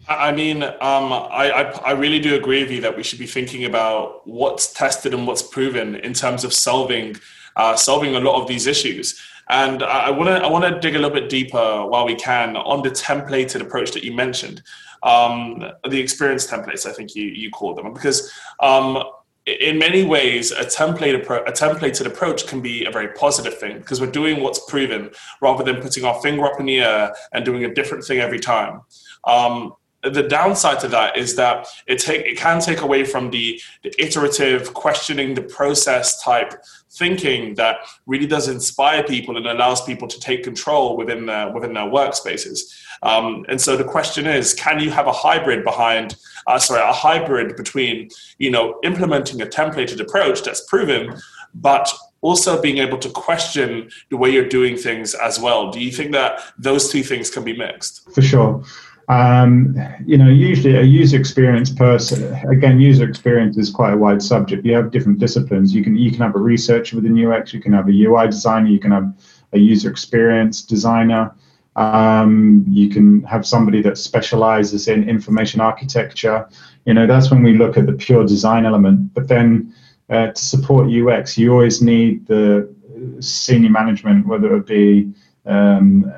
I 0.09 0.33
mean, 0.33 0.63
um, 0.63 1.13
I, 1.41 1.51
I, 1.51 1.63
I 1.91 1.93
really 1.93 2.21
do 2.21 2.35
agree 2.35 2.63
with 2.63 2.71
you 2.71 2.81
that 2.83 2.97
we 2.97 3.03
should 3.03 3.19
be 3.19 3.27
thinking 3.27 3.65
about 3.65 4.27
what's 4.27 4.73
tested 4.73 5.13
and 5.15 5.27
what's 5.27 5.43
proven 5.43 5.97
in 5.97 6.13
terms 6.13 6.45
of 6.45 6.53
solving 6.53 7.17
uh, 7.57 7.75
solving 7.75 8.15
a 8.15 8.21
lot 8.21 8.41
of 8.41 8.47
these 8.47 8.67
issues. 8.67 9.19
And 9.49 9.83
I 9.83 10.11
want 10.11 10.29
to 10.29 10.37
I 10.47 10.51
want 10.51 10.65
to 10.65 10.79
dig 10.81 10.95
a 10.95 10.99
little 10.99 11.15
bit 11.21 11.29
deeper 11.29 11.87
while 11.87 12.05
we 12.05 12.17
can 12.17 12.57
on 12.57 12.83
the 12.83 12.91
templated 12.91 13.61
approach 13.61 13.93
that 13.93 14.05
you 14.05 14.13
mentioned, 14.13 14.63
um, 15.03 15.65
the 15.89 16.01
experience 16.01 16.47
templates. 16.47 16.85
I 16.85 16.93
think 16.93 17.15
you 17.15 17.25
you 17.25 17.51
call 17.51 17.75
them 17.75 17.93
because 17.93 18.33
um, 18.61 19.03
in 19.47 19.79
many 19.79 20.05
ways, 20.05 20.51
a 20.51 20.65
template 20.65 21.23
appro- 21.23 21.47
a 21.49 21.53
templated 21.53 22.05
approach 22.05 22.47
can 22.49 22.61
be 22.61 22.85
a 22.85 22.91
very 22.91 23.09
positive 23.15 23.57
thing 23.59 23.79
because 23.79 24.01
we're 24.01 24.11
doing 24.11 24.43
what's 24.43 24.59
proven 24.69 25.11
rather 25.41 25.63
than 25.63 25.81
putting 25.81 26.05
our 26.05 26.21
finger 26.21 26.45
up 26.45 26.59
in 26.59 26.67
the 26.67 26.81
air 26.81 27.15
and 27.33 27.45
doing 27.45 27.65
a 27.65 27.73
different 27.73 28.05
thing 28.05 28.19
every 28.19 28.41
time. 28.41 28.81
Um, 29.25 29.75
the 30.11 30.23
downside 30.23 30.81
to 30.81 30.89
that 30.89 31.17
is 31.17 31.37
that 31.37 31.67
it 31.87 31.99
take 31.99 32.25
it 32.27 32.37
can 32.37 32.61
take 32.61 32.81
away 32.81 33.05
from 33.05 33.31
the, 33.31 33.61
the 33.83 33.93
iterative 33.99 34.75
questioning 34.75 35.35
the 35.35 35.43
process 35.43 36.23
type 36.23 36.55
thinking 36.91 37.55
that 37.55 37.77
really 38.07 38.27
does 38.27 38.49
inspire 38.49 39.03
people 39.03 39.37
and 39.37 39.47
allows 39.47 39.85
people 39.85 40.09
to 40.09 40.19
take 40.21 40.43
control 40.43 40.97
within 40.97 41.27
their 41.27 41.51
within 41.53 41.75
their 41.75 41.85
workspaces. 41.85 42.61
Um, 43.03 43.45
and 43.49 43.61
so 43.61 43.77
the 43.77 43.85
question 43.85 44.27
is, 44.27 44.55
can 44.55 44.81
you 44.81 44.91
have 44.91 45.07
a 45.07 45.13
hybrid 45.13 45.65
behind, 45.65 46.17
uh, 46.47 46.59
sorry, 46.59 46.81
a 46.81 46.93
hybrid 46.93 47.57
between 47.57 48.11
you 48.39 48.51
know 48.51 48.79
implementing 48.83 49.41
a 49.43 49.47
templated 49.47 50.01
approach 50.01 50.43
that's 50.43 50.63
proven, 50.67 51.17
but 51.55 51.93
also 52.23 52.61
being 52.61 52.79
able 52.79 52.99
to 52.99 53.11
question 53.11 53.91
the 54.11 54.17
way 54.17 54.31
you're 54.31 54.49
doing 54.49 54.77
things 54.77 55.15
as 55.15 55.39
well. 55.39 55.71
Do 55.71 55.81
you 55.81 55.93
think 55.93 56.13
that 56.13 56.41
those 56.59 56.91
two 56.91 57.03
things 57.03 57.31
can 57.31 57.45
be 57.45 57.57
mixed? 57.57 58.13
For 58.13 58.23
sure. 58.23 58.65
Um, 59.09 59.77
you 60.05 60.19
know, 60.19 60.29
usually 60.29 60.77
a 60.77 60.83
user 60.83 61.17
experience 61.17 61.71
person, 61.71 62.35
again, 62.49 62.81
user 62.81 63.09
experience 63.09 63.57
is 63.57 63.71
quite 63.71 63.93
a 63.93 63.97
wide 63.97 64.21
subject. 64.21 64.67
You 64.67 64.75
have 64.75 64.91
different 64.91 65.21
disciplines. 65.21 65.75
You 65.75 65.85
can 65.85 65.97
you 65.97 66.11
can 66.11 66.21
have 66.21 66.35
a 66.35 66.41
researcher 66.41 66.97
within 66.97 67.17
UX, 67.17 67.55
you 67.55 67.61
can 67.61 67.73
have 67.73 67.89
a 67.89 67.93
UI 67.93 68.27
designer, 68.27 68.69
you 68.69 68.81
can 68.81 68.91
have 68.91 69.13
a 69.53 69.59
user 69.59 69.91
experience 69.91 70.63
designer. 70.63 71.33
Um, 71.77 72.65
you 72.69 72.89
can 72.89 73.23
have 73.25 73.47
somebody 73.47 73.83
that 73.83 73.99
specializes 73.99 74.89
in 74.89 75.09
information 75.09 75.61
architecture. 75.61 76.49
You 76.87 76.95
know, 76.95 77.07
that's 77.07 77.31
when 77.31 77.43
we 77.43 77.53
look 77.57 77.77
at 77.77 77.87
the 77.87 77.93
pure 77.93 78.25
design 78.25 78.65
element. 78.65 79.13
But 79.13 79.29
then 79.29 79.75
uh, 80.09 80.29
to 80.29 80.43
support 80.43 80.91
UX, 80.91 81.37
you 81.37 81.53
always 81.53 81.83
need 81.83 82.27
the 82.27 82.75
senior 83.21 83.71
management, 83.71 84.27
whether 84.27 84.57
it 84.57 84.67
be 84.67 85.13
um, 85.45 86.11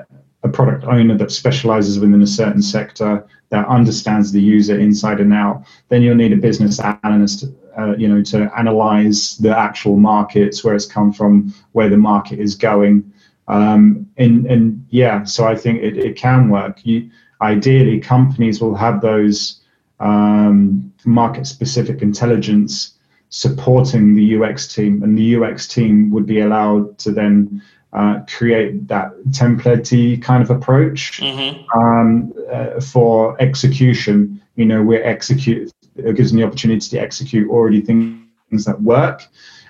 a 0.43 0.49
product 0.49 0.85
owner 0.85 1.17
that 1.17 1.33
specializes 1.33 1.99
within 1.99 2.23
a 2.23 2.27
certain 2.27 2.63
sector 2.63 3.27
that 3.51 3.67
understands 3.67 4.31
the 4.31 4.41
user 4.41 4.79
inside 4.79 5.21
and 5.21 5.33
out. 5.33 5.65
Then 5.89 6.03
you'll 6.03 6.15
need 6.15 6.33
a 6.33 6.37
business 6.37 6.79
analyst, 6.81 7.45
uh, 7.77 7.97
you 7.97 8.09
know, 8.09 8.23
to 8.25 8.51
analyze 8.57 9.37
the 9.39 9.57
actual 9.57 9.97
markets, 9.97 10.63
where 10.63 10.75
it's 10.75 10.87
come 10.87 11.13
from, 11.13 11.53
where 11.73 11.89
the 11.89 11.97
market 11.97 12.39
is 12.39 12.55
going. 12.55 13.13
Um, 13.49 14.09
and, 14.17 14.47
and 14.47 14.87
yeah, 14.91 15.25
so 15.25 15.47
I 15.47 15.57
think 15.57 15.83
it, 15.83 15.97
it 15.97 16.17
can 16.17 16.51
work. 16.51 16.85
You, 16.85 17.11
ideally, 17.41 17.99
companies 17.99 18.61
will 18.61 18.77
have 18.77 19.01
those 19.01 19.61
um, 19.99 20.93
market 21.05 21.47
specific 21.47 22.03
intelligence 22.03 22.95
supporting 23.31 24.15
the 24.15 24.37
UX 24.37 24.73
team, 24.73 25.03
and 25.03 25.17
the 25.17 25.37
UX 25.37 25.67
team 25.67 26.11
would 26.11 26.27
be 26.27 26.41
allowed 26.41 26.99
to 26.99 27.11
then 27.11 27.63
uh, 27.93 28.21
create 28.29 28.87
that 28.89 29.13
templatey 29.31 30.23
kind 30.23 30.43
of 30.43 30.51
approach 30.51 31.21
mm-hmm. 31.21 31.79
um, 31.79 32.33
uh, 32.53 32.81
for 32.81 33.41
execution. 33.41 34.41
You 34.57 34.67
know, 34.67 34.83
we're 34.83 35.05
execute 35.05 35.73
it 35.97 36.17
gives 36.17 36.31
them 36.31 36.41
the 36.41 36.47
opportunity 36.47 36.89
to 36.91 36.99
execute 36.99 37.51
already 37.51 37.81
things 37.81 38.65
that 38.65 38.81
work, 38.81 39.25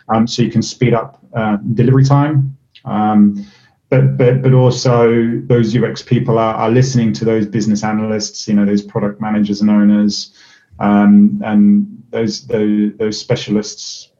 um, 0.08 0.26
so 0.26 0.42
you 0.42 0.50
can 0.50 0.62
speed 0.62 0.94
up 0.94 1.22
uh, 1.34 1.56
delivery 1.74 2.04
time. 2.04 2.56
Um, 2.84 3.46
but 3.88 4.16
but 4.16 4.42
but 4.42 4.52
also 4.52 5.40
those 5.44 5.76
UX 5.76 6.02
people 6.02 6.38
are, 6.38 6.54
are 6.54 6.70
listening 6.70 7.12
to 7.14 7.24
those 7.24 7.46
business 7.46 7.82
analysts, 7.82 8.46
you 8.46 8.54
know, 8.54 8.64
those 8.64 8.82
product 8.82 9.20
managers 9.20 9.60
and 9.60 9.70
owners, 9.70 10.34
um, 10.78 11.40
and 11.44 12.02
those 12.10 12.46
those, 12.46 12.96
those 12.98 13.18
specialists 13.18 14.10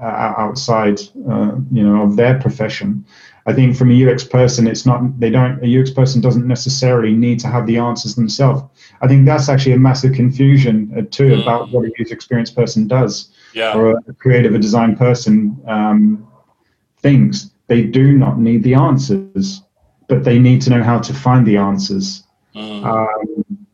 uh, 0.00 0.34
outside, 0.38 1.00
uh, 1.30 1.52
you 1.70 1.82
know, 1.82 2.02
of 2.02 2.16
their 2.16 2.38
profession. 2.40 3.04
I 3.46 3.52
think 3.52 3.76
from 3.76 3.90
a 3.90 4.06
UX 4.06 4.24
person, 4.24 4.66
it's 4.66 4.86
not 4.86 5.18
they 5.18 5.30
don't 5.30 5.62
a 5.64 5.80
UX 5.80 5.90
person 5.90 6.20
doesn't 6.20 6.46
necessarily 6.46 7.12
need 7.12 7.40
to 7.40 7.48
have 7.48 7.66
the 7.66 7.78
answers 7.78 8.14
themselves. 8.14 8.62
I 9.00 9.08
think 9.08 9.26
that's 9.26 9.48
actually 9.48 9.72
a 9.72 9.78
massive 9.78 10.14
confusion 10.14 10.92
uh, 10.96 11.02
too 11.10 11.30
mm. 11.30 11.42
about 11.42 11.70
what 11.70 11.84
a 11.84 11.92
user 11.98 12.14
experience 12.14 12.50
person 12.50 12.86
does 12.86 13.32
yeah. 13.52 13.74
or 13.74 13.98
a 14.08 14.12
creative 14.14 14.54
or 14.54 14.58
design 14.58 14.96
person 14.96 15.60
um, 15.66 16.26
things. 16.98 17.50
They 17.66 17.82
do 17.82 18.12
not 18.12 18.38
need 18.38 18.62
the 18.62 18.74
answers, 18.74 19.62
but 20.08 20.24
they 20.24 20.38
need 20.38 20.62
to 20.62 20.70
know 20.70 20.82
how 20.82 20.98
to 21.00 21.14
find 21.14 21.46
the 21.46 21.56
answers. 21.56 22.24
Mm. 22.54 22.84
Um, 22.84 23.66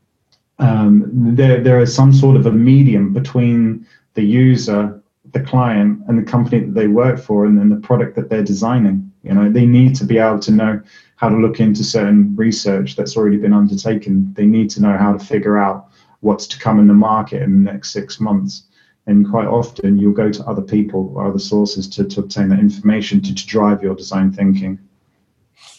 um, 0.60 1.34
there, 1.36 1.60
there 1.62 1.80
is 1.80 1.94
some 1.94 2.12
sort 2.12 2.36
of 2.36 2.46
a 2.46 2.52
medium 2.52 3.12
between 3.12 3.86
the 4.14 4.22
user, 4.22 5.00
the 5.32 5.40
client, 5.40 6.00
and 6.08 6.18
the 6.18 6.22
company 6.22 6.60
that 6.60 6.74
they 6.74 6.88
work 6.88 7.18
for, 7.18 7.44
and 7.44 7.58
then 7.58 7.68
the 7.68 7.76
product 7.76 8.16
that 8.16 8.28
they're 8.28 8.42
designing. 8.42 9.12
You 9.28 9.34
know, 9.34 9.50
they 9.50 9.66
need 9.66 9.94
to 9.96 10.04
be 10.04 10.18
able 10.18 10.38
to 10.40 10.50
know 10.50 10.80
how 11.16 11.28
to 11.28 11.36
look 11.36 11.60
into 11.60 11.84
certain 11.84 12.34
research 12.36 12.96
that's 12.96 13.16
already 13.16 13.36
been 13.36 13.52
undertaken. 13.52 14.32
They 14.34 14.46
need 14.46 14.70
to 14.70 14.82
know 14.82 14.96
how 14.96 15.12
to 15.12 15.18
figure 15.18 15.58
out 15.58 15.88
what's 16.20 16.46
to 16.48 16.58
come 16.58 16.78
in 16.78 16.88
the 16.88 16.94
market 16.94 17.42
in 17.42 17.64
the 17.64 17.72
next 17.72 17.90
six 17.90 18.20
months. 18.20 18.64
And 19.06 19.28
quite 19.28 19.46
often, 19.46 19.98
you'll 19.98 20.12
go 20.12 20.30
to 20.30 20.44
other 20.44 20.62
people 20.62 21.12
or 21.14 21.26
other 21.26 21.38
sources 21.38 21.88
to, 21.88 22.04
to 22.04 22.20
obtain 22.20 22.48
that 22.50 22.58
information 22.58 23.20
to, 23.22 23.34
to 23.34 23.46
drive 23.46 23.82
your 23.82 23.94
design 23.94 24.32
thinking. 24.32 24.78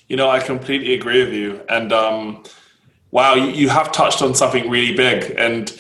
You 0.08 0.16
know, 0.16 0.30
I 0.30 0.40
completely 0.40 0.96
agree 0.96 1.24
with 1.24 1.34
you. 1.34 1.62
And 1.70 1.94
um, 1.94 2.44
wow, 3.12 3.36
you, 3.36 3.52
you 3.52 3.70
have 3.70 3.92
touched 3.92 4.22
on 4.22 4.34
something 4.34 4.70
really 4.70 4.96
big. 4.96 5.36
And 5.38 5.72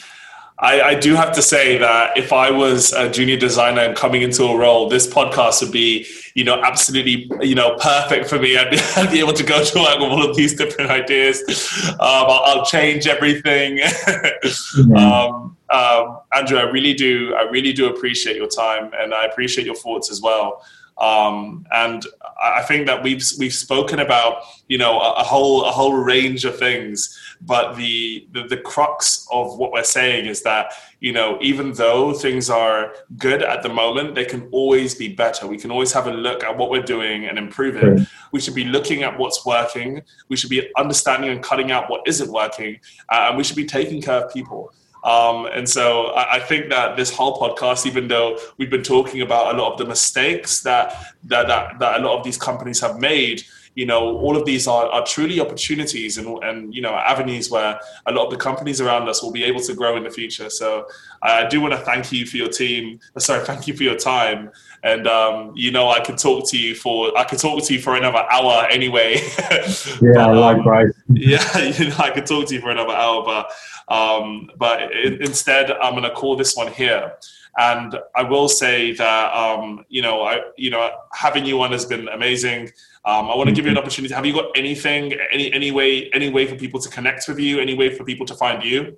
I, 0.59 0.81
I, 0.81 0.95
do 0.95 1.15
have 1.15 1.31
to 1.33 1.41
say 1.41 1.77
that 1.77 2.17
if 2.17 2.33
I 2.33 2.51
was 2.51 2.93
a 2.93 3.09
junior 3.09 3.37
designer 3.37 3.81
and 3.81 3.95
coming 3.95 4.21
into 4.21 4.43
a 4.43 4.57
role, 4.57 4.89
this 4.89 5.11
podcast 5.11 5.61
would 5.63 5.71
be, 5.71 6.05
you 6.39 6.45
know, 6.45 6.61
absolutely, 6.63 7.29
you 7.41 7.53
know, 7.53 7.75
perfect 7.75 8.29
for 8.29 8.39
me. 8.39 8.57
I'd, 8.57 8.73
I'd 8.95 9.11
be 9.11 9.19
able 9.19 9.33
to 9.33 9.43
go 9.43 9.61
to 9.61 9.79
work 9.79 9.99
with 9.99 10.09
all 10.09 10.29
of 10.29 10.37
these 10.37 10.55
different 10.55 10.89
ideas. 10.89 11.43
Um, 11.91 11.97
I'll, 11.99 12.43
I'll, 12.45 12.65
change 12.65 13.07
everything. 13.07 13.77
mm-hmm. 13.79 14.95
um, 14.95 15.57
um, 15.69 16.19
Andrew, 16.33 16.57
I 16.57 16.63
really 16.63 16.93
do, 16.93 17.35
I 17.35 17.41
really 17.49 17.73
do 17.73 17.89
appreciate 17.89 18.37
your 18.37 18.47
time, 18.47 18.91
and 18.97 19.13
I 19.13 19.25
appreciate 19.25 19.65
your 19.65 19.75
thoughts 19.75 20.09
as 20.09 20.21
well. 20.21 20.63
Um, 20.97 21.65
and 21.73 22.05
I 22.41 22.61
think 22.61 22.87
that 22.87 23.03
we've 23.03 23.23
we've 23.37 23.53
spoken 23.53 23.99
about 23.99 24.43
you 24.67 24.77
know 24.77 24.99
a, 24.99 25.13
a, 25.13 25.23
whole 25.23 25.63
a 25.63 25.71
whole 25.71 25.93
range 25.93 26.43
of 26.45 26.57
things, 26.57 27.17
but 27.41 27.75
the, 27.75 28.27
the 28.33 28.43
the 28.43 28.57
crux 28.57 29.27
of 29.31 29.57
what 29.57 29.71
we're 29.71 29.83
saying 29.83 30.25
is 30.25 30.41
that 30.43 30.73
you 30.99 31.13
know 31.13 31.37
even 31.41 31.71
though 31.73 32.13
things 32.13 32.49
are 32.49 32.93
good 33.17 33.41
at 33.41 33.63
the 33.63 33.69
moment, 33.69 34.15
they 34.15 34.25
can 34.25 34.49
always 34.51 34.95
be 34.95 35.07
better. 35.07 35.47
We 35.47 35.57
can 35.57 35.71
always 35.71 35.93
have 35.93 36.07
a 36.07 36.11
look 36.11 36.43
at 36.43 36.57
what 36.57 36.69
we're 36.69 36.83
doing 36.83 37.25
and 37.25 37.37
improve 37.37 37.75
it. 37.77 38.07
We 38.31 38.41
should 38.41 38.55
be 38.55 38.65
looking 38.65 39.03
at 39.03 39.17
what's 39.17 39.45
working. 39.45 40.01
We 40.27 40.35
should 40.35 40.49
be 40.49 40.69
understanding 40.77 41.29
and 41.29 41.41
cutting 41.41 41.71
out 41.71 41.89
what 41.89 42.01
isn't 42.07 42.31
working, 42.31 42.79
uh, 43.09 43.27
and 43.29 43.37
we 43.37 43.43
should 43.43 43.55
be 43.55 43.65
taking 43.65 44.01
care 44.01 44.25
of 44.25 44.33
people. 44.33 44.73
Um, 45.03 45.45
and 45.45 45.67
so 45.67 46.07
I, 46.07 46.35
I, 46.35 46.39
think 46.41 46.69
that 46.71 46.97
this 46.97 47.09
whole 47.09 47.39
podcast, 47.39 47.85
even 47.85 48.09
though 48.09 48.37
we've 48.57 48.69
been 48.69 48.83
talking 48.83 49.21
about 49.21 49.55
a 49.55 49.57
lot 49.57 49.71
of 49.71 49.77
the 49.77 49.85
mistakes 49.85 50.59
that, 50.63 50.93
that, 51.23 51.47
that, 51.47 51.79
that 51.79 52.01
a 52.01 52.03
lot 52.03 52.17
of 52.17 52.25
these 52.25 52.37
companies 52.37 52.81
have 52.81 52.99
made, 52.99 53.43
you 53.75 53.85
know, 53.85 54.17
all 54.17 54.35
of 54.35 54.45
these 54.45 54.67
are, 54.67 54.87
are 54.87 55.05
truly 55.05 55.39
opportunities 55.39 56.17
and, 56.17 56.27
and, 56.43 56.73
you 56.73 56.81
know, 56.81 56.93
avenues 56.93 57.49
where 57.49 57.79
a 58.05 58.11
lot 58.11 58.25
of 58.25 58.31
the 58.31 58.37
companies 58.37 58.81
around 58.81 59.07
us 59.07 59.23
will 59.23 59.31
be 59.31 59.43
able 59.43 59.61
to 59.61 59.73
grow 59.73 59.95
in 59.95 60.03
the 60.03 60.09
future. 60.09 60.49
So 60.49 60.87
I 61.21 61.47
do 61.47 61.61
want 61.61 61.73
to 61.73 61.79
thank 61.79 62.11
you 62.11 62.25
for 62.25 62.37
your 62.37 62.49
team. 62.49 62.99
Sorry, 63.17 63.43
thank 63.45 63.67
you 63.67 63.73
for 63.75 63.83
your 63.83 63.95
time. 63.95 64.51
And, 64.83 65.07
um, 65.07 65.53
you 65.55 65.71
know, 65.71 65.89
I 65.89 65.99
could 65.99 66.17
talk 66.17 66.49
to 66.49 66.57
you 66.57 66.75
for, 66.75 67.17
I 67.17 67.23
could 67.23 67.39
talk 67.39 67.63
to 67.65 67.73
you 67.73 67.81
for 67.81 67.95
another 67.95 68.25
hour 68.31 68.65
anyway. 68.69 69.15
yeah, 69.39 70.13
but, 70.13 70.17
um, 70.17 70.37
likewise. 70.37 70.93
yeah, 71.09 71.57
you 71.57 71.89
know, 71.89 71.95
I 71.99 72.09
could 72.11 72.25
talk 72.25 72.47
to 72.47 72.55
you 72.55 72.61
for 72.61 72.71
another 72.71 72.93
hour, 72.93 73.23
but, 73.23 73.51
um, 73.93 74.49
but 74.57 74.91
instead 74.93 75.71
I'm 75.71 75.93
going 75.93 76.03
to 76.03 76.11
call 76.11 76.35
this 76.35 76.55
one 76.55 76.71
here. 76.71 77.13
And 77.59 77.99
I 78.15 78.23
will 78.23 78.47
say 78.47 78.93
that 78.93 79.33
um, 79.33 79.85
you 79.89 80.01
know, 80.01 80.21
I 80.21 80.39
you 80.57 80.69
know, 80.69 80.89
having 81.13 81.45
you 81.45 81.61
on 81.61 81.71
has 81.71 81.85
been 81.85 82.07
amazing. 82.07 82.71
Um, 83.05 83.29
I 83.29 83.35
want 83.35 83.49
to 83.49 83.55
give 83.55 83.65
you 83.65 83.71
an 83.71 83.75
mm-hmm. 83.75 83.83
opportunity. 83.83 84.13
Have 84.13 84.25
you 84.25 84.33
got 84.33 84.45
anything, 84.55 85.13
any 85.31 85.51
any 85.51 85.71
way, 85.71 86.09
any 86.11 86.29
way 86.29 86.47
for 86.47 86.55
people 86.55 86.79
to 86.79 86.89
connect 86.89 87.27
with 87.27 87.37
you? 87.37 87.59
Any 87.59 87.73
way 87.73 87.93
for 87.95 88.05
people 88.05 88.25
to 88.27 88.35
find 88.35 88.63
you? 88.63 88.97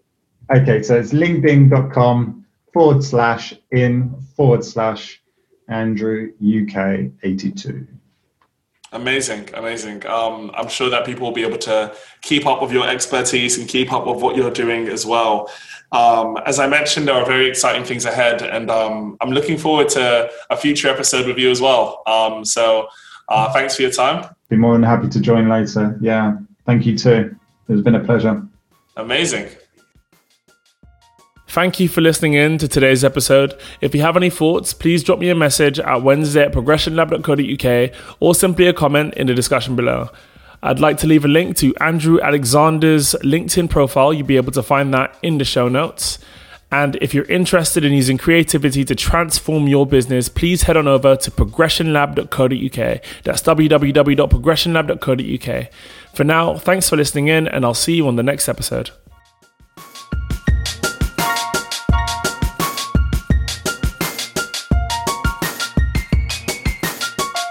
Okay, 0.54 0.84
so 0.84 0.96
it's 0.98 1.12
linkedin.com 1.12 2.46
forward 2.74 3.04
slash 3.04 3.54
in 3.72 4.16
forward 4.36 4.64
slash 4.64 5.22
Andrew 5.68 6.32
UK 6.40 7.12
eighty 7.24 7.52
two. 7.52 7.88
Amazing, 8.94 9.50
amazing. 9.54 10.06
Um, 10.06 10.52
I'm 10.54 10.68
sure 10.68 10.90
that 10.90 11.06
people 11.06 11.26
will 11.26 11.34
be 11.34 11.44
able 11.44 11.58
to 11.60 11.96
keep 12.22 12.46
up 12.46 12.62
with 12.62 12.74
your 12.74 12.88
expertise 12.88 13.58
and 13.58 13.68
keep 13.68 13.94
up 13.94 14.06
with 14.06 14.22
what 14.22 14.36
you're 14.36 14.52
doing 14.52 14.90
as 14.90 15.06
well. 15.06 15.50
Um, 15.94 16.38
as 16.46 16.60
I 16.60 16.68
mentioned, 16.68 17.08
there 17.08 17.16
are 17.16 17.26
very 17.26 17.48
exciting 17.48 17.86
things 17.86 18.04
ahead, 18.04 18.42
and 18.42 18.70
um, 18.70 19.18
I'm 19.22 19.32
looking 19.32 19.58
forward 19.58 19.88
to 19.90 20.30
a 20.50 20.58
future 20.58 20.90
episode 20.90 21.26
with 21.26 21.38
you 21.38 21.50
as 21.50 21.62
well. 21.62 22.04
Um, 22.06 22.44
so, 22.44 22.88
uh, 23.30 23.52
thanks 23.54 23.78
for 23.78 23.84
your 23.84 23.92
time. 23.92 24.34
Be 24.50 24.58
more 24.58 24.74
than 24.74 24.84
happy 24.84 25.08
to 25.08 25.20
join 25.22 25.48
later. 25.48 25.98
Yeah, 26.02 26.38
thank 26.66 26.86
you 26.86 26.98
too. 26.98 27.36
It's 27.70 27.82
been 27.82 27.96
a 27.96 28.04
pleasure. 28.04 28.46
Amazing. 28.98 29.48
Thank 31.52 31.80
you 31.82 31.90
for 31.90 32.00
listening 32.00 32.34
in 32.34 32.58
to 32.60 32.70
today's 32.70 33.04
episode. 33.04 33.60
If 33.82 33.94
you 33.94 34.00
have 34.04 34.16
any 34.16 34.30
thoughts, 34.30 34.72
please 34.72 35.04
drop 35.04 35.20
me 35.20 35.28
a 35.28 35.36
message 35.36 35.82
at 35.82 36.02
Wednesday 36.02 36.44
at 36.44 36.54
progressionlab.co.uk 36.54 37.92
or 38.22 38.34
simply 38.34 38.68
a 38.68 38.74
comment 38.74 39.16
in 39.16 39.28
the 39.28 39.34
discussion 39.34 39.76
below. 39.76 40.12
I'd 40.64 40.80
like 40.80 40.96
to 41.00 41.08
leave 41.08 41.26
a 41.26 41.28
link 41.28 41.58
to 41.58 41.76
Andrew 41.82 42.22
Alexander's 42.22 43.16
LinkedIn 43.16 43.70
profile. 43.70 44.14
You'll 44.14 44.28
be 44.28 44.38
able 44.38 44.54
to 44.54 44.64
find 44.64 44.94
that 44.94 45.18
in 45.22 45.40
the 45.40 45.44
show 45.44 45.68
notes. 45.68 46.20
And 46.72 46.96
if 47.02 47.14
you're 47.14 47.26
interested 47.26 47.84
in 47.84 47.92
using 47.92 48.18
creativity 48.18 48.86
to 48.86 48.96
transform 48.96 49.68
your 49.68 49.86
business, 49.86 50.30
please 50.30 50.62
head 50.62 50.78
on 50.78 50.88
over 50.88 51.18
to 51.18 51.32
progressionlab.co.uk. 51.32 53.02
That's 53.26 53.42
www.progressionlab.co.uk. 53.42 55.68
For 56.16 56.24
now, 56.24 56.58
thanks 56.58 56.90
for 56.90 56.96
listening 56.96 57.28
in, 57.28 57.50
and 57.50 57.66
I'll 57.66 57.74
see 57.74 57.96
you 57.96 58.08
on 58.08 58.16
the 58.16 58.24
next 58.24 58.48
episode. 58.48 58.92